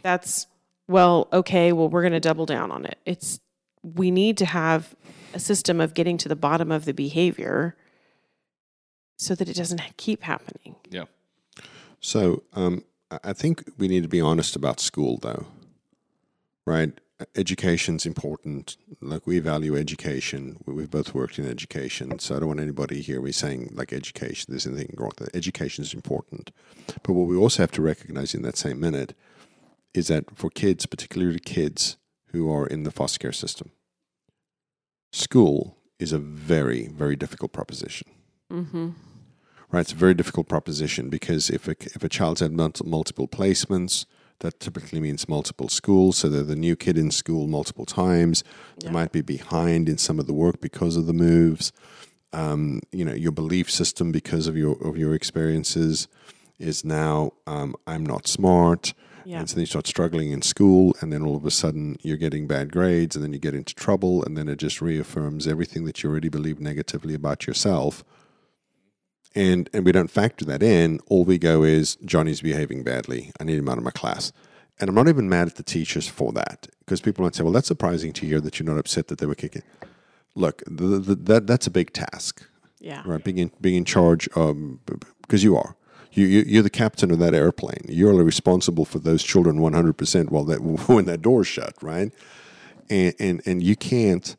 That's 0.01 0.47
well 0.87 1.27
okay, 1.33 1.71
well 1.73 1.89
we're 1.89 2.01
going 2.01 2.13
to 2.13 2.19
double 2.19 2.45
down 2.45 2.71
on 2.71 2.85
it. 2.85 2.97
It's 3.05 3.39
we 3.83 4.11
need 4.11 4.37
to 4.37 4.45
have 4.45 4.95
a 5.33 5.39
system 5.39 5.79
of 5.79 5.93
getting 5.93 6.17
to 6.17 6.27
the 6.29 6.35
bottom 6.35 6.71
of 6.71 6.85
the 6.85 6.93
behavior 6.93 7.75
so 9.17 9.35
that 9.35 9.47
it 9.49 9.53
doesn't 9.55 9.81
keep 9.97 10.23
happening. 10.23 10.75
Yeah. 10.89 11.03
So 11.99 12.43
um, 12.53 12.83
I- 13.11 13.19
I 13.25 13.33
think 13.33 13.69
we 13.77 13.87
need 13.87 14.03
to 14.03 14.09
be 14.09 14.21
honest 14.21 14.55
about 14.55 14.79
school, 14.79 15.17
though, 15.17 15.45
right? 16.65 16.91
Education's 17.35 18.05
important. 18.05 18.77
Like 19.01 19.27
we 19.27 19.39
value 19.39 19.75
education. 19.75 20.57
We- 20.65 20.73
We've 20.73 20.89
both 20.91 21.13
worked 21.13 21.37
in 21.37 21.45
education, 21.47 22.17
so 22.19 22.35
I 22.35 22.39
don't 22.39 22.47
want 22.47 22.59
anybody 22.61 23.01
here 23.01 23.21
be 23.21 23.31
saying 23.33 23.71
like 23.73 23.91
education. 23.91 24.45
There's 24.49 24.65
anything 24.67 24.95
wrong 24.97 25.11
with 25.19 25.27
it. 25.27 25.35
Education 25.35 25.83
is 25.83 25.93
important, 25.93 26.51
but 27.03 27.11
what 27.13 27.27
we 27.27 27.35
also 27.35 27.61
have 27.63 27.71
to 27.71 27.81
recognize 27.81 28.33
in 28.33 28.41
that 28.43 28.57
same 28.57 28.79
minute 28.79 29.13
is 29.93 30.07
that 30.07 30.25
for 30.37 30.49
kids, 30.49 30.85
particularly 30.85 31.39
kids 31.39 31.97
who 32.27 32.49
are 32.51 32.65
in 32.65 32.83
the 32.83 32.91
foster 32.91 33.19
care 33.19 33.31
system, 33.33 33.71
school 35.11 35.75
is 35.99 36.13
a 36.13 36.19
very, 36.19 36.87
very 36.87 37.15
difficult 37.15 37.51
proposition 37.51 38.07
Mm-hmm. 38.51 38.89
right? 39.71 39.81
It's 39.81 39.91
a 39.91 39.95
very 39.95 40.13
difficult 40.15 40.47
proposition 40.47 41.09
because 41.09 41.49
if 41.51 41.67
a, 41.67 41.71
if 41.71 42.03
a 42.03 42.09
child's 42.09 42.41
had 42.41 42.51
multiple 42.51 43.27
placements, 43.27 44.05
that 44.39 44.59
typically 44.59 44.99
means 44.99 45.27
multiple 45.27 45.69
schools. 45.69 46.17
So 46.17 46.29
they're 46.29 46.43
the 46.43 46.55
new 46.55 46.75
kid 46.75 46.97
in 46.97 47.11
school 47.11 47.47
multiple 47.47 47.85
times. 47.85 48.43
They 48.79 48.89
might 48.89 49.11
be 49.11 49.21
behind 49.21 49.89
in 49.89 49.97
some 49.97 50.19
of 50.19 50.27
the 50.27 50.33
work 50.33 50.61
because 50.61 50.95
of 50.95 51.05
the 51.07 51.13
moves. 51.13 51.71
Um, 52.31 52.81
you 52.91 53.03
know, 53.03 53.13
your 53.13 53.31
belief 53.31 53.69
system 53.71 54.11
because 54.11 54.47
of 54.47 54.55
your 54.55 54.77
of 54.85 54.97
your 54.97 55.13
experiences 55.13 56.07
is 56.59 56.85
now 56.85 57.31
um, 57.47 57.75
I'm 57.87 58.05
not 58.05 58.27
smart. 58.27 58.93
Yeah. 59.25 59.39
And 59.39 59.49
so 59.49 59.55
then 59.55 59.61
you 59.61 59.67
start 59.67 59.85
struggling 59.85 60.31
in 60.31 60.41
school, 60.41 60.95
and 61.01 61.11
then 61.13 61.21
all 61.21 61.35
of 61.35 61.45
a 61.45 61.51
sudden 61.51 61.97
you're 62.01 62.17
getting 62.17 62.47
bad 62.47 62.71
grades, 62.71 63.15
and 63.15 63.23
then 63.23 63.33
you 63.33 63.39
get 63.39 63.53
into 63.53 63.75
trouble, 63.75 64.23
and 64.23 64.37
then 64.37 64.47
it 64.47 64.57
just 64.57 64.81
reaffirms 64.81 65.47
everything 65.47 65.85
that 65.85 66.01
you 66.01 66.09
already 66.09 66.29
believe 66.29 66.59
negatively 66.59 67.13
about 67.13 67.45
yourself 67.45 68.03
and 69.35 69.69
and 69.73 69.85
we 69.85 69.91
don't 69.91 70.09
factor 70.11 70.45
that 70.45 70.63
in. 70.63 70.99
All 71.07 71.23
we 71.25 71.37
go 71.37 71.63
is 71.63 71.95
Johnny's 72.05 72.41
behaving 72.41 72.83
badly. 72.83 73.31
I 73.39 73.43
need 73.43 73.59
him 73.59 73.69
out 73.69 73.77
of 73.77 73.83
my 73.83 73.91
class. 73.91 74.31
And 74.79 74.87
I'm 74.89 74.95
not 74.95 75.09
even 75.09 75.27
mad 75.27 75.47
at 75.47 75.55
the 75.55 75.63
teachers 75.63 76.07
for 76.07 76.31
that 76.33 76.67
because 76.79 77.01
people 77.01 77.23
might 77.23 77.35
say, 77.35 77.43
"Well, 77.43 77.51
that's 77.51 77.67
surprising 77.67 78.13
to 78.13 78.25
hear 78.25 78.39
that 78.41 78.59
you're 78.59 78.65
not 78.69 78.77
upset 78.79 79.07
that 79.07 79.17
they 79.19 79.25
were 79.25 79.35
kicking." 79.35 79.63
Look, 80.35 80.63
the, 80.65 80.99
the, 80.99 81.15
that 81.15 81.47
that's 81.47 81.67
a 81.67 81.71
big 81.71 81.91
task, 81.91 82.45
Yeah. 82.79 83.01
right? 83.05 83.21
Being 83.23 83.39
in, 83.39 83.51
being 83.59 83.75
in 83.75 83.85
charge, 83.85 84.29
um, 84.37 84.79
because 85.21 85.43
you 85.43 85.57
are. 85.57 85.75
You, 86.13 86.25
you 86.25 86.43
you're 86.47 86.63
the 86.63 86.69
captain 86.69 87.11
of 87.11 87.19
that 87.19 87.33
airplane. 87.35 87.83
You're 87.89 88.11
only 88.11 88.23
responsible 88.23 88.85
for 88.85 88.99
those 88.99 89.21
children 89.21 89.59
100 89.59 89.93
percent 89.97 90.31
while 90.31 90.45
that 90.45 90.61
when 90.87 91.05
that 91.05 91.21
door's 91.21 91.47
shut, 91.47 91.75
right? 91.81 92.11
And 92.89 93.13
and 93.19 93.41
and 93.45 93.61
you 93.61 93.75
can't 93.75 94.35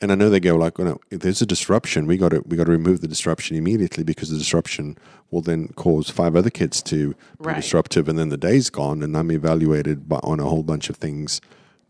and 0.00 0.10
I 0.10 0.14
know 0.14 0.30
they 0.30 0.40
go 0.40 0.56
like, 0.56 0.78
well, 0.78 0.86
no, 0.86 1.00
if 1.10 1.20
there's 1.20 1.42
a 1.42 1.46
disruption, 1.46 2.06
we 2.06 2.16
got 2.16 2.30
to 2.30 2.40
we 2.46 2.56
got 2.56 2.64
to 2.64 2.72
remove 2.72 3.00
the 3.00 3.08
disruption 3.08 3.56
immediately 3.56 4.04
because 4.04 4.30
the 4.30 4.38
disruption 4.38 4.96
will 5.30 5.42
then 5.42 5.68
cause 5.76 6.10
five 6.10 6.34
other 6.36 6.50
kids 6.50 6.82
to 6.82 7.10
be 7.10 7.16
Right. 7.40 7.56
disruptive, 7.56 8.08
and 8.08 8.18
then 8.18 8.28
the 8.30 8.36
day's 8.36 8.70
gone, 8.70 9.02
and 9.02 9.16
I'm 9.16 9.30
evaluated 9.30 10.08
by, 10.08 10.18
on 10.22 10.40
a 10.40 10.44
whole 10.44 10.62
bunch 10.62 10.90
of 10.90 10.96
things 10.96 11.40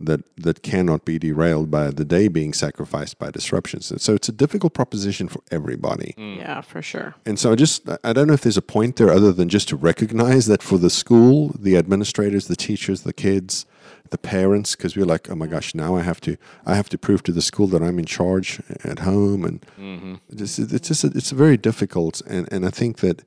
that 0.02 0.22
that 0.36 0.62
cannot 0.62 1.04
be 1.04 1.18
derailed 1.18 1.70
by 1.70 1.90
the 1.90 2.06
day 2.06 2.26
being 2.28 2.54
sacrificed 2.54 3.18
by 3.18 3.30
disruptions. 3.30 3.90
And 3.90 4.00
so 4.00 4.14
it's 4.14 4.30
a 4.30 4.32
difficult 4.32 4.72
proposition 4.72 5.28
for 5.28 5.42
everybody. 5.50 6.14
Mm. 6.16 6.38
Yeah, 6.38 6.62
for 6.62 6.80
sure. 6.80 7.14
And 7.26 7.38
so 7.38 7.52
I 7.52 7.54
just 7.54 7.86
I 8.02 8.12
don't 8.14 8.26
know 8.26 8.32
if 8.32 8.40
there's 8.40 8.56
a 8.56 8.62
point 8.62 8.96
there 8.96 9.10
other 9.10 9.30
than 9.32 9.48
just 9.50 9.68
to 9.68 9.76
recognize 9.76 10.46
that 10.46 10.62
for 10.62 10.78
the 10.78 10.88
school, 10.90 11.54
the 11.58 11.76
administrators, 11.76 12.46
the 12.46 12.56
teachers, 12.56 13.02
the 13.02 13.12
kids, 13.12 13.66
the 14.10 14.18
parents, 14.18 14.74
because 14.76 14.96
we're 14.96 15.06
like, 15.06 15.30
oh 15.30 15.34
my 15.36 15.46
gosh, 15.46 15.74
now 15.74 15.96
I 15.96 16.02
have 16.02 16.20
to 16.22 16.36
I 16.66 16.74
have 16.74 16.88
to 16.90 16.98
prove 16.98 17.22
to 17.24 17.32
the 17.32 17.42
school 17.42 17.66
that 17.68 17.82
I'm 17.82 17.98
in 17.98 18.06
charge 18.06 18.60
at 18.84 19.00
home, 19.00 19.44
and 19.44 19.64
it's, 20.28 20.58
it's 20.58 20.88
just 20.88 21.04
it's 21.04 21.30
very 21.30 21.56
difficult. 21.56 22.20
And 22.26 22.48
and 22.52 22.66
I 22.66 22.70
think 22.70 22.98
that 22.98 23.22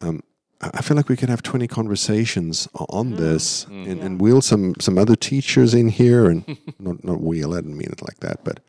um, 0.00 0.22
I 0.60 0.70
I 0.74 0.82
feel 0.82 0.96
like 0.96 1.08
we 1.08 1.16
could 1.16 1.28
have 1.30 1.42
20 1.42 1.66
conversations 1.68 2.68
o- 2.74 2.86
on 2.88 3.16
this 3.16 3.66
and, 3.66 4.00
and 4.02 4.20
wheel 4.20 4.40
some 4.42 4.74
some 4.80 4.98
other 4.98 5.16
teachers 5.16 5.74
in 5.74 5.88
here 5.88 6.26
and 6.30 6.44
not 6.78 7.04
not 7.04 7.20
wheel 7.20 7.52
I 7.52 7.56
didn't 7.60 7.76
mean 7.76 7.90
it 7.92 8.02
like 8.02 8.20
that 8.20 8.42
but 8.44 8.60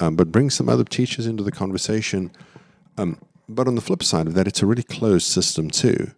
um, 0.00 0.16
but 0.16 0.30
bring 0.32 0.50
some 0.50 0.68
other 0.68 0.84
teachers 0.84 1.26
into 1.26 1.42
the 1.42 1.52
conversation 1.52 2.30
um, 2.98 3.16
but 3.48 3.66
on 3.68 3.74
the 3.74 3.80
flip 3.80 4.02
side 4.02 4.26
of 4.26 4.34
that 4.34 4.46
it's 4.46 4.62
a 4.62 4.66
really 4.66 4.82
closed 4.84 5.26
system 5.26 5.70
too. 5.70 6.10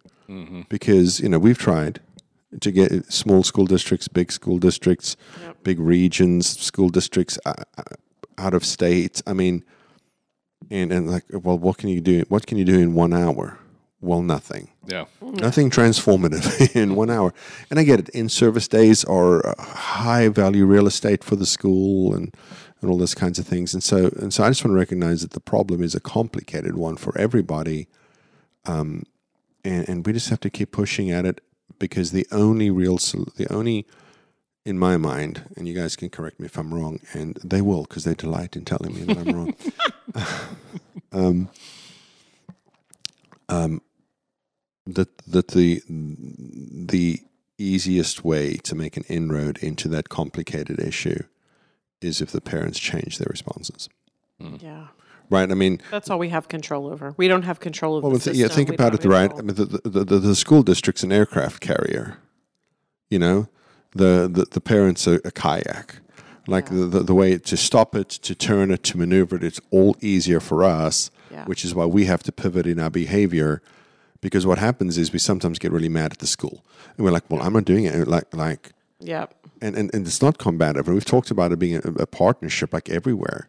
Because 0.69 1.19
you 1.21 1.29
know 1.29 1.39
we've 1.39 1.57
tried 1.57 1.99
to 2.61 2.71
get 2.71 3.11
small 3.11 3.43
school 3.43 3.65
districts 3.65 4.07
big 4.07 4.31
school 4.31 4.57
districts 4.57 5.17
big 5.63 5.79
regions 5.79 6.47
school 6.59 6.89
districts 6.89 7.37
uh, 7.45 7.53
uh, 7.77 7.83
out 8.37 8.53
of 8.53 8.63
state 8.63 9.21
I 9.27 9.33
mean 9.33 9.63
and 10.71 10.91
and 10.91 11.09
like 11.09 11.25
well 11.31 11.57
what 11.57 11.77
can 11.77 11.89
you 11.89 12.01
do 12.01 12.23
what 12.29 12.47
can 12.47 12.57
you 12.57 12.65
do 12.65 12.79
in 12.79 12.93
one 12.93 13.13
hour 13.13 13.57
well 13.99 14.21
nothing 14.21 14.69
Yeah. 14.87 15.05
nothing 15.21 15.69
transformative 15.69 16.75
in 16.81 16.95
one 16.95 17.09
hour. 17.09 17.33
And 17.69 17.79
I 17.79 17.83
get 17.83 17.99
it. 17.99 18.09
In 18.09 18.29
service 18.29 18.67
days 18.67 19.03
are 19.05 19.45
uh, 19.45 19.55
high 19.61 20.29
value 20.29 20.65
real 20.65 20.87
estate 20.87 21.23
for 21.23 21.35
the 21.35 21.45
school 21.45 22.13
and 22.15 22.33
and 22.79 22.91
all 22.91 22.97
those 22.99 23.15
kinds 23.15 23.39
of 23.39 23.47
things. 23.47 23.73
And 23.73 23.83
so 23.83 23.97
and 24.21 24.31
so 24.33 24.43
I 24.43 24.49
just 24.49 24.63
want 24.63 24.73
to 24.75 24.79
recognize 24.79 25.21
that 25.23 25.31
the 25.31 25.39
problem 25.41 25.81
is 25.83 25.95
a 25.95 25.99
complicated 25.99 26.75
one 26.77 26.95
for 26.95 27.17
everybody. 27.17 27.87
Um, 28.65 29.03
and, 29.65 29.89
and 29.89 30.05
we 30.05 30.13
just 30.13 30.29
have 30.29 30.39
to 30.41 30.49
keep 30.49 30.71
pushing 30.71 31.09
at 31.11 31.25
it 31.25 31.41
because 31.79 32.11
the 32.11 32.27
only 32.31 32.69
real 32.69 32.97
the 32.97 33.47
only 33.49 33.85
in 34.65 34.77
my 34.77 34.97
mind, 34.97 35.45
and 35.55 35.67
you 35.67 35.73
guys 35.73 35.95
can 35.95 36.09
correct 36.09 36.39
me 36.39 36.45
if 36.45 36.57
I'm 36.57 36.73
wrong, 36.73 36.99
and 37.13 37.37
they 37.43 37.61
will 37.61 37.83
because 37.83 38.03
they 38.03 38.13
delight 38.13 38.55
in 38.55 38.65
telling 38.65 38.93
me 38.93 39.01
that 39.03 39.17
I'm 39.17 39.35
wrong. 39.35 39.55
um, 41.13 41.49
um, 43.49 43.81
that 44.85 45.17
that 45.19 45.49
the 45.49 45.81
the 45.87 47.21
easiest 47.57 48.23
way 48.23 48.55
to 48.57 48.75
make 48.75 48.97
an 48.97 49.03
inroad 49.07 49.57
into 49.59 49.87
that 49.87 50.09
complicated 50.09 50.79
issue 50.79 51.23
is 52.01 52.21
if 52.21 52.31
the 52.31 52.41
parents 52.41 52.77
change 52.77 53.17
their 53.17 53.27
responses. 53.29 53.89
Yeah. 54.39 54.87
Right? 55.29 55.51
I 55.51 55.55
mean, 55.55 55.81
That's 55.91 56.09
all 56.09 56.19
we 56.19 56.29
have 56.29 56.47
control 56.47 56.87
over. 56.87 57.13
We 57.17 57.27
don't 57.27 57.43
have 57.43 57.59
control 57.59 57.95
over 57.95 58.07
well, 58.07 58.17
the 58.17 58.35
yeah, 58.35 58.47
think 58.47 58.69
We 58.69 58.75
about 58.75 58.93
it, 58.93 59.05
right? 59.05 59.31
I 59.31 59.41
mean, 59.41 59.55
the, 59.55 59.65
the, 59.65 60.03
the, 60.05 60.19
the 60.19 60.35
school 60.35 60.63
district's 60.63 61.03
an 61.03 61.11
aircraft 61.11 61.61
carrier. 61.61 62.17
You 63.09 63.19
know, 63.19 63.47
the 63.93 64.29
the, 64.31 64.45
the 64.49 64.61
parents 64.61 65.07
are 65.07 65.19
a 65.25 65.31
kayak. 65.31 65.99
Like 66.47 66.69
the, 66.69 66.85
the 66.85 67.03
the 67.03 67.13
way 67.13 67.37
to 67.37 67.57
stop 67.57 67.93
it, 67.93 68.09
to 68.09 68.33
turn 68.33 68.71
it, 68.71 68.83
to 68.83 68.97
maneuver 68.97 69.35
it, 69.35 69.43
it's 69.43 69.59
all 69.69 69.97
easier 70.01 70.39
for 70.39 70.63
us. 70.63 71.11
Yeah. 71.29 71.45
Which 71.45 71.65
is 71.65 71.75
why 71.75 71.85
we 71.85 72.05
have 72.05 72.23
to 72.23 72.31
pivot 72.31 72.65
in 72.65 72.79
our 72.79 72.89
behavior 72.89 73.61
Because 74.21 74.45
what 74.45 74.57
happens 74.57 74.97
is 74.97 75.13
we 75.13 75.19
sometimes 75.19 75.59
get 75.59 75.71
really 75.71 75.89
mad 75.89 76.11
at 76.11 76.19
the 76.19 76.27
school, 76.27 76.63
and 76.95 77.05
we're 77.05 77.11
like, 77.11 77.29
"Well, 77.29 77.41
I'm 77.41 77.53
not 77.53 77.65
doing 77.65 77.85
it." 77.85 77.93
And 77.93 78.07
like, 78.07 78.33
like, 78.33 78.71
yeah. 78.99 79.27
and, 79.61 79.75
and, 79.75 79.93
and 79.93 80.07
it's 80.07 80.21
not 80.21 80.37
combative. 80.37 80.87
And 80.87 80.95
we've 80.95 81.05
talked 81.05 81.31
about 81.31 81.51
it 81.51 81.59
being 81.59 81.75
a, 81.75 81.91
a 82.01 82.07
partnership 82.07 82.73
like 82.73 82.89
everywhere. 82.89 83.47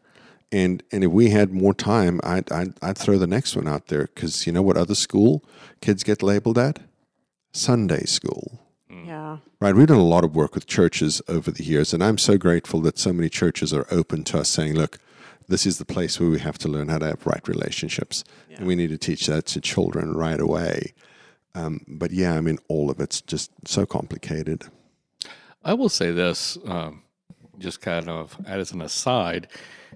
And 0.50 0.82
and 0.90 1.04
if 1.04 1.10
we 1.10 1.30
had 1.30 1.52
more 1.52 1.74
time, 1.74 2.20
I'd 2.24 2.50
I'd, 2.50 2.74
I'd 2.82 2.98
throw 2.98 3.18
the 3.18 3.26
next 3.26 3.54
one 3.54 3.68
out 3.68 3.88
there 3.88 4.06
because 4.06 4.46
you 4.46 4.52
know 4.52 4.62
what 4.62 4.76
other 4.76 4.94
school 4.94 5.44
kids 5.80 6.02
get 6.02 6.22
labeled 6.22 6.58
at? 6.58 6.80
Sunday 7.52 8.04
school. 8.04 8.60
Yeah. 8.90 9.38
Right. 9.60 9.74
We've 9.74 9.86
done 9.86 9.98
a 9.98 10.02
lot 10.02 10.24
of 10.24 10.34
work 10.34 10.54
with 10.54 10.66
churches 10.66 11.20
over 11.28 11.50
the 11.50 11.64
years, 11.64 11.92
and 11.92 12.02
I'm 12.02 12.18
so 12.18 12.38
grateful 12.38 12.80
that 12.82 12.98
so 12.98 13.12
many 13.12 13.28
churches 13.28 13.72
are 13.74 13.86
open 13.90 14.24
to 14.24 14.38
us 14.40 14.48
saying, 14.48 14.74
look, 14.74 14.98
this 15.48 15.66
is 15.66 15.78
the 15.78 15.84
place 15.84 16.20
where 16.20 16.28
we 16.28 16.38
have 16.38 16.58
to 16.58 16.68
learn 16.68 16.88
how 16.88 16.98
to 16.98 17.06
have 17.06 17.26
right 17.26 17.46
relationships. 17.48 18.22
And 18.50 18.66
we 18.66 18.74
need 18.76 18.90
to 18.90 18.98
teach 18.98 19.26
that 19.26 19.46
to 19.46 19.60
children 19.60 20.12
right 20.12 20.40
away. 20.40 20.92
Um, 21.54 21.80
but 21.88 22.10
yeah, 22.10 22.34
I 22.34 22.40
mean, 22.40 22.58
all 22.68 22.90
of 22.90 23.00
it's 23.00 23.20
just 23.20 23.50
so 23.66 23.86
complicated. 23.86 24.64
I 25.64 25.74
will 25.74 25.88
say 25.88 26.10
this, 26.10 26.58
um, 26.66 27.02
just 27.58 27.80
kind 27.80 28.08
of 28.08 28.36
as 28.46 28.72
an 28.72 28.82
aside, 28.82 29.48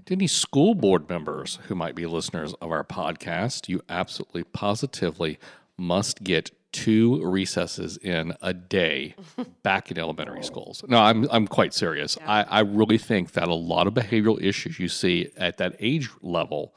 to 0.06 0.14
any 0.14 0.26
school 0.26 0.74
board 0.74 1.08
members 1.08 1.58
who 1.66 1.74
might 1.74 1.94
be 1.94 2.06
listeners 2.06 2.54
of 2.60 2.70
our 2.70 2.84
podcast, 2.84 3.68
you 3.68 3.80
absolutely 3.88 4.44
positively 4.44 5.38
must 5.76 6.22
get 6.22 6.50
two 6.72 7.22
recesses 7.24 7.98
in 7.98 8.32
a 8.40 8.54
day 8.54 9.14
back 9.62 9.90
in 9.90 9.98
elementary 9.98 10.42
schools. 10.42 10.82
No, 10.88 10.98
I'm 10.98 11.28
I'm 11.30 11.46
quite 11.46 11.74
serious. 11.74 12.16
I, 12.26 12.44
I 12.44 12.60
really 12.60 12.98
think 12.98 13.32
that 13.32 13.48
a 13.48 13.54
lot 13.54 13.86
of 13.86 13.94
behavioral 13.94 14.42
issues 14.42 14.78
you 14.78 14.88
see 14.88 15.28
at 15.36 15.58
that 15.58 15.76
age 15.80 16.08
level 16.22 16.74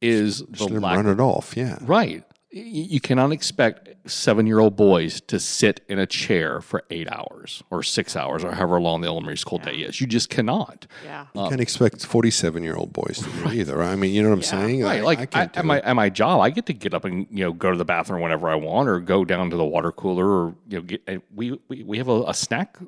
is 0.00 0.40
the 0.40 0.52
Just 0.52 0.70
'em 0.70 0.82
lack 0.82 0.96
run 0.96 1.06
it 1.06 1.18
off. 1.20 1.56
Yeah. 1.56 1.78
Right. 1.80 2.24
Y- 2.50 2.60
You 2.64 3.00
cannot 3.00 3.30
expect 3.32 3.90
seven 4.10 4.46
year 4.46 4.58
old 4.58 4.74
boys 4.74 5.20
to 5.22 5.38
sit 5.38 5.82
in 5.88 5.98
a 5.98 6.06
chair 6.06 6.60
for 6.62 6.82
eight 6.90 7.06
hours 7.12 7.62
or 7.70 7.82
six 7.82 8.16
hours 8.16 8.42
or 8.42 8.52
however 8.52 8.80
long 8.80 9.02
the 9.02 9.06
elementary 9.06 9.36
school 9.36 9.58
day 9.58 9.76
is. 9.76 10.00
You 10.00 10.06
just 10.06 10.30
cannot. 10.30 10.86
Yeah. 11.04 11.26
You 11.34 11.42
um, 11.42 11.48
can't 11.50 11.60
expect 11.60 12.06
47 12.06 12.62
year 12.62 12.74
old 12.76 12.92
boys 12.94 13.18
to 13.18 13.30
do 13.42 13.50
either. 13.50 13.82
I 13.82 13.96
mean, 13.96 14.14
you 14.14 14.22
know 14.22 14.30
what 14.30 14.36
I'm 14.36 14.42
saying? 14.42 14.82
Right. 14.82 15.00
I- 15.00 15.04
Like 15.04 15.18
I 15.18 15.22
I 15.22 15.26
can't 15.26 15.56
at 15.58 15.62
do 15.62 15.66
my 15.68 15.80
at 15.82 15.92
my 15.94 16.08
job, 16.08 16.40
I 16.40 16.48
get 16.50 16.64
to 16.66 16.72
get 16.72 16.94
up 16.94 17.04
and 17.04 17.26
you 17.30 17.44
know 17.44 17.52
go 17.52 17.70
to 17.70 17.76
the 17.76 17.84
bathroom 17.84 18.22
whenever 18.22 18.48
I 18.48 18.54
want, 18.54 18.88
or 18.88 18.98
go 19.00 19.24
down 19.26 19.50
to 19.50 19.56
the 19.56 19.64
water 19.66 19.92
cooler, 19.92 20.26
or 20.26 20.54
you 20.68 20.78
know 20.78 20.82
get. 20.82 21.02
We 21.34 21.58
we, 21.68 21.82
we 21.82 21.98
have 21.98 22.08
a, 22.08 22.22
a 22.28 22.34
snack 22.34 22.78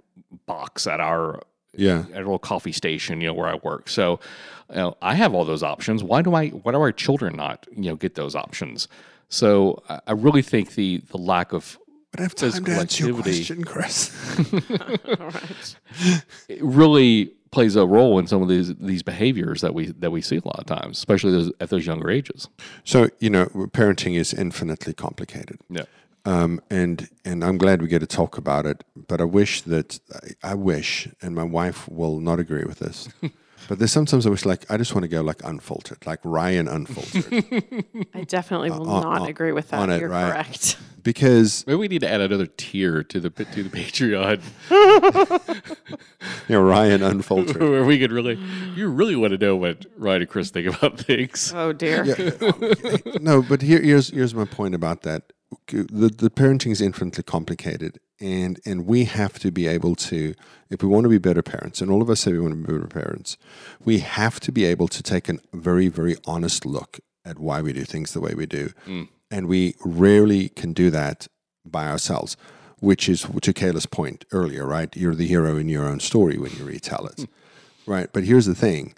box 0.46 0.86
at 0.86 1.00
our 1.00 1.42
Yeah. 1.76 2.04
at 2.12 2.16
a 2.16 2.24
little 2.24 2.38
coffee 2.38 2.72
station, 2.72 3.20
you 3.20 3.26
know, 3.28 3.34
where 3.34 3.48
I 3.48 3.56
work. 3.62 3.88
So, 3.90 4.20
you 4.70 4.76
know, 4.76 4.96
I 5.02 5.14
have 5.16 5.34
all 5.34 5.44
those 5.44 5.62
options. 5.62 6.02
Why 6.02 6.22
do 6.22 6.34
I? 6.34 6.48
Why 6.48 6.72
do 6.72 6.78
our 6.80 6.92
children 6.92 7.36
not, 7.36 7.66
you 7.76 7.90
know, 7.90 7.96
get 7.96 8.14
those 8.14 8.34
options? 8.34 8.88
So, 9.30 9.82
I, 9.88 10.00
I 10.08 10.12
really 10.12 10.42
think 10.42 10.74
the 10.74 11.02
the 11.10 11.16
lack 11.18 11.52
of 11.54 11.78
But 12.10 12.20
I 12.20 12.22
have 12.24 12.34
time 12.34 12.50
to 12.50 12.56
physical 12.56 12.74
answer 12.80 13.06
your 13.06 13.18
activity. 13.18 13.38
question, 13.38 13.64
Chris. 13.64 14.10
All 15.20 15.30
right. 15.30 15.76
it 16.48 16.62
really 16.62 17.32
plays 17.52 17.74
a 17.74 17.84
role 17.84 18.18
in 18.18 18.26
some 18.28 18.42
of 18.42 18.48
these 18.48 18.74
these 18.76 19.02
behaviors 19.02 19.60
that 19.60 19.72
we 19.74 19.86
that 19.92 20.10
we 20.10 20.20
see 20.20 20.36
a 20.36 20.44
lot 20.44 20.58
of 20.58 20.66
times, 20.66 20.98
especially 20.98 21.32
those, 21.32 21.52
at 21.60 21.70
those 21.70 21.86
younger 21.86 22.10
ages. 22.10 22.48
so, 22.84 23.08
you 23.18 23.30
know, 23.30 23.46
parenting 23.72 24.14
is 24.16 24.32
infinitely 24.34 24.92
complicated. 24.94 25.58
Yeah. 25.68 25.84
Um, 26.26 26.60
and 26.70 27.08
and 27.24 27.42
I'm 27.42 27.56
glad 27.58 27.80
we 27.80 27.88
get 27.88 28.00
to 28.00 28.06
talk 28.06 28.36
about 28.36 28.66
it. 28.66 28.84
But 28.94 29.20
I 29.20 29.24
wish 29.24 29.62
that 29.62 29.98
I, 30.42 30.50
I 30.52 30.54
wish, 30.54 31.08
and 31.22 31.34
my 31.34 31.44
wife 31.44 31.88
will 31.88 32.20
not 32.20 32.38
agree 32.38 32.64
with 32.64 32.78
this. 32.80 33.08
but 33.68 33.78
there's 33.78 33.92
sometimes 33.92 34.26
I 34.26 34.30
wish, 34.30 34.44
like, 34.44 34.64
I 34.70 34.76
just 34.76 34.94
want 34.94 35.02
to 35.04 35.08
go 35.08 35.20
like 35.22 35.42
unfiltered, 35.44 36.04
like 36.06 36.20
Ryan 36.24 36.68
unfiltered, 36.68 37.44
I 38.14 38.24
definitely 38.24 38.70
uh, 38.70 38.78
will 38.78 38.90
on- 38.90 39.02
not 39.02 39.22
on- 39.22 39.28
agree 39.28 39.52
with 39.52 39.68
that. 39.70 39.80
on 39.80 39.90
it, 39.90 40.00
You're 40.00 40.08
right. 40.10 40.32
correct. 40.32 40.76
because 41.02 41.64
Maybe 41.66 41.76
we 41.78 41.88
need 41.88 42.00
to 42.02 42.10
add 42.10 42.20
another 42.20 42.44
tier 42.46 43.02
to 43.04 43.20
the 43.20 43.30
to 43.30 43.62
the 43.62 43.70
Patreon, 43.70 44.42
you 46.48 46.54
know 46.54 46.62
Ryan 46.62 47.02
unfiltered. 47.02 47.60
where 47.62 47.84
we 47.84 47.98
could 47.98 48.12
really, 48.12 48.38
you 48.74 48.88
really 48.88 49.16
want 49.16 49.32
to 49.32 49.38
know 49.38 49.56
what 49.56 49.86
Ryan 49.96 50.22
and 50.22 50.30
Chris 50.30 50.50
think 50.50 50.66
about 50.76 50.98
things. 51.00 51.52
Oh 51.54 51.72
dear. 51.72 52.02
Um, 52.42 52.62
no, 53.20 53.42
but 53.42 53.62
here, 53.62 53.80
here's 53.80 54.10
here's 54.10 54.34
my 54.34 54.44
point 54.44 54.74
about 54.74 55.02
that. 55.02 55.32
The 55.66 56.08
the 56.08 56.30
parenting 56.30 56.70
is 56.70 56.80
infinitely 56.80 57.24
complicated, 57.24 57.98
and 58.20 58.60
and 58.64 58.86
we 58.86 59.04
have 59.04 59.38
to 59.40 59.50
be 59.50 59.66
able 59.66 59.96
to, 59.96 60.34
if 60.68 60.82
we 60.82 60.88
want 60.88 61.04
to 61.04 61.08
be 61.08 61.18
better 61.18 61.42
parents, 61.42 61.80
and 61.80 61.90
all 61.90 62.02
of 62.02 62.10
us 62.10 62.20
say 62.20 62.32
we 62.32 62.40
want 62.40 62.52
to 62.54 62.56
be 62.56 62.72
better 62.72 62.86
parents, 62.86 63.36
we 63.84 63.98
have 63.98 64.38
to 64.40 64.52
be 64.52 64.64
able 64.64 64.88
to 64.88 65.02
take 65.02 65.28
a 65.28 65.38
very 65.52 65.88
very 65.88 66.16
honest 66.24 66.64
look 66.64 67.00
at 67.24 67.38
why 67.38 67.60
we 67.60 67.72
do 67.72 67.84
things 67.84 68.12
the 68.12 68.20
way 68.20 68.34
we 68.34 68.46
do, 68.46 68.70
mm. 68.86 69.08
and 69.30 69.48
we 69.48 69.74
rarely 69.84 70.50
can 70.50 70.72
do 70.72 70.90
that 70.90 71.26
by 71.64 71.88
ourselves. 71.88 72.36
Which 72.78 73.10
is 73.10 73.22
to 73.42 73.52
Kayla's 73.52 73.84
point 73.84 74.24
earlier, 74.32 74.66
right? 74.66 74.96
You're 74.96 75.14
the 75.14 75.26
hero 75.26 75.58
in 75.58 75.68
your 75.68 75.86
own 75.86 76.00
story 76.00 76.38
when 76.38 76.52
you 76.52 76.64
retell 76.64 77.04
it, 77.04 77.18
hmm. 77.18 77.90
right? 77.90 78.08
But 78.10 78.24
here's 78.24 78.46
the 78.46 78.54
thing 78.54 78.94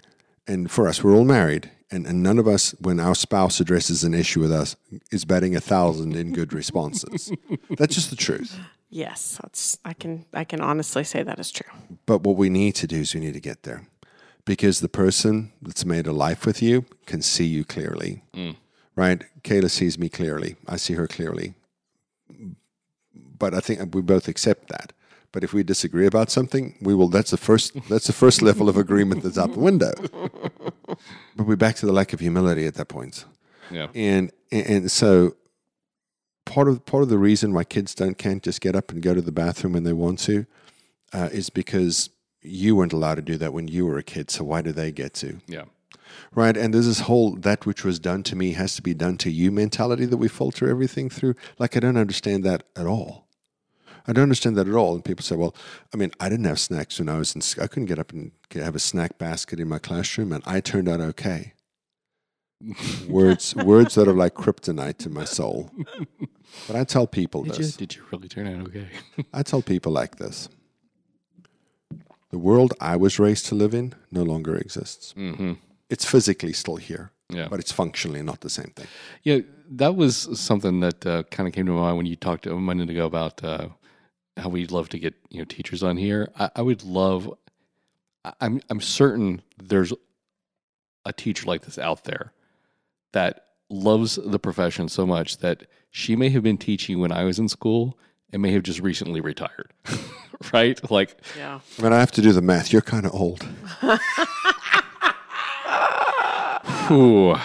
and 0.47 0.69
for 0.69 0.87
us, 0.87 1.03
we're 1.03 1.15
all 1.15 1.25
married, 1.25 1.71
and, 1.93 2.07
and 2.07 2.23
none 2.23 2.39
of 2.39 2.47
us, 2.47 2.71
when 2.79 2.99
our 2.99 3.13
spouse 3.13 3.59
addresses 3.59 4.03
an 4.03 4.13
issue 4.13 4.39
with 4.39 4.51
us, 4.51 4.75
is 5.11 5.25
betting 5.25 5.55
a 5.55 5.61
thousand 5.61 6.15
in 6.15 6.33
good 6.33 6.51
responses. 6.51 7.31
That's 7.77 7.93
just 7.93 8.09
the 8.09 8.15
truth. 8.15 8.59
Yes, 8.89 9.39
that's. 9.41 9.79
I 9.83 9.93
can. 9.93 10.25
I 10.35 10.43
can 10.43 10.61
honestly 10.61 11.03
say 11.03 11.23
that 11.23 11.39
is 11.39 11.49
true. 11.49 11.71
But 12.05 12.21
what 12.21 12.35
we 12.35 12.47
need 12.47 12.75
to 12.75 12.85
do 12.85 12.97
is 12.97 13.15
we 13.15 13.21
need 13.21 13.33
to 13.33 13.39
get 13.39 13.63
there, 13.63 13.87
because 14.45 14.81
the 14.81 14.87
person 14.87 15.51
that's 15.63 15.83
made 15.83 16.05
a 16.05 16.11
life 16.11 16.45
with 16.45 16.61
you 16.61 16.85
can 17.07 17.23
see 17.23 17.45
you 17.45 17.65
clearly, 17.65 18.21
mm. 18.35 18.55
right? 18.95 19.23
Kayla 19.43 19.71
sees 19.71 19.97
me 19.97 20.09
clearly. 20.09 20.57
I 20.67 20.75
see 20.75 20.93
her 20.93 21.07
clearly. 21.07 21.55
But 23.39 23.55
I 23.55 23.61
think 23.61 23.95
we 23.95 24.03
both 24.03 24.27
accept 24.27 24.67
that. 24.67 24.93
But 25.31 25.43
if 25.43 25.53
we 25.53 25.63
disagree 25.63 26.05
about 26.05 26.29
something, 26.29 26.75
we 26.79 26.93
will. 26.93 27.07
That's 27.07 27.31
the 27.31 27.37
first. 27.37 27.73
That's 27.89 28.05
the 28.05 28.13
first 28.13 28.43
level 28.43 28.69
of 28.69 28.77
agreement 28.77 29.23
that's 29.23 29.39
out 29.39 29.53
the 29.53 29.59
window. 29.59 29.93
But 31.35 31.47
we're 31.47 31.55
back 31.55 31.75
to 31.77 31.85
the 31.85 31.93
lack 31.93 32.13
of 32.13 32.19
humility 32.19 32.65
at 32.65 32.75
that 32.75 32.87
point. 32.87 33.25
Yeah. 33.71 33.87
and 33.95 34.31
and 34.51 34.91
so 34.91 35.35
part 36.45 36.67
of 36.67 36.85
part 36.85 37.03
of 37.03 37.09
the 37.09 37.17
reason 37.17 37.53
why 37.53 37.63
kids 37.63 37.95
don't 37.95 38.17
can't 38.17 38.43
just 38.43 38.61
get 38.61 38.75
up 38.75 38.91
and 38.91 39.01
go 39.01 39.13
to 39.13 39.21
the 39.21 39.31
bathroom 39.31 39.73
when 39.73 39.83
they 39.83 39.93
want 39.93 40.19
to 40.19 40.45
uh, 41.13 41.29
is 41.31 41.49
because 41.49 42.09
you 42.41 42.75
weren't 42.75 42.93
allowed 42.93 43.15
to 43.15 43.21
do 43.21 43.37
that 43.37 43.53
when 43.53 43.67
you 43.67 43.85
were 43.85 43.97
a 43.97 44.03
kid. 44.03 44.29
So 44.29 44.43
why 44.43 44.61
do 44.61 44.71
they 44.71 44.91
get 44.91 45.13
to? 45.15 45.39
Yeah. 45.47 45.63
Right, 46.35 46.55
and 46.55 46.73
there's 46.73 46.85
this 46.85 47.01
whole 47.01 47.35
that 47.37 47.65
which 47.65 47.83
was 47.83 47.99
done 47.99 48.23
to 48.23 48.35
me 48.35 48.53
has 48.53 48.75
to 48.75 48.81
be 48.81 48.93
done 48.93 49.17
to 49.19 49.31
you 49.31 49.51
mentality 49.51 50.05
that 50.05 50.17
we 50.17 50.27
filter 50.27 50.69
everything 50.69 51.09
through. 51.09 51.35
Like 51.57 51.75
I 51.75 51.79
don't 51.79 51.97
understand 51.97 52.43
that 52.43 52.63
at 52.75 52.85
all. 52.85 53.22
I 54.07 54.13
don't 54.13 54.23
understand 54.23 54.55
that 54.57 54.67
at 54.67 54.73
all. 54.75 54.95
And 54.95 55.03
people 55.05 55.23
say, 55.23 55.35
"Well, 55.35 55.55
I 55.93 55.97
mean, 55.97 56.11
I 56.19 56.27
didn't 56.29 56.45
have 56.45 56.59
snacks 56.59 56.99
when 56.99 57.09
I 57.09 57.17
was 57.17 57.35
in. 57.35 57.41
sc- 57.41 57.59
I 57.61 57.67
couldn't 57.67 57.85
get 57.87 57.99
up 57.99 58.11
and 58.11 58.31
get, 58.49 58.63
have 58.63 58.75
a 58.75 58.79
snack 58.79 59.17
basket 59.17 59.59
in 59.59 59.67
my 59.69 59.79
classroom, 59.79 60.31
and 60.33 60.43
I 60.45 60.59
turned 60.61 60.89
out 60.89 60.99
okay." 61.01 61.53
words, 63.09 63.53
words 63.55 63.95
that 63.95 64.07
are 64.07 64.13
like 64.13 64.35
kryptonite 64.35 64.97
to 64.99 65.09
my 65.09 65.25
soul. 65.25 65.69
But 66.67 66.75
I 66.77 66.83
tell 66.85 67.07
people 67.07 67.43
Did 67.43 67.57
you, 67.57 67.63
this. 67.65 67.75
did 67.75 67.95
you 67.95 68.03
really 68.11 68.29
turn 68.29 68.47
out 68.47 68.67
okay? 68.67 68.87
I 69.33 69.43
tell 69.43 69.61
people 69.61 69.91
like 69.91 70.15
this. 70.17 70.47
The 72.31 72.37
world 72.37 72.73
I 72.79 72.95
was 72.95 73.19
raised 73.19 73.45
to 73.47 73.55
live 73.55 73.73
in 73.73 73.93
no 74.11 74.23
longer 74.23 74.55
exists. 74.55 75.13
mm-hmm. 75.17 75.53
It's 75.89 76.05
physically 76.05 76.53
still 76.53 76.77
here, 76.77 77.11
Yeah. 77.29 77.47
but 77.49 77.59
it's 77.59 77.71
functionally 77.71 78.23
not 78.23 78.39
the 78.41 78.49
same 78.49 78.71
thing. 78.75 78.87
Yeah, 79.23 79.39
that 79.71 79.95
was 79.95 80.27
something 80.39 80.79
that 80.79 81.05
uh, 81.05 81.23
kind 81.29 81.47
of 81.47 81.53
came 81.53 81.65
to 81.67 81.73
mind 81.73 81.97
when 81.97 82.05
you 82.07 82.15
talked 82.15 82.47
a 82.47 82.55
minute 82.55 82.89
ago 82.89 83.05
about 83.05 83.43
uh, 83.43 83.67
how 84.37 84.49
we'd 84.49 84.71
love 84.71 84.89
to 84.89 84.99
get 84.99 85.13
you 85.29 85.39
know 85.39 85.45
teachers 85.45 85.83
on 85.83 85.97
here. 85.97 86.29
I, 86.39 86.49
I 86.57 86.61
would 86.61 86.83
love. 86.83 87.33
I- 88.25 88.33
I'm 88.41 88.61
I'm 88.69 88.81
certain 88.81 89.41
there's 89.61 89.93
a 91.05 91.13
teacher 91.13 91.45
like 91.45 91.63
this 91.63 91.77
out 91.77 92.05
there 92.05 92.31
that 93.11 93.45
loves 93.69 94.15
the 94.23 94.39
profession 94.39 94.87
so 94.87 95.05
much 95.05 95.37
that 95.37 95.63
she 95.91 96.15
may 96.15 96.29
have 96.29 96.43
been 96.43 96.57
teaching 96.57 96.99
when 96.99 97.11
I 97.11 97.23
was 97.25 97.39
in 97.39 97.47
school 97.49 97.97
and 98.31 98.41
may 98.41 98.51
have 98.53 98.63
just 98.63 98.79
recently 98.79 99.19
retired. 99.21 99.73
right? 100.53 100.79
Like 100.89 101.15
Yeah. 101.37 101.59
I 101.77 101.81
mean, 101.81 101.93
I 101.93 101.99
have 101.99 102.11
to 102.13 102.21
do 102.21 102.31
the 102.31 102.41
math. 102.41 102.71
You're 102.73 102.81
kind 102.81 103.05
of 103.05 103.13
old. 103.13 103.45
Ooh, 106.91 107.35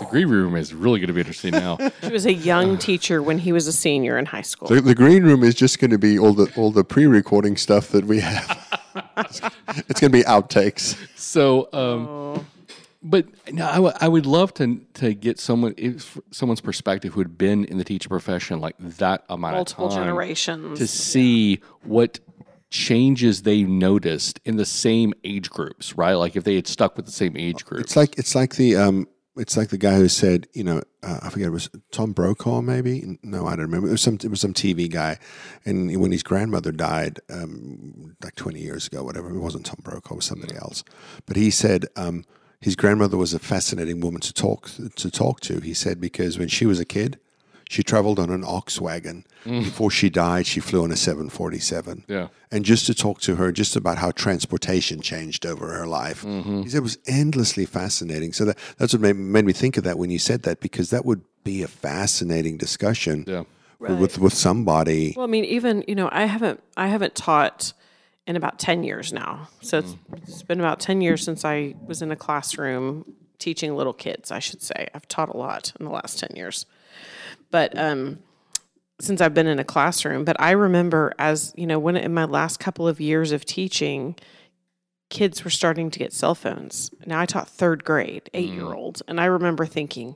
the 0.00 0.06
green 0.06 0.28
room 0.28 0.56
is 0.56 0.74
really 0.74 0.98
going 0.98 1.08
to 1.08 1.12
be 1.12 1.20
interesting 1.20 1.52
now. 1.52 1.78
She 2.02 2.10
was 2.12 2.26
a 2.26 2.32
young 2.32 2.78
teacher 2.78 3.22
when 3.22 3.38
he 3.38 3.52
was 3.52 3.66
a 3.66 3.72
senior 3.72 4.18
in 4.18 4.26
high 4.26 4.42
school. 4.42 4.68
The, 4.68 4.80
the 4.80 4.94
green 4.94 5.22
room 5.22 5.44
is 5.44 5.54
just 5.54 5.78
going 5.78 5.90
to 5.92 5.98
be 5.98 6.18
all 6.18 6.32
the 6.32 6.50
all 6.56 6.70
the 6.72 6.82
pre-recording 6.84 7.56
stuff 7.56 7.88
that 7.90 8.04
we 8.04 8.20
have. 8.20 8.80
it's 9.16 10.00
going 10.00 10.10
to 10.12 10.18
be 10.18 10.22
outtakes. 10.24 10.96
So, 11.16 11.68
um, 11.72 12.46
but 13.02 13.26
no, 13.52 13.66
I, 13.66 13.74
w- 13.76 13.94
I 14.00 14.08
would 14.08 14.26
love 14.26 14.52
to 14.54 14.80
to 14.94 15.14
get 15.14 15.38
someone 15.38 15.74
if, 15.76 16.18
someone's 16.30 16.60
perspective 16.60 17.14
who 17.14 17.20
had 17.20 17.38
been 17.38 17.64
in 17.66 17.78
the 17.78 17.84
teacher 17.84 18.08
profession 18.08 18.60
like 18.60 18.76
that 18.78 19.24
amount 19.28 19.54
Multiple 19.54 19.86
of 19.86 19.92
time 19.92 20.04
generations. 20.04 20.78
to 20.78 20.86
see 20.86 21.60
what 21.82 22.18
changes 22.70 23.42
they 23.42 23.62
noticed 23.64 24.40
in 24.44 24.56
the 24.56 24.64
same 24.64 25.12
age 25.24 25.50
groups, 25.50 25.96
right? 25.96 26.14
Like 26.14 26.36
if 26.36 26.44
they 26.44 26.54
had 26.54 26.66
stuck 26.66 26.96
with 26.96 27.06
the 27.06 27.12
same 27.12 27.36
age 27.36 27.64
group. 27.64 27.80
It's 27.82 27.96
like 27.96 28.18
it's 28.18 28.34
like 28.34 28.56
the 28.56 28.76
um 28.76 29.08
it's 29.36 29.56
like 29.56 29.68
the 29.68 29.78
guy 29.78 29.96
who 29.96 30.08
said, 30.08 30.48
you 30.52 30.64
know, 30.64 30.82
uh, 31.02 31.20
I 31.22 31.30
forget 31.30 31.48
it 31.48 31.52
was 31.52 31.70
Tom 31.92 32.12
Brokaw, 32.12 32.60
maybe. 32.62 33.18
No, 33.22 33.46
I 33.46 33.50
don't 33.50 33.66
remember. 33.66 33.88
It 33.88 33.92
was 33.92 34.02
some 34.02 34.18
it 34.22 34.28
was 34.28 34.40
some 34.40 34.52
TV 34.52 34.90
guy, 34.90 35.18
and 35.64 35.96
when 36.00 36.12
his 36.12 36.22
grandmother 36.22 36.72
died, 36.72 37.20
um, 37.30 38.16
like 38.22 38.34
twenty 38.34 38.60
years 38.60 38.86
ago, 38.86 39.04
whatever, 39.04 39.30
it 39.30 39.38
wasn't 39.38 39.66
Tom 39.66 39.80
Brokaw, 39.82 40.14
it 40.14 40.16
was 40.16 40.24
somebody 40.24 40.56
else. 40.56 40.84
But 41.26 41.36
he 41.36 41.50
said 41.50 41.86
um, 41.96 42.24
his 42.60 42.76
grandmother 42.76 43.16
was 43.16 43.32
a 43.32 43.38
fascinating 43.38 44.00
woman 44.00 44.20
to 44.22 44.32
talk 44.32 44.70
to 44.96 45.10
talk 45.10 45.40
to. 45.40 45.60
He 45.60 45.74
said 45.74 46.00
because 46.00 46.38
when 46.38 46.48
she 46.48 46.66
was 46.66 46.80
a 46.80 46.84
kid, 46.84 47.18
she 47.70 47.84
traveled 47.84 48.18
on 48.18 48.30
an 48.30 48.42
ox 48.44 48.80
wagon. 48.80 49.24
Mm. 49.44 49.62
Before 49.62 49.90
she 49.92 50.10
died, 50.10 50.44
she 50.46 50.58
flew 50.58 50.82
on 50.82 50.90
a 50.90 50.96
seven 50.96 51.30
forty 51.30 51.60
seven 51.60 52.04
Yeah. 52.08 52.28
and 52.50 52.64
just 52.64 52.84
to 52.86 52.94
talk 52.94 53.20
to 53.20 53.36
her 53.36 53.52
just 53.52 53.76
about 53.76 53.98
how 53.98 54.10
transportation 54.10 55.00
changed 55.00 55.46
over 55.46 55.68
her 55.78 55.86
life. 55.86 56.22
He 56.24 56.68
said 56.68 56.78
it 56.78 56.82
was 56.82 56.98
endlessly 57.06 57.66
fascinating. 57.66 58.32
So 58.32 58.44
that, 58.46 58.58
that's 58.76 58.92
what 58.92 59.00
made, 59.02 59.16
made 59.16 59.44
me 59.44 59.52
think 59.52 59.76
of 59.76 59.84
that 59.84 59.98
when 59.98 60.10
you 60.10 60.18
said 60.18 60.42
that, 60.42 60.58
because 60.60 60.90
that 60.90 61.04
would 61.04 61.22
be 61.44 61.62
a 61.62 61.68
fascinating 61.68 62.56
discussion 62.58 63.24
Yeah. 63.28 63.44
with, 63.78 63.98
with 64.00 64.18
with 64.18 64.34
somebody. 64.34 65.14
Well, 65.16 65.24
I 65.24 65.30
mean, 65.30 65.44
even 65.44 65.84
you 65.86 65.94
know, 65.94 66.08
I 66.10 66.24
haven't 66.24 66.60
I 66.76 66.88
haven't 66.88 67.14
taught 67.14 67.72
in 68.26 68.34
about 68.36 68.58
ten 68.58 68.82
years 68.82 69.12
now. 69.12 69.48
So 69.62 69.78
it's, 69.78 69.92
mm. 69.92 70.18
it's 70.26 70.42
been 70.42 70.58
about 70.58 70.80
ten 70.80 71.00
years 71.00 71.22
since 71.22 71.44
I 71.44 71.76
was 71.86 72.02
in 72.02 72.10
a 72.10 72.16
classroom 72.16 73.04
teaching 73.38 73.74
little 73.76 73.94
kids. 73.94 74.30
I 74.32 74.40
should 74.40 74.60
say 74.60 74.88
I've 74.92 75.06
taught 75.06 75.28
a 75.28 75.36
lot 75.36 75.72
in 75.78 75.86
the 75.86 75.92
last 75.92 76.18
ten 76.18 76.30
years, 76.36 76.66
but 77.50 77.76
um, 77.78 78.20
since 79.00 79.20
I've 79.20 79.34
been 79.34 79.46
in 79.46 79.58
a 79.58 79.64
classroom. 79.64 80.24
But 80.24 80.36
I 80.40 80.52
remember 80.52 81.12
as 81.18 81.52
you 81.56 81.66
know, 81.66 81.78
when 81.78 81.96
in 81.96 82.14
my 82.14 82.24
last 82.24 82.58
couple 82.58 82.86
of 82.86 83.00
years 83.00 83.32
of 83.32 83.44
teaching. 83.44 84.16
Kids 85.08 85.42
were 85.42 85.50
starting 85.50 85.90
to 85.90 85.98
get 85.98 86.12
cell 86.12 86.36
phones. 86.36 86.92
Now 87.04 87.18
I 87.18 87.26
taught 87.26 87.48
third 87.48 87.82
grade, 87.82 88.30
eight 88.32 88.50
year 88.50 88.72
olds, 88.72 89.02
and 89.08 89.20
I 89.20 89.24
remember 89.24 89.66
thinking, 89.66 90.14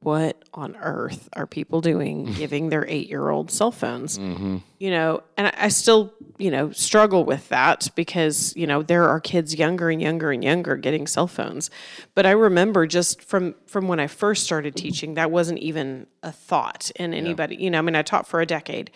what 0.00 0.42
on 0.54 0.76
earth 0.76 1.28
are 1.32 1.46
people 1.46 1.80
doing 1.80 2.24
giving 2.34 2.68
their 2.68 2.86
eight 2.88 3.08
year 3.08 3.28
old 3.28 3.50
cell 3.50 3.72
phones? 3.72 4.18
Mm-hmm. 4.18 4.58
You 4.78 4.90
know, 4.90 5.22
and 5.36 5.48
I, 5.48 5.54
I 5.56 5.68
still, 5.68 6.12
you 6.38 6.50
know, 6.50 6.70
struggle 6.70 7.24
with 7.24 7.48
that 7.48 7.88
because, 7.94 8.54
you 8.56 8.66
know, 8.66 8.82
there 8.82 9.08
are 9.08 9.20
kids 9.20 9.54
younger 9.54 9.90
and 9.90 10.00
younger 10.00 10.30
and 10.32 10.44
younger 10.44 10.76
getting 10.76 11.06
cell 11.06 11.26
phones. 11.26 11.70
But 12.14 12.26
I 12.26 12.32
remember 12.32 12.86
just 12.86 13.22
from 13.22 13.54
from 13.66 13.88
when 13.88 14.00
I 14.00 14.06
first 14.06 14.44
started 14.44 14.76
teaching, 14.76 15.14
that 15.14 15.30
wasn't 15.30 15.58
even 15.60 16.06
a 16.22 16.32
thought 16.32 16.90
in 16.96 17.14
anybody, 17.14 17.56
you 17.56 17.70
know, 17.70 17.78
I 17.78 17.82
mean, 17.82 17.96
I 17.96 18.02
taught 18.02 18.26
for 18.26 18.40
a 18.40 18.46
decade 18.46 18.90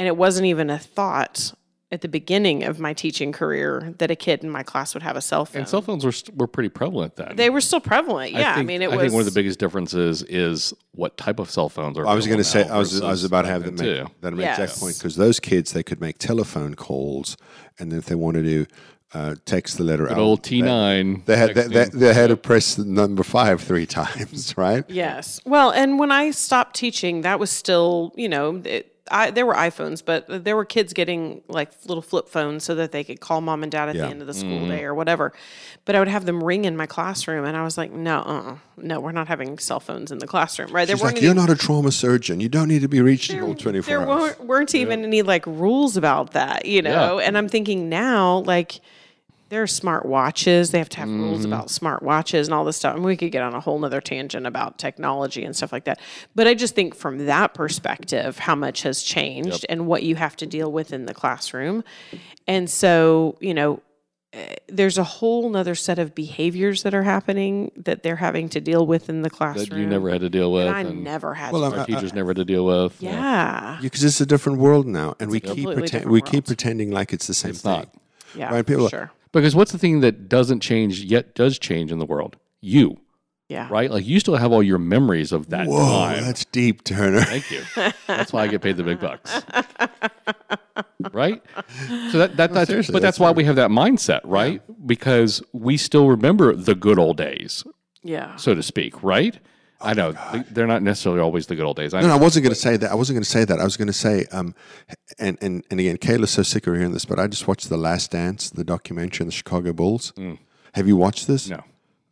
and 0.00 0.08
it 0.08 0.16
wasn't 0.16 0.46
even 0.46 0.70
a 0.70 0.78
thought 0.78 1.52
at 1.92 2.02
the 2.02 2.08
beginning 2.08 2.62
of 2.62 2.78
my 2.78 2.92
teaching 2.92 3.32
career 3.32 3.92
that 3.98 4.10
a 4.12 4.14
kid 4.16 4.44
in 4.44 4.50
my 4.50 4.62
class 4.62 4.94
would 4.94 5.02
have 5.02 5.16
a 5.16 5.20
cell 5.20 5.44
phone. 5.44 5.60
And 5.62 5.68
cell 5.68 5.82
phones 5.82 6.04
were 6.04 6.12
st- 6.12 6.36
were 6.36 6.46
pretty 6.46 6.68
prevalent 6.68 7.16
then. 7.16 7.34
they 7.34 7.50
were 7.50 7.60
still 7.60 7.80
prevalent. 7.80 8.30
Yeah. 8.32 8.52
I, 8.52 8.54
think, 8.56 8.66
mean, 8.68 8.82
it 8.82 8.86
I 8.86 8.88
was 8.88 8.96
I 8.98 9.00
think 9.02 9.12
one 9.14 9.20
of 9.22 9.26
the 9.26 9.38
biggest 9.38 9.58
differences 9.58 10.22
is 10.22 10.72
what 10.92 11.16
type 11.16 11.40
of 11.40 11.50
cell 11.50 11.68
phones 11.68 11.98
are. 11.98 12.06
I 12.06 12.14
was 12.14 12.26
going 12.26 12.38
to 12.38 12.44
say 12.44 12.68
I 12.68 12.78
was 12.78 13.00
I 13.02 13.10
was 13.10 13.24
about 13.24 13.42
to 13.42 13.48
have 13.48 13.62
versus 13.62 13.78
that 13.78 13.84
back 14.04 14.04
make, 14.12 14.20
that 14.20 14.32
make 14.34 14.46
that 14.46 14.58
Yes. 14.60 14.78
point 14.80 14.98
because 14.98 15.16
those 15.16 15.40
kids 15.40 15.72
they 15.72 15.82
could 15.82 16.00
make 16.00 16.18
telephone 16.18 16.74
calls, 16.74 17.36
and 17.78 17.92
if 17.92 18.06
they 18.06 18.14
wanted 18.14 18.44
to 18.44 18.66
uh, 19.12 19.34
text 19.44 19.76
the 19.76 19.82
letter 19.82 20.04
too. 20.06 20.12
out, 20.12 20.14
Good 20.14 20.22
old 20.22 20.44
T 20.44 20.62
nine. 20.62 21.24
They 21.26 21.36
had 21.36 21.54
they, 21.56 21.66
they, 21.66 21.84
they 21.86 22.14
had 22.14 22.28
to 22.28 22.36
press 22.36 22.76
the 22.76 22.84
number 22.84 23.24
five 23.24 23.60
three 23.60 23.86
times, 24.00 24.56
right? 24.56 24.84
Yes. 24.88 25.40
Well, 25.44 25.70
and 25.72 25.98
when 25.98 26.12
I 26.12 26.30
stopped 26.30 26.76
teaching, 26.76 27.22
that 27.22 27.40
was 27.40 27.50
still, 27.50 28.12
you 28.16 28.28
know, 28.28 28.62
it, 28.64 28.94
I, 29.10 29.30
there 29.30 29.44
were 29.44 29.54
iPhones, 29.54 30.04
but 30.04 30.44
there 30.44 30.54
were 30.56 30.64
kids 30.64 30.92
getting 30.92 31.42
like 31.48 31.70
little 31.86 32.02
flip 32.02 32.28
phones 32.28 32.64
so 32.64 32.74
that 32.76 32.92
they 32.92 33.02
could 33.04 33.20
call 33.20 33.40
mom 33.40 33.62
and 33.62 33.72
dad 33.72 33.88
at 33.88 33.96
Yeah. 33.96 34.02
the 34.04 34.08
end 34.08 34.20
of 34.20 34.26
the 34.26 34.34
school 34.34 34.66
day 34.68 34.84
or 34.84 34.94
whatever. 34.94 35.32
But 35.84 35.96
I 35.96 35.98
would 35.98 36.08
have 36.08 36.26
them 36.26 36.42
ring 36.44 36.64
in 36.64 36.76
my 36.76 36.86
classroom, 36.86 37.44
and 37.44 37.56
I 37.56 37.64
was 37.64 37.76
like, 37.76 37.90
no, 37.92 38.18
uh, 38.20 38.56
no, 38.76 39.00
we're 39.00 39.12
not 39.12 39.28
having 39.28 39.58
cell 39.58 39.80
phones 39.80 40.12
in 40.12 40.18
the 40.18 40.26
classroom, 40.26 40.70
right? 40.72 40.86
She's 40.88 41.00
weren't 41.00 41.14
like, 41.14 41.16
any- 41.16 41.26
"You're 41.26 41.34
not 41.34 41.50
a 41.50 41.56
trauma 41.56 41.90
surgeon. 41.90 42.40
You 42.40 42.48
don't 42.48 42.68
need 42.68 42.82
to 42.82 42.88
be 42.88 43.00
reachable 43.00 43.54
twenty 43.54 43.80
four 43.80 43.86
there 43.86 44.00
hours." 44.08 44.20
weren't, 44.20 44.44
weren't 44.46 44.74
even 44.74 45.04
any 45.04 45.22
like 45.22 45.46
rules 45.46 45.96
about 45.96 46.32
that, 46.32 46.66
you 46.66 46.82
know. 46.82 47.18
And 47.18 47.36
I'm 47.36 47.48
thinking 47.48 47.88
now, 47.88 48.38
like 48.40 48.80
there 49.50 49.62
are 49.62 49.66
smart 49.66 50.06
watches. 50.06 50.70
They 50.70 50.78
have 50.78 50.88
to 50.90 50.98
have 50.98 51.08
rules 51.08 51.44
about 51.44 51.70
smart 51.70 52.02
watches 52.02 52.46
and 52.46 52.54
all 52.54 52.64
this 52.64 52.76
stuff. 52.76 52.94
And 52.94 53.04
we 53.04 53.16
could 53.16 53.32
get 53.32 53.42
on 53.42 53.52
a 53.54 53.60
whole 53.60 53.78
nother 53.78 54.00
tangent 54.00 54.46
about 54.46 54.78
technology 54.78 55.44
and 55.44 55.54
stuff 55.54 55.72
like 55.72 55.84
that. 55.84 56.00
But 56.34 56.46
I 56.46 56.54
just 56.54 56.74
think 56.76 56.94
from 56.94 57.26
that 57.26 57.52
perspective, 57.52 58.38
how 58.38 58.54
much 58.54 58.82
has 58.82 59.02
changed 59.02 59.66
and 59.68 59.86
what 59.86 60.04
you 60.04 60.14
have 60.16 60.36
to 60.36 60.46
deal 60.46 60.70
with 60.70 60.92
in 60.92 61.06
the 61.06 61.14
classroom. 61.14 61.82
And 62.46 62.70
so, 62.70 63.36
you 63.40 63.52
know, 63.52 63.82
eh, 64.32 64.54
there's 64.68 64.98
a 64.98 65.04
whole 65.04 65.50
nother 65.50 65.74
set 65.74 65.98
of 65.98 66.14
behaviors 66.14 66.84
that 66.84 66.94
are 66.94 67.02
happening 67.02 67.72
that 67.76 68.04
they're 68.04 68.16
having 68.16 68.48
to 68.50 68.60
deal 68.60 68.86
with 68.86 69.08
in 69.08 69.22
the 69.22 69.30
classroom 69.30 69.68
that 69.70 69.78
you 69.80 69.86
never 69.86 70.10
had 70.10 70.20
to 70.20 70.30
deal 70.30 70.52
with. 70.52 70.66
that 70.66 70.76
I 70.76 70.80
and 70.82 71.02
never 71.02 71.34
had. 71.34 71.52
Well, 71.52 71.62
to 71.62 71.66
I'm- 71.70 71.74
our 71.74 71.80
I- 71.80 71.86
teachers 71.86 72.14
never 72.14 72.28
had 72.30 72.36
to 72.36 72.44
deal 72.44 72.64
with. 72.66 73.02
yeah. 73.02 73.78
because 73.82 74.04
it's 74.04 74.20
a 74.20 74.26
different 74.26 74.60
world 74.60 74.86
now, 74.86 75.16
and 75.18 75.28
we 75.28 75.40
keep 75.40 75.64
pretend, 75.64 75.82
different 75.86 76.10
we 76.10 76.22
keep 76.22 76.46
pretending 76.46 76.92
like 76.92 77.12
it's 77.12 77.26
the 77.26 77.34
same 77.34 77.50
It's 77.50 77.62
thing. 77.62 77.72
not. 77.72 77.88
Yeah. 78.36 78.52
Right, 78.54 78.64
people- 78.64 78.84
for 78.88 78.90
sure. 78.96 79.10
Because 79.32 79.54
what's 79.54 79.72
the 79.72 79.78
thing 79.78 80.00
that 80.00 80.28
doesn't 80.28 80.60
change 80.60 81.00
yet 81.02 81.34
does 81.34 81.58
change 81.58 81.92
in 81.92 81.98
the 81.98 82.06
world? 82.06 82.36
You, 82.60 82.98
Yeah. 83.48 83.68
right? 83.70 83.90
Like 83.90 84.04
you 84.06 84.18
still 84.20 84.36
have 84.36 84.50
all 84.52 84.62
your 84.62 84.78
memories 84.78 85.30
of 85.32 85.50
that 85.50 85.66
Whoa, 85.68 85.78
time. 85.78 86.22
that's 86.24 86.44
deep, 86.46 86.82
Turner. 86.84 87.22
Thank 87.22 87.50
you. 87.50 87.62
That's 88.06 88.32
why 88.32 88.42
I 88.42 88.46
get 88.48 88.60
paid 88.62 88.76
the 88.76 88.82
big 88.82 89.00
bucks. 89.00 89.42
right? 91.12 91.42
So 92.10 92.18
that, 92.18 92.36
that 92.36 92.52
that's 92.52 92.68
seriously, 92.68 92.92
but 92.92 93.02
that's, 93.02 93.16
that's 93.16 93.20
why 93.20 93.30
we 93.32 93.44
have 93.44 93.56
that 93.56 93.70
mindset, 93.70 94.20
right? 94.24 94.60
Because 94.86 95.42
we 95.52 95.76
still 95.76 96.08
remember 96.08 96.54
the 96.54 96.74
good 96.74 96.98
old 96.98 97.16
days, 97.16 97.64
Yeah. 98.02 98.36
so 98.36 98.54
to 98.54 98.62
speak, 98.62 99.02
right? 99.02 99.38
I 99.82 99.94
know 99.94 100.12
they- 100.32 100.44
they're 100.50 100.66
not 100.66 100.82
necessarily 100.82 101.20
always 101.20 101.46
the 101.46 101.56
good 101.56 101.64
old 101.64 101.76
days. 101.76 101.94
I 101.94 102.00
No, 102.02 102.08
no. 102.08 102.14
I 102.14 102.18
wasn't 102.18 102.44
going 102.44 102.54
to 102.54 102.60
say 102.60 102.76
that. 102.76 102.90
I 102.90 102.94
wasn't 102.94 103.14
going 103.16 103.22
to 103.24 103.28
say 103.30 103.44
that. 103.44 103.58
I 103.60 103.64
was 103.64 103.76
going 103.76 103.86
to 103.88 103.92
say, 103.94 104.26
um, 104.30 104.54
and, 105.18 105.38
and, 105.40 105.64
and 105.70 105.80
again, 105.80 105.96
Kayla's 105.96 106.30
so 106.32 106.42
sick 106.42 106.66
of 106.66 106.74
hearing 106.74 106.92
this, 106.92 107.04
but 107.06 107.18
I 107.18 107.26
just 107.28 107.48
watched 107.48 107.68
The 107.70 107.76
Last 107.78 108.10
Dance, 108.10 108.50
the 108.50 108.64
documentary 108.64 109.24
on 109.24 109.28
the 109.28 109.32
Chicago 109.32 109.72
Bulls. 109.72 110.12
Have 110.74 110.86
you 110.86 110.96
watched 110.96 111.26
this? 111.26 111.48
No. 111.48 111.62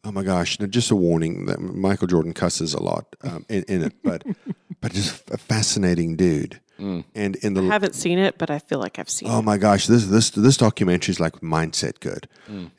Oh 0.09 0.13
my 0.13 0.23
gosh! 0.23 0.59
Now, 0.59 0.67
just 0.67 0.91
a 0.91 0.97
warning 0.97 1.45
that 1.47 1.61
Michael 1.61 2.07
Jordan 2.07 2.33
cusses 2.33 2.73
a 2.73 2.83
lot 2.83 3.15
um, 3.23 3.45
in, 3.51 3.63
in 3.65 3.83
it, 3.83 3.93
but 4.03 4.25
but 4.81 4.93
just 4.93 5.31
a 5.31 5.37
fascinating 5.37 6.17
dude. 6.17 6.61
And 6.79 7.35
in 7.37 7.55
the 7.55 7.63
I 7.63 7.67
haven't 7.67 7.97
seen 7.97 8.19
it, 8.21 8.39
but 8.39 8.51
I 8.51 8.61
feel 8.61 8.79
like 8.79 9.01
I've 9.01 9.11
seen 9.11 9.29
Oh 9.29 9.41
it. 9.41 9.43
my 9.43 9.59
gosh, 9.59 9.87
this 9.89 10.07
this 10.07 10.31
this 10.31 10.57
documentary 10.57 11.11
is 11.13 11.21
like 11.21 11.41
mindset 11.41 11.99
good. 12.01 12.27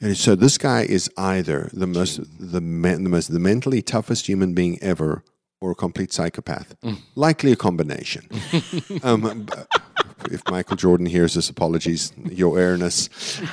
And 0.02 0.18
so 0.18 0.36
this 0.36 0.58
guy 0.58 0.84
is 0.84 1.12
either 1.18 1.70
the 1.74 1.86
most 1.86 2.20
the 2.40 2.62
men, 2.62 3.04
the 3.04 3.10
most 3.10 3.32
the 3.32 3.40
mentally 3.40 3.82
toughest 3.82 4.26
human 4.28 4.54
being 4.54 4.82
ever, 4.82 5.24
or 5.62 5.72
a 5.72 5.76
complete 5.76 6.14
psychopath. 6.14 6.76
Likely 7.16 7.52
a 7.52 7.58
combination. 7.58 8.28
um, 9.04 9.48
if 10.32 10.42
Michael 10.50 10.78
Jordan 10.78 11.06
hears 11.06 11.34
this, 11.34 11.50
apologies, 11.50 12.14
your 12.32 12.58
airness. 12.58 13.10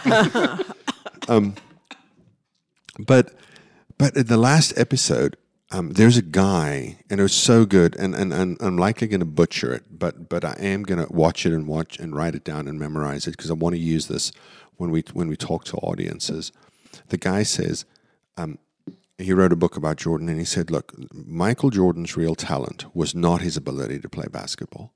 um, 1.28 1.54
but 3.00 3.34
but 3.98 4.16
in 4.16 4.26
the 4.26 4.36
last 4.36 4.76
episode, 4.76 5.36
um, 5.72 5.90
there's 5.92 6.16
a 6.16 6.22
guy, 6.22 6.98
and 7.10 7.18
it 7.18 7.22
was 7.22 7.34
so 7.34 7.64
good, 7.64 7.96
and, 7.96 8.14
and, 8.14 8.32
and 8.32 8.56
I'm 8.60 8.76
likely 8.76 9.08
going 9.08 9.20
to 9.20 9.26
butcher 9.26 9.72
it, 9.72 9.84
but 9.90 10.28
but 10.28 10.44
I 10.44 10.56
am 10.60 10.84
going 10.84 11.04
to 11.04 11.12
watch 11.12 11.44
it 11.44 11.52
and 11.52 11.66
watch 11.66 11.98
and 11.98 12.14
write 12.14 12.36
it 12.36 12.44
down 12.44 12.68
and 12.68 12.78
memorize 12.78 13.26
it 13.26 13.32
because 13.32 13.50
I 13.50 13.54
want 13.54 13.74
to 13.74 13.80
use 13.80 14.06
this 14.06 14.30
when 14.76 14.90
we 14.90 15.02
when 15.12 15.28
we 15.28 15.36
talk 15.36 15.64
to 15.64 15.76
audiences. 15.78 16.52
The 17.08 17.16
guy 17.16 17.42
says, 17.42 17.84
um, 18.36 18.58
he 19.18 19.32
wrote 19.32 19.52
a 19.52 19.56
book 19.56 19.76
about 19.76 19.96
Jordan, 19.96 20.28
and 20.28 20.38
he 20.38 20.44
said, 20.44 20.70
look, 20.70 20.92
Michael 21.12 21.70
Jordan's 21.70 22.16
real 22.16 22.34
talent 22.34 22.86
was 22.94 23.14
not 23.14 23.40
his 23.40 23.56
ability 23.56 23.98
to 24.00 24.08
play 24.08 24.26
basketball. 24.30 24.92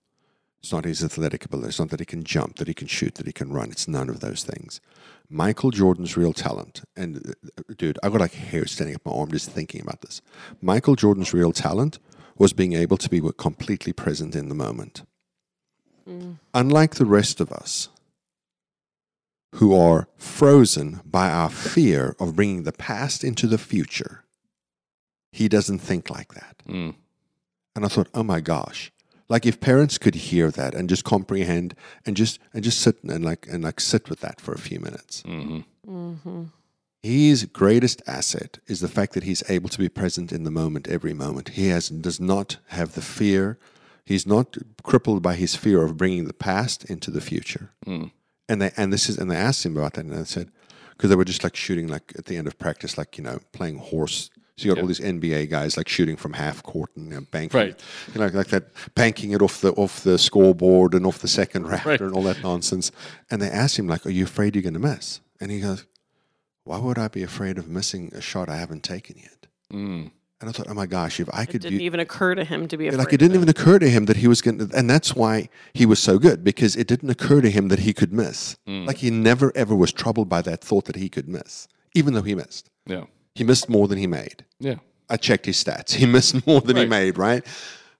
It's 0.60 0.72
not 0.72 0.84
his 0.84 1.02
athletic 1.02 1.44
ability. 1.44 1.68
It's 1.68 1.78
not 1.78 1.88
that 1.88 2.00
he 2.00 2.06
can 2.06 2.22
jump, 2.22 2.56
that 2.56 2.68
he 2.68 2.74
can 2.74 2.86
shoot, 2.86 3.14
that 3.14 3.26
he 3.26 3.32
can 3.32 3.52
run. 3.52 3.70
It's 3.70 3.88
none 3.88 4.10
of 4.10 4.20
those 4.20 4.44
things. 4.44 4.80
Michael 5.28 5.70
Jordan's 5.70 6.16
real 6.16 6.32
talent, 6.32 6.82
and 6.96 7.34
uh, 7.56 7.62
dude, 7.76 7.98
I 8.02 8.08
got 8.08 8.20
like 8.20 8.34
hair 8.34 8.66
standing 8.66 8.96
up 8.96 9.06
my 9.06 9.12
arm 9.12 9.30
just 9.30 9.50
thinking 9.50 9.80
about 9.80 10.02
this. 10.02 10.20
Michael 10.60 10.96
Jordan's 10.96 11.32
real 11.32 11.52
talent 11.52 11.98
was 12.36 12.52
being 12.52 12.72
able 12.72 12.96
to 12.96 13.08
be 13.08 13.22
completely 13.38 13.92
present 13.92 14.34
in 14.34 14.48
the 14.48 14.54
moment. 14.54 15.02
Unlike 16.54 16.96
the 16.96 17.06
rest 17.06 17.40
of 17.40 17.52
us, 17.52 17.88
who 19.56 19.76
are 19.76 20.08
frozen 20.16 21.00
by 21.04 21.30
our 21.30 21.50
fear 21.50 22.16
of 22.18 22.36
bringing 22.36 22.64
the 22.64 22.72
past 22.72 23.24
into 23.24 23.46
the 23.46 23.58
future, 23.58 24.24
he 25.32 25.48
doesn't 25.48 25.78
think 25.78 26.10
like 26.10 26.34
that. 26.34 26.56
Mm. 26.68 26.94
And 27.74 27.84
I 27.84 27.88
thought, 27.88 28.08
oh 28.14 28.22
my 28.22 28.40
gosh. 28.40 28.90
Like 29.30 29.46
if 29.46 29.60
parents 29.60 29.96
could 29.96 30.16
hear 30.16 30.50
that 30.50 30.74
and 30.74 30.88
just 30.88 31.04
comprehend 31.04 31.74
and 32.04 32.16
just 32.16 32.40
and 32.52 32.62
just 32.64 32.80
sit 32.80 33.02
and 33.04 33.24
like 33.24 33.46
and 33.50 33.64
like 33.64 33.80
sit 33.80 34.10
with 34.10 34.20
that 34.20 34.40
for 34.40 34.52
a 34.52 34.58
few 34.58 34.80
minutes. 34.80 35.22
hmm 35.22 35.60
Mm-hmm. 35.88 36.44
His 37.02 37.46
greatest 37.46 38.02
asset 38.06 38.58
is 38.66 38.80
the 38.80 38.88
fact 38.88 39.14
that 39.14 39.22
he's 39.24 39.42
able 39.48 39.70
to 39.70 39.78
be 39.78 39.88
present 39.88 40.32
in 40.32 40.44
the 40.44 40.50
moment 40.50 40.86
every 40.86 41.14
moment. 41.14 41.50
He 41.50 41.68
has 41.68 41.88
does 41.88 42.20
not 42.20 42.58
have 42.68 42.94
the 42.94 43.00
fear. 43.00 43.58
He's 44.04 44.26
not 44.26 44.56
crippled 44.82 45.22
by 45.22 45.36
his 45.36 45.56
fear 45.56 45.82
of 45.82 45.96
bringing 45.96 46.26
the 46.26 46.34
past 46.34 46.84
into 46.84 47.10
the 47.10 47.22
future. 47.22 47.70
Mm. 47.86 48.10
And 48.48 48.60
they 48.60 48.72
and 48.76 48.92
this 48.92 49.08
is 49.08 49.16
and 49.16 49.30
they 49.30 49.36
asked 49.36 49.64
him 49.64 49.76
about 49.76 49.94
that 49.94 50.04
and 50.04 50.12
they 50.12 50.24
said 50.24 50.50
because 50.90 51.08
they 51.08 51.16
were 51.16 51.24
just 51.24 51.44
like 51.44 51.56
shooting 51.56 51.88
like 51.88 52.12
at 52.18 52.26
the 52.26 52.36
end 52.36 52.46
of 52.46 52.58
practice 52.58 52.98
like 52.98 53.16
you 53.16 53.24
know 53.24 53.38
playing 53.52 53.78
horse 53.78 54.28
So 54.56 54.68
you 54.68 54.74
got 54.74 54.80
all 54.82 54.86
these 54.88 55.00
NBA 55.00 55.48
guys 55.48 55.76
like 55.76 55.88
shooting 55.88 56.16
from 56.16 56.34
half 56.34 56.62
court 56.62 56.90
and 56.96 57.08
you 57.08 57.14
know, 57.14 57.26
banking, 57.30 57.58
Right. 57.58 57.80
you 58.14 58.20
know, 58.20 58.26
like 58.26 58.48
that, 58.48 58.68
banking 58.94 59.30
it 59.32 59.40
off 59.40 59.60
the 59.62 59.72
off 59.72 60.02
the 60.02 60.18
scoreboard 60.18 60.92
and 60.94 61.06
off 61.06 61.18
the 61.20 61.28
second 61.28 61.66
rafter 61.66 61.88
Right. 61.90 62.00
and 62.00 62.12
all 62.12 62.22
that 62.24 62.42
nonsense. 62.42 62.92
And 63.30 63.40
they 63.40 63.48
asked 63.48 63.78
him 63.78 63.86
like, 63.88 64.04
"Are 64.06 64.10
you 64.10 64.24
afraid 64.24 64.54
you're 64.54 64.62
going 64.62 64.74
to 64.74 64.80
miss?" 64.80 65.20
And 65.40 65.50
he 65.50 65.60
goes, 65.60 65.86
"Why 66.64 66.78
would 66.78 66.98
I 66.98 67.08
be 67.08 67.22
afraid 67.22 67.56
of 67.58 67.68
missing 67.68 68.12
a 68.14 68.20
shot 68.20 68.48
I 68.50 68.56
haven't 68.56 68.82
taken 68.82 69.16
yet?" 69.18 69.46
Mm. 69.72 70.10
And 70.42 70.48
I 70.48 70.52
thought, 70.52 70.68
"Oh 70.70 70.74
my 70.74 70.86
gosh, 70.86 71.20
if 71.20 71.28
I 71.34 71.42
It 71.42 71.50
could 71.50 71.60
didn't 71.62 71.78
view, 71.78 71.86
even 71.86 72.00
occur 72.00 72.34
to 72.34 72.44
him 72.44 72.66
to 72.68 72.76
be 72.78 72.88
afraid. 72.88 72.98
like 72.98 73.12
it 73.12 73.18
didn't 73.18 73.36
even 73.36 73.48
occur 73.50 73.78
to 73.78 73.88
him 73.90 74.06
that 74.06 74.16
he 74.18 74.26
was 74.26 74.40
going 74.40 74.56
to, 74.58 74.70
and 74.76 74.88
that's 74.88 75.14
why 75.14 75.48
he 75.74 75.84
was 75.86 75.98
so 75.98 76.18
good 76.18 76.42
because 76.44 76.76
it 76.76 76.86
didn't 76.86 77.10
occur 77.10 77.40
to 77.42 77.50
him 77.50 77.68
that 77.68 77.80
he 77.80 77.92
could 77.92 78.12
miss. 78.12 78.56
Like 78.66 78.98
he 78.98 79.10
never 79.10 79.52
ever 79.54 79.74
was 79.76 79.92
troubled 79.92 80.28
by 80.30 80.40
that 80.42 80.62
thought 80.62 80.86
that 80.86 80.96
he 80.96 81.08
could 81.10 81.28
miss, 81.28 81.68
even 81.94 82.14
though 82.14 82.22
he 82.22 82.34
missed. 82.34 82.68
Yeah. 82.86 83.04
He 83.34 83.44
missed 83.44 83.68
more 83.68 83.88
than 83.88 83.98
he 83.98 84.06
made. 84.06 84.44
Yeah. 84.58 84.76
I 85.08 85.16
checked 85.16 85.46
his 85.46 85.62
stats. 85.62 85.92
He 85.94 86.06
missed 86.06 86.46
more 86.46 86.60
than 86.60 86.76
he 86.76 86.86
made, 86.86 87.18
right? 87.18 87.44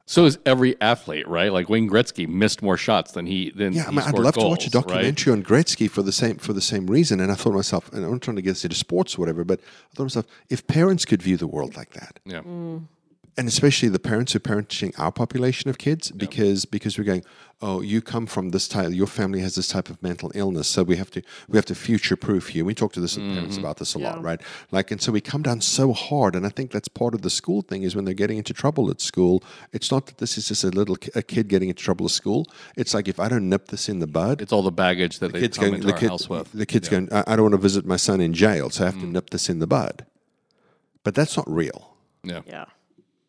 So 0.07 0.25
is 0.25 0.39
every 0.45 0.75
athlete, 0.81 1.29
right? 1.29 1.53
Like 1.53 1.69
Wayne 1.69 1.89
Gretzky 1.89 2.27
missed 2.29 2.63
more 2.63 2.77
shots 2.77 3.13
than 3.13 3.27
he 3.27 3.51
than 3.51 3.73
Yeah, 3.75 3.83
I 3.83 3.85
he 3.87 3.91
mean, 3.91 3.99
I'd 4.01 4.09
scored 4.09 4.25
love 4.25 4.35
to 4.35 4.41
watch 4.41 4.67
a 4.67 4.71
goals, 4.71 4.85
right? 4.87 4.93
documentary 4.95 5.33
on 5.33 5.43
Gretzky 5.45 5.89
for 5.89 6.03
the 6.03 6.11
same 6.11 6.37
for 6.39 6.53
the 6.53 6.61
same 6.61 6.89
reason. 6.89 7.21
And 7.21 7.31
I 7.31 7.37
thought 7.37 7.51
to 7.51 7.57
myself, 7.57 7.93
and 7.93 8.05
I'm 8.05 8.11
not 8.13 8.21
trying 8.23 8.35
to 8.37 8.43
get 8.43 8.53
us 8.53 8.65
into 8.65 8.75
sports 8.77 9.17
or 9.17 9.21
whatever, 9.23 9.45
but 9.45 9.61
I 9.61 9.63
thought 9.95 9.97
to 9.97 10.03
myself, 10.03 10.27
if 10.49 10.67
parents 10.67 11.05
could 11.05 11.23
view 11.23 11.37
the 11.37 11.47
world 11.47 11.77
like 11.77 11.91
that, 11.91 12.19
Yeah. 12.25 12.41
Mm. 12.41 12.87
And 13.37 13.47
especially 13.49 13.89
the 13.89 13.99
parents 13.99 14.33
who 14.33 14.37
are 14.39 14.41
parenting 14.41 14.99
our 14.99 15.13
population 15.13 15.71
of 15.71 15.79
kids 15.79 16.11
because 16.11 16.65
because 16.65 16.99
we're 16.99 17.05
going 17.05 17.25
oh 17.63 17.81
you 17.81 18.01
come 18.01 18.27
from 18.27 18.51
this 18.51 18.67
type 18.69 18.91
your 18.93 19.07
family 19.07 19.41
has 19.41 19.55
this 19.55 19.69
type 19.69 19.89
of 19.91 20.03
mental 20.03 20.31
illness 20.35 20.67
so 20.67 20.83
we 20.83 20.97
have 20.97 21.11
to 21.11 21.23
we 21.49 21.57
have 21.57 21.65
to 21.67 21.75
future 21.75 22.17
proof 22.17 22.55
you. 22.55 22.65
We 22.65 22.75
talk 22.75 22.93
to 22.95 23.01
this 23.01 23.17
with 23.17 23.33
parents 23.35 23.57
about 23.57 23.77
this 23.79 23.95
a 23.95 23.99
lot 23.99 24.23
right? 24.23 24.41
Like 24.71 24.91
and 24.91 25.01
so 25.01 25.13
we 25.13 25.21
come 25.21 25.43
down 25.43 25.61
so 25.61 25.93
hard 25.93 26.35
and 26.37 26.45
i 26.45 26.49
think 26.49 26.71
that's 26.71 26.89
part 26.89 27.15
of 27.15 27.23
the 27.23 27.31
school 27.31 27.63
thing 27.63 27.83
is 27.83 27.95
when 27.95 28.05
they're 28.05 28.15
getting 28.15 28.39
into 28.39 28.53
trouble 28.55 28.91
at 28.91 29.01
school 29.01 29.43
it's 29.73 29.91
not 29.91 30.07
that 30.07 30.19
this 30.19 30.37
is 30.39 30.49
just 30.49 30.65
a 30.65 30.69
little 30.71 30.97
a 31.15 31.23
kid 31.23 31.49
getting 31.49 31.69
into 31.69 31.83
trouble 31.83 32.07
at 32.07 32.13
school. 32.13 32.47
It's 32.77 32.95
like 32.95 33.07
if 33.09 33.21
i 33.21 33.29
don't 33.29 33.49
nip 33.49 33.69
this 33.69 33.89
in 33.89 33.99
the 34.01 34.07
bud 34.07 34.41
It's 34.43 34.53
all 34.53 34.63
the 34.63 34.73
baggage 34.87 35.19
that 35.21 35.33
they 35.33 35.41
kids 35.41 35.57
come 35.57 35.67
going 35.69 35.75
into 35.77 35.87
the, 35.89 35.93
our 35.95 35.99
kid, 36.01 36.09
house 36.11 36.29
with. 36.29 36.51
the 36.53 36.67
kids 36.67 36.89
going 36.89 37.13
I, 37.13 37.25
I 37.27 37.37
don't 37.37 37.43
want 37.49 37.55
to 37.55 37.59
visit 37.69 37.85
my 37.87 37.97
son 37.97 38.21
in 38.21 38.33
jail 38.33 38.71
so 38.71 38.85
i 38.85 38.87
have 38.87 38.97
Mm. 38.97 39.01
to 39.03 39.07
nip 39.07 39.31
this 39.31 39.49
in 39.49 39.59
the 39.61 39.67
bud. 39.67 40.05
But 41.05 41.15
that's 41.15 41.37
not 41.37 41.49
real. 41.51 41.95
Yeah. 42.23 42.43
Yeah. 42.47 42.67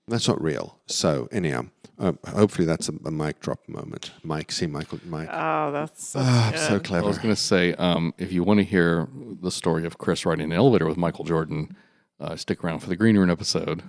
That's 0.08 0.28
not 0.28 0.42
real. 0.42 0.80
So 0.88 1.28
anyhow, 1.32 1.66
uh, 2.00 2.14
hopefully 2.28 2.66
that's 2.66 2.90
a, 2.90 2.94
a 3.06 3.12
mic 3.12 3.40
drop 3.40 3.60
moment. 3.68 4.12
Mike, 4.24 4.52
see 4.52 4.68
Michael, 4.68 5.00
Mike. 5.06 5.30
Oh, 5.32 5.72
that's, 5.72 6.14
that's 6.14 6.28
Ah, 6.28 6.50
good. 6.78 6.88
so 6.88 6.96
I 6.96 7.02
was 7.02 7.18
going 7.18 7.34
to 7.34 7.40
say, 7.42 7.74
um, 7.76 8.14
if 8.18 8.32
you 8.32 8.44
want 8.44 8.60
to 8.60 8.64
hear 8.64 9.08
the 9.42 9.52
story 9.52 9.86
of 9.86 9.98
Chris 9.98 10.26
riding 10.26 10.46
an 10.46 10.54
elevator 10.54 10.88
with 10.88 10.98
Michael 10.98 11.26
Jordan, 11.26 11.76
uh, 12.20 12.36
stick 12.36 12.64
around 12.64 12.80
for 12.80 12.90
the 12.90 12.96
Green 12.96 13.18
Room 13.18 13.30
episode. 13.30 13.84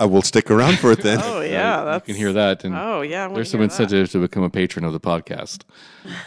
I 0.00 0.06
will 0.06 0.22
stick 0.22 0.50
around 0.50 0.78
for 0.80 0.90
it 0.90 1.02
then. 1.02 1.20
Oh 1.24 1.40
yeah, 1.40 1.78
you 1.78 1.84
that's 1.86 2.04
can 2.06 2.16
hear 2.16 2.32
that, 2.32 2.64
and 2.64 2.74
Oh 2.74 3.00
yeah, 3.02 3.22
I 3.22 3.26
wanna 3.28 3.36
there's 3.36 3.50
some 3.50 3.60
hear 3.60 3.64
incentives 3.64 4.10
to 4.10 4.18
become 4.18 4.42
a 4.42 4.50
patron 4.50 4.84
of 4.84 4.92
the 4.92 4.98
podcast. 4.98 5.62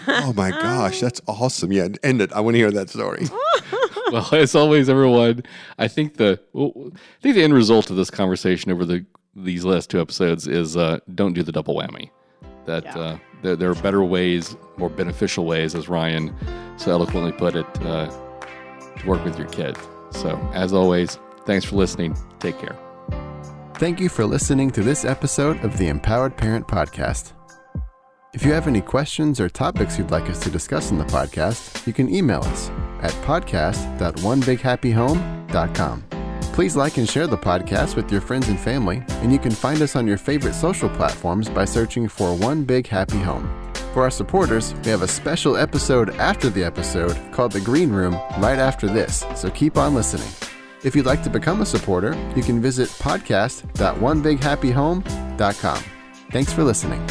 oh 0.07 0.31
my 0.33 0.51
gosh, 0.63 1.01
that's 1.01 1.19
awesome. 1.27 1.71
Yeah, 1.73 1.89
end 2.01 2.21
it. 2.21 2.31
I 2.31 2.39
want 2.39 2.53
to 2.55 2.59
hear 2.59 2.71
that 2.71 2.89
story. 2.89 3.25
well, 4.11 4.27
as 4.33 4.55
always, 4.55 4.87
everyone, 4.87 5.43
I 5.77 5.89
think 5.89 6.15
the 6.15 6.39
well, 6.53 6.71
I 6.95 7.21
think 7.21 7.35
the 7.35 7.43
end 7.43 7.53
result 7.53 7.89
of 7.89 7.97
this 7.97 8.09
conversation 8.09 8.71
over 8.71 8.85
the 8.85 9.05
these 9.35 9.63
last 9.65 9.89
two 9.89 9.99
episodes 10.01 10.47
is 10.47 10.75
uh, 10.77 10.99
don't 11.15 11.33
do 11.33 11.41
the 11.43 11.51
double 11.51 11.75
whammy. 11.75 12.09
That 12.65 12.83
Yeah. 12.85 12.97
uh, 12.99 13.17
there, 13.41 13.55
there 13.55 13.71
are 13.71 13.75
better 13.75 14.03
ways, 14.03 14.55
more 14.77 14.89
beneficial 14.89 15.45
ways, 15.45 15.73
as 15.75 15.87
Ryan 15.89 16.31
so 16.77 16.91
eloquently 16.91 17.31
put 17.31 17.55
it, 17.55 17.65
uh, 17.81 18.07
to 18.99 19.07
work 19.07 19.23
with 19.25 19.37
your 19.39 19.47
kid. 19.49 19.75
So, 20.11 20.37
as 20.53 20.71
always, 20.73 21.17
thanks 21.45 21.65
for 21.65 21.75
listening. 21.75 22.15
Take 22.39 22.59
care. 22.59 22.77
Thank 23.75 23.99
you 23.99 24.09
for 24.09 24.25
listening 24.25 24.69
to 24.71 24.81
this 24.83 25.03
episode 25.05 25.63
of 25.65 25.77
the 25.79 25.87
Empowered 25.87 26.37
Parent 26.37 26.67
Podcast. 26.67 27.33
If 28.33 28.45
you 28.45 28.51
have 28.53 28.67
any 28.67 28.81
questions 28.81 29.39
or 29.41 29.49
topics 29.49 29.97
you'd 29.97 30.11
like 30.11 30.29
us 30.29 30.39
to 30.41 30.49
discuss 30.51 30.91
in 30.91 30.97
the 30.99 31.03
podcast, 31.05 31.85
you 31.87 31.93
can 31.93 32.13
email 32.13 32.41
us 32.43 32.69
at 33.01 33.11
podcast.onebighappyhome.com. 33.25 36.20
Please 36.53 36.75
like 36.75 36.97
and 36.97 37.07
share 37.09 37.27
the 37.27 37.37
podcast 37.37 37.95
with 37.95 38.11
your 38.11 38.19
friends 38.21 38.49
and 38.49 38.59
family, 38.59 39.01
and 39.07 39.31
you 39.31 39.39
can 39.39 39.51
find 39.51 39.81
us 39.81 39.95
on 39.95 40.05
your 40.05 40.17
favorite 40.17 40.53
social 40.53 40.89
platforms 40.89 41.47
by 41.49 41.63
searching 41.65 42.07
for 42.09 42.35
One 42.35 42.63
Big 42.65 42.87
Happy 42.87 43.19
Home. 43.19 43.49
For 43.93 44.03
our 44.03 44.11
supporters, 44.11 44.73
we 44.83 44.91
have 44.91 45.01
a 45.01 45.07
special 45.07 45.55
episode 45.57 46.11
after 46.15 46.49
the 46.49 46.63
episode 46.63 47.17
called 47.31 47.53
The 47.53 47.61
Green 47.61 47.91
Room 47.91 48.13
right 48.39 48.59
after 48.59 48.87
this, 48.87 49.25
so 49.35 49.49
keep 49.49 49.77
on 49.77 49.95
listening. 49.95 50.27
If 50.83 50.95
you'd 50.95 51.05
like 51.05 51.21
to 51.23 51.29
become 51.29 51.61
a 51.61 51.65
supporter, 51.65 52.15
you 52.35 52.43
can 52.43 52.61
visit 52.61 52.89
podcast.onebighappyhome.com. 52.89 55.83
Thanks 56.31 56.53
for 56.53 56.63
listening. 56.63 57.05